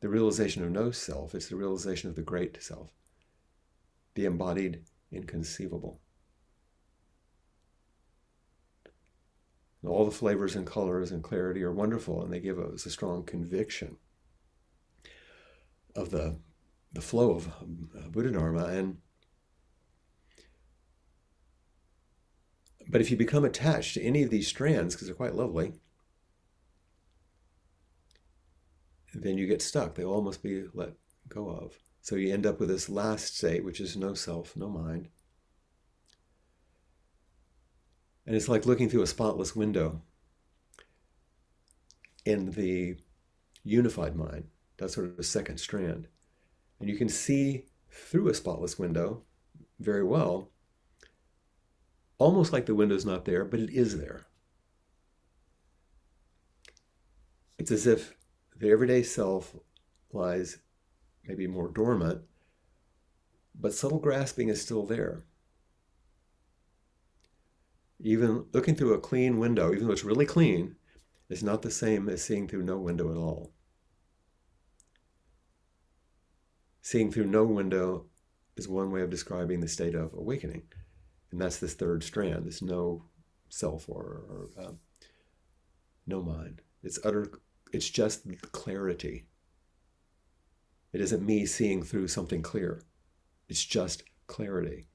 the 0.00 0.08
realization 0.08 0.62
of 0.62 0.70
no 0.70 0.92
self, 0.92 1.34
it's 1.34 1.48
the 1.48 1.56
realization 1.56 2.08
of 2.08 2.14
the 2.14 2.22
great 2.22 2.62
self, 2.62 2.92
the 4.14 4.24
embodied 4.24 4.84
inconceivable. 5.10 6.00
All 9.86 10.04
the 10.04 10.10
flavors 10.10 10.56
and 10.56 10.66
colors 10.66 11.12
and 11.12 11.22
clarity 11.22 11.62
are 11.62 11.72
wonderful, 11.72 12.22
and 12.22 12.32
they 12.32 12.40
give 12.40 12.58
us 12.58 12.84
a 12.86 12.90
strong 12.90 13.24
conviction 13.24 13.96
of 15.94 16.10
the 16.10 16.38
the 16.92 17.00
flow 17.00 17.32
of 17.32 17.48
uh, 17.48 18.08
Buddha 18.10 18.30
Dharma. 18.30 18.64
And 18.64 18.98
but 22.88 23.00
if 23.00 23.10
you 23.10 23.16
become 23.16 23.44
attached 23.44 23.94
to 23.94 24.02
any 24.02 24.22
of 24.22 24.30
these 24.30 24.48
strands, 24.48 24.94
because 24.94 25.06
they're 25.06 25.14
quite 25.14 25.34
lovely, 25.34 25.74
then 29.14 29.36
you 29.36 29.46
get 29.46 29.62
stuck. 29.62 29.94
They 29.94 30.04
all 30.04 30.22
must 30.22 30.42
be 30.42 30.64
let 30.72 30.94
go 31.28 31.48
of. 31.50 31.78
So 32.00 32.16
you 32.16 32.32
end 32.32 32.46
up 32.46 32.58
with 32.58 32.70
this 32.70 32.88
last 32.88 33.36
state, 33.36 33.64
which 33.64 33.80
is 33.80 33.96
no 33.96 34.14
self, 34.14 34.56
no 34.56 34.68
mind. 34.68 35.08
And 38.28 38.36
it's 38.36 38.46
like 38.46 38.66
looking 38.66 38.90
through 38.90 39.00
a 39.00 39.06
spotless 39.06 39.56
window 39.56 40.02
in 42.26 42.50
the 42.50 42.98
unified 43.64 44.16
mind. 44.16 44.48
That's 44.76 44.94
sort 44.94 45.06
of 45.06 45.16
the 45.16 45.22
second 45.22 45.56
strand. 45.56 46.08
And 46.78 46.90
you 46.90 46.98
can 46.98 47.08
see 47.08 47.64
through 47.90 48.28
a 48.28 48.34
spotless 48.34 48.78
window 48.78 49.22
very 49.80 50.04
well, 50.04 50.50
almost 52.18 52.52
like 52.52 52.66
the 52.66 52.74
window's 52.74 53.06
not 53.06 53.24
there, 53.24 53.46
but 53.46 53.60
it 53.60 53.70
is 53.70 53.96
there. 53.96 54.26
It's 57.58 57.70
as 57.70 57.86
if 57.86 58.14
the 58.54 58.70
everyday 58.70 59.04
self 59.04 59.56
lies 60.12 60.58
maybe 61.24 61.46
more 61.46 61.68
dormant, 61.68 62.20
but 63.58 63.72
subtle 63.72 64.00
grasping 64.00 64.50
is 64.50 64.60
still 64.60 64.84
there 64.84 65.24
even 68.00 68.46
looking 68.52 68.74
through 68.74 68.94
a 68.94 69.00
clean 69.00 69.38
window, 69.38 69.72
even 69.72 69.86
though 69.86 69.92
it's 69.92 70.04
really 70.04 70.26
clean, 70.26 70.76
is 71.28 71.42
not 71.42 71.62
the 71.62 71.70
same 71.70 72.08
as 72.08 72.22
seeing 72.22 72.48
through 72.48 72.62
no 72.62 72.78
window 72.78 73.10
at 73.10 73.16
all. 73.16 73.52
Seeing 76.80 77.10
through 77.10 77.26
no 77.26 77.44
window 77.44 78.06
is 78.56 78.68
one 78.68 78.90
way 78.90 79.02
of 79.02 79.10
describing 79.10 79.60
the 79.60 79.68
state 79.68 79.94
of 79.94 80.14
awakening. 80.14 80.62
And 81.30 81.40
that's 81.40 81.58
this 81.58 81.74
third 81.74 82.02
strand, 82.02 82.46
this 82.46 82.62
no 82.62 83.04
self 83.48 83.88
or, 83.88 84.02
or 84.28 84.48
uh, 84.58 84.72
no 86.06 86.22
mind. 86.22 86.62
It's 86.82 86.98
utter, 87.04 87.30
it's 87.72 87.90
just 87.90 88.26
clarity. 88.52 89.26
It 90.92 91.00
isn't 91.02 91.26
me 91.26 91.44
seeing 91.44 91.82
through 91.82 92.08
something 92.08 92.40
clear. 92.40 92.82
It's 93.48 93.64
just 93.64 94.04
clarity 94.26 94.88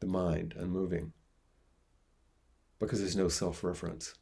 the 0.00 0.06
mind 0.06 0.54
unmoving 0.56 1.12
because 2.78 3.00
there's 3.00 3.16
no 3.16 3.28
self 3.28 3.64
reference. 3.64 4.14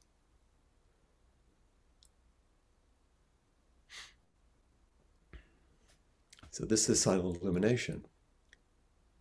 So, 6.51 6.65
this 6.65 6.89
is 6.89 7.01
silent 7.01 7.43
illumination. 7.43 8.07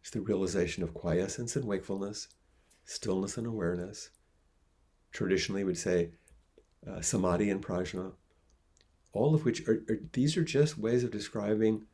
It's 0.01 0.11
the 0.11 0.21
realization 0.21 0.83
of 0.83 0.93
quiescence 0.93 1.55
and 1.55 1.65
wakefulness, 1.65 2.27
stillness 2.85 3.37
and 3.37 3.47
awareness. 3.47 4.11
Traditionally, 5.11 5.63
we'd 5.63 5.77
say 5.77 6.11
uh, 6.87 7.01
samadhi 7.01 7.49
and 7.49 7.65
prajna, 7.65 8.11
all 9.13 9.33
of 9.33 9.45
which 9.45 9.67
are, 9.67 9.83
are, 9.89 9.99
these 10.11 10.37
are 10.37 10.43
just 10.43 10.77
ways 10.77 11.03
of 11.03 11.11
describing 11.11 11.85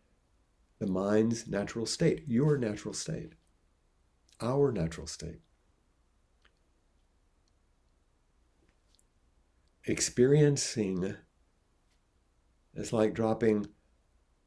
the 0.79 0.87
mind's 0.87 1.47
natural 1.47 1.85
state, 1.85 2.23
your 2.27 2.57
natural 2.57 2.93
state 2.93 3.33
our 4.41 4.71
natural 4.71 5.07
state. 5.07 5.39
Experiencing 9.85 11.15
is 12.75 12.93
like 12.93 13.13
dropping 13.13 13.67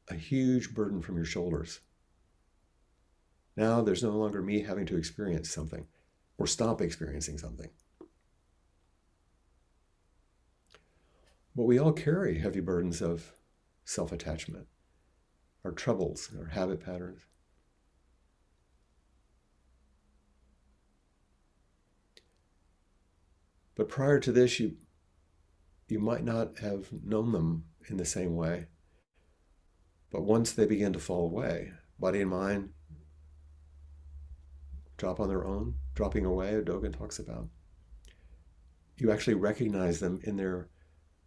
a 0.09 0.15
huge 0.15 0.73
burden 0.73 1.01
from 1.01 1.15
your 1.15 1.25
shoulders. 1.25 1.81
Now 3.55 3.81
there's 3.81 4.03
no 4.03 4.11
longer 4.11 4.41
me 4.41 4.61
having 4.61 4.85
to 4.87 4.97
experience 4.97 5.49
something 5.49 5.85
or 6.37 6.47
stop 6.47 6.81
experiencing 6.81 7.37
something. 7.37 7.69
But 11.55 11.63
we 11.63 11.77
all 11.77 11.93
carry 11.93 12.39
heavy 12.39 12.61
burdens 12.61 13.01
of 13.01 13.31
self 13.85 14.11
attachment, 14.11 14.67
our 15.63 15.71
troubles, 15.71 16.31
our 16.37 16.47
habit 16.47 16.79
patterns. 16.79 17.27
But 23.75 23.89
prior 23.89 24.19
to 24.19 24.31
this, 24.31 24.59
you 24.59 24.77
you 25.87 25.99
might 25.99 26.23
not 26.23 26.59
have 26.59 26.87
known 27.03 27.31
them 27.31 27.65
in 27.87 27.97
the 27.97 28.05
same 28.05 28.35
way. 28.35 28.67
But 30.11 30.23
once 30.23 30.51
they 30.51 30.65
begin 30.65 30.93
to 30.93 30.99
fall 30.99 31.25
away, 31.25 31.71
body 31.99 32.21
and 32.21 32.31
mind 32.31 32.69
drop 34.97 35.19
on 35.19 35.27
their 35.27 35.45
own, 35.45 35.75
dropping 35.95 36.25
away, 36.25 36.53
Dogen 36.63 36.97
talks 36.97 37.19
about, 37.19 37.49
you 38.97 39.11
actually 39.11 39.33
recognize 39.33 39.99
them 39.99 40.19
in 40.23 40.37
their 40.37 40.69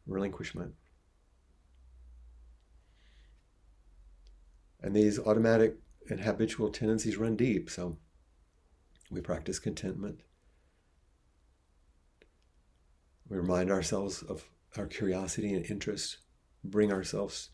relinquishment. 0.06 0.74
And 4.80 4.94
these 4.94 5.18
automatic 5.18 5.76
and 6.08 6.20
habitual 6.20 6.70
tendencies 6.70 7.16
run 7.16 7.36
deep. 7.36 7.68
So 7.68 7.98
we 9.10 9.20
practice 9.20 9.58
contentment. 9.58 10.20
We 13.28 13.36
remind 13.36 13.70
ourselves 13.70 14.22
of 14.22 14.48
our 14.76 14.86
curiosity 14.86 15.52
and 15.52 15.66
interest, 15.66 16.18
bring 16.62 16.92
ourselves 16.92 17.50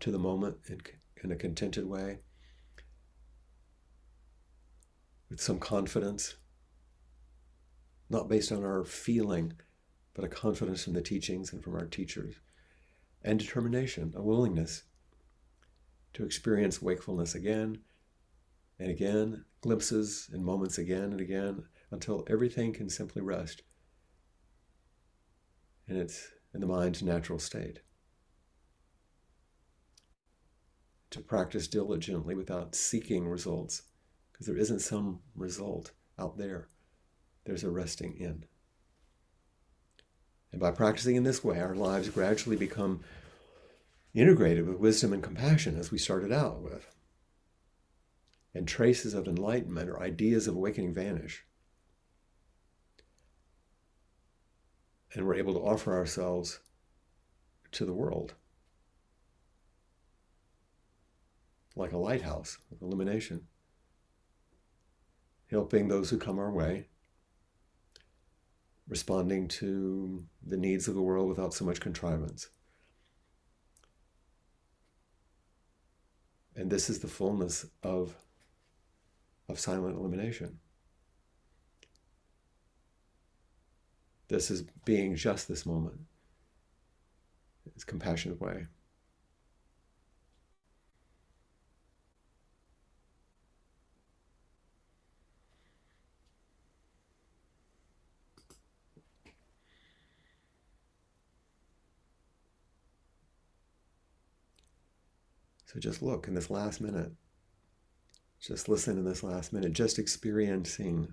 to 0.00 0.10
the 0.10 0.18
moment 0.18 0.58
in, 0.68 0.82
in 1.22 1.32
a 1.32 1.36
contented 1.36 1.86
way, 1.86 2.18
with 5.30 5.40
some 5.40 5.58
confidence, 5.58 6.36
not 8.10 8.28
based 8.28 8.52
on 8.52 8.64
our 8.64 8.84
feeling, 8.84 9.54
but 10.12 10.24
a 10.24 10.28
confidence 10.28 10.86
in 10.86 10.92
the 10.92 11.00
teachings 11.00 11.52
and 11.52 11.62
from 11.62 11.74
our 11.74 11.86
teachers, 11.86 12.34
and 13.22 13.38
determination, 13.38 14.12
a 14.14 14.22
willingness 14.22 14.82
to 16.12 16.24
experience 16.24 16.82
wakefulness 16.82 17.34
again 17.34 17.78
and 18.78 18.90
again, 18.90 19.44
glimpses 19.62 20.28
and 20.32 20.44
moments 20.44 20.76
again 20.76 21.04
and 21.04 21.20
again, 21.20 21.64
until 21.90 22.26
everything 22.28 22.72
can 22.72 22.90
simply 22.90 23.22
rest 23.22 23.62
in 25.88 25.96
its 25.96 26.30
in 26.52 26.60
the 26.60 26.66
mind's 26.66 27.02
natural 27.02 27.38
state. 27.38 27.80
To 31.10 31.20
practice 31.20 31.68
diligently 31.68 32.34
without 32.34 32.74
seeking 32.74 33.28
results, 33.28 33.82
because 34.32 34.46
there 34.46 34.56
isn't 34.56 34.80
some 34.80 35.20
result 35.34 35.92
out 36.18 36.38
there. 36.38 36.68
There's 37.44 37.64
a 37.64 37.70
resting 37.70 38.16
in. 38.18 38.44
And 40.52 40.60
by 40.60 40.70
practicing 40.70 41.16
in 41.16 41.24
this 41.24 41.42
way, 41.42 41.60
our 41.60 41.74
lives 41.74 42.08
gradually 42.08 42.56
become 42.56 43.00
integrated 44.14 44.66
with 44.68 44.78
wisdom 44.78 45.12
and 45.12 45.22
compassion 45.22 45.76
as 45.76 45.90
we 45.90 45.98
started 45.98 46.32
out 46.32 46.62
with. 46.62 46.86
And 48.54 48.66
traces 48.68 49.14
of 49.14 49.26
enlightenment 49.26 49.90
or 49.90 50.00
ideas 50.00 50.46
of 50.46 50.54
awakening 50.54 50.94
vanish. 50.94 51.44
And 55.14 55.26
we're 55.26 55.36
able 55.36 55.54
to 55.54 55.60
offer 55.60 55.94
ourselves 55.94 56.60
to 57.72 57.84
the 57.84 57.94
world 57.94 58.34
like 61.76 61.92
a 61.92 61.98
lighthouse 61.98 62.58
of 62.70 62.82
illumination, 62.82 63.46
helping 65.50 65.88
those 65.88 66.10
who 66.10 66.18
come 66.18 66.38
our 66.38 66.50
way, 66.50 66.86
responding 68.88 69.48
to 69.48 70.24
the 70.46 70.56
needs 70.56 70.88
of 70.88 70.94
the 70.94 71.02
world 71.02 71.28
without 71.28 71.54
so 71.54 71.64
much 71.64 71.80
contrivance. 71.80 72.48
And 76.56 76.70
this 76.70 76.88
is 76.88 77.00
the 77.00 77.08
fullness 77.08 77.66
of, 77.82 78.14
of 79.48 79.58
silent 79.58 79.96
illumination. 79.96 80.60
This 84.28 84.50
is 84.50 84.64
being 84.84 85.16
just 85.16 85.48
this 85.48 85.66
moment. 85.66 86.00
It's 87.74 87.84
compassionate 87.84 88.40
way. 88.40 88.66
So 105.66 105.80
just 105.80 106.02
look 106.02 106.28
in 106.28 106.34
this 106.34 106.50
last 106.50 106.80
minute. 106.80 107.10
Just 108.40 108.68
listen 108.68 108.96
in 108.96 109.04
this 109.04 109.22
last 109.24 109.52
minute, 109.52 109.72
just 109.72 109.98
experiencing. 109.98 111.08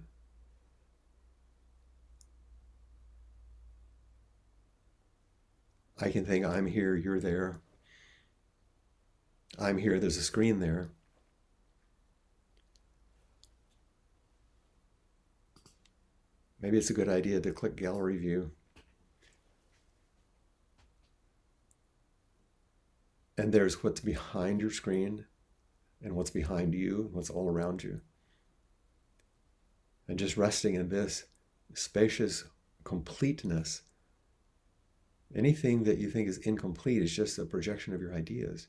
I 6.01 6.09
can 6.09 6.25
think, 6.25 6.45
I'm 6.45 6.65
here, 6.65 6.95
you're 6.95 7.19
there. 7.19 7.61
I'm 9.59 9.77
here, 9.77 9.99
there's 9.99 10.17
a 10.17 10.23
screen 10.23 10.59
there. 10.59 10.89
Maybe 16.59 16.77
it's 16.77 16.89
a 16.89 16.93
good 16.93 17.09
idea 17.09 17.39
to 17.39 17.51
click 17.51 17.75
gallery 17.75 18.17
view 18.17 18.51
And 23.41 23.51
there's 23.51 23.83
what's 23.83 24.01
behind 24.01 24.61
your 24.61 24.69
screen 24.69 25.25
and 25.99 26.15
what's 26.15 26.29
behind 26.29 26.75
you, 26.75 27.09
what's 27.11 27.31
all 27.31 27.49
around 27.49 27.83
you. 27.83 28.01
And 30.07 30.19
just 30.19 30.37
resting 30.37 30.75
in 30.75 30.89
this 30.89 31.25
spacious 31.73 32.43
completeness. 32.83 33.81
Anything 35.35 35.83
that 35.83 35.97
you 35.97 36.09
think 36.09 36.27
is 36.27 36.37
incomplete 36.39 37.01
is 37.01 37.15
just 37.15 37.39
a 37.39 37.45
projection 37.45 37.93
of 37.93 38.01
your 38.01 38.13
ideas. 38.13 38.67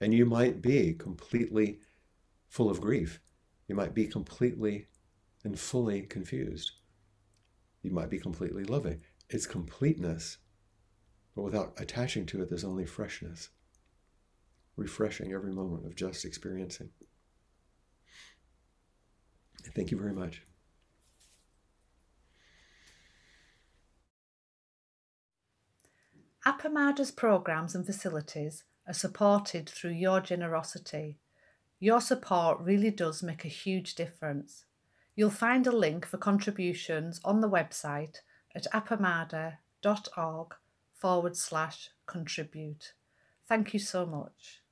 And 0.00 0.14
you 0.14 0.24
might 0.24 0.62
be 0.62 0.94
completely 0.94 1.80
full 2.48 2.70
of 2.70 2.80
grief. 2.80 3.20
You 3.66 3.74
might 3.74 3.94
be 3.94 4.06
completely 4.06 4.86
and 5.44 5.58
fully 5.58 6.02
confused. 6.02 6.72
You 7.82 7.90
might 7.90 8.10
be 8.10 8.18
completely 8.18 8.64
loving. 8.64 9.02
It's 9.28 9.46
completeness 9.46 10.38
but 11.38 11.44
without 11.44 11.74
attaching 11.76 12.26
to 12.26 12.42
it, 12.42 12.48
there's 12.48 12.64
only 12.64 12.84
freshness, 12.84 13.50
refreshing 14.74 15.32
every 15.32 15.52
moment 15.52 15.86
of 15.86 15.94
just 15.94 16.24
experiencing. 16.24 16.90
Thank 19.72 19.92
you 19.92 19.98
very 19.98 20.12
much. 20.12 20.42
Appamada's 26.48 27.10
programs 27.10 27.74
and 27.74 27.84
facilities 27.84 28.64
are 28.86 28.94
supported 28.94 29.68
through 29.68 29.90
your 29.90 30.18
generosity. 30.22 31.18
Your 31.78 32.00
support 32.00 32.58
really 32.60 32.90
does 32.90 33.22
make 33.22 33.44
a 33.44 33.48
huge 33.48 33.94
difference. 33.94 34.64
You'll 35.14 35.28
find 35.28 35.66
a 35.66 35.76
link 35.76 36.06
for 36.06 36.16
contributions 36.16 37.20
on 37.22 37.42
the 37.42 37.50
website 37.50 38.20
at 38.56 38.66
appamada.org 38.72 40.54
forward 40.94 41.36
slash 41.36 41.90
contribute. 42.06 42.94
Thank 43.46 43.74
you 43.74 43.78
so 43.78 44.06
much. 44.06 44.62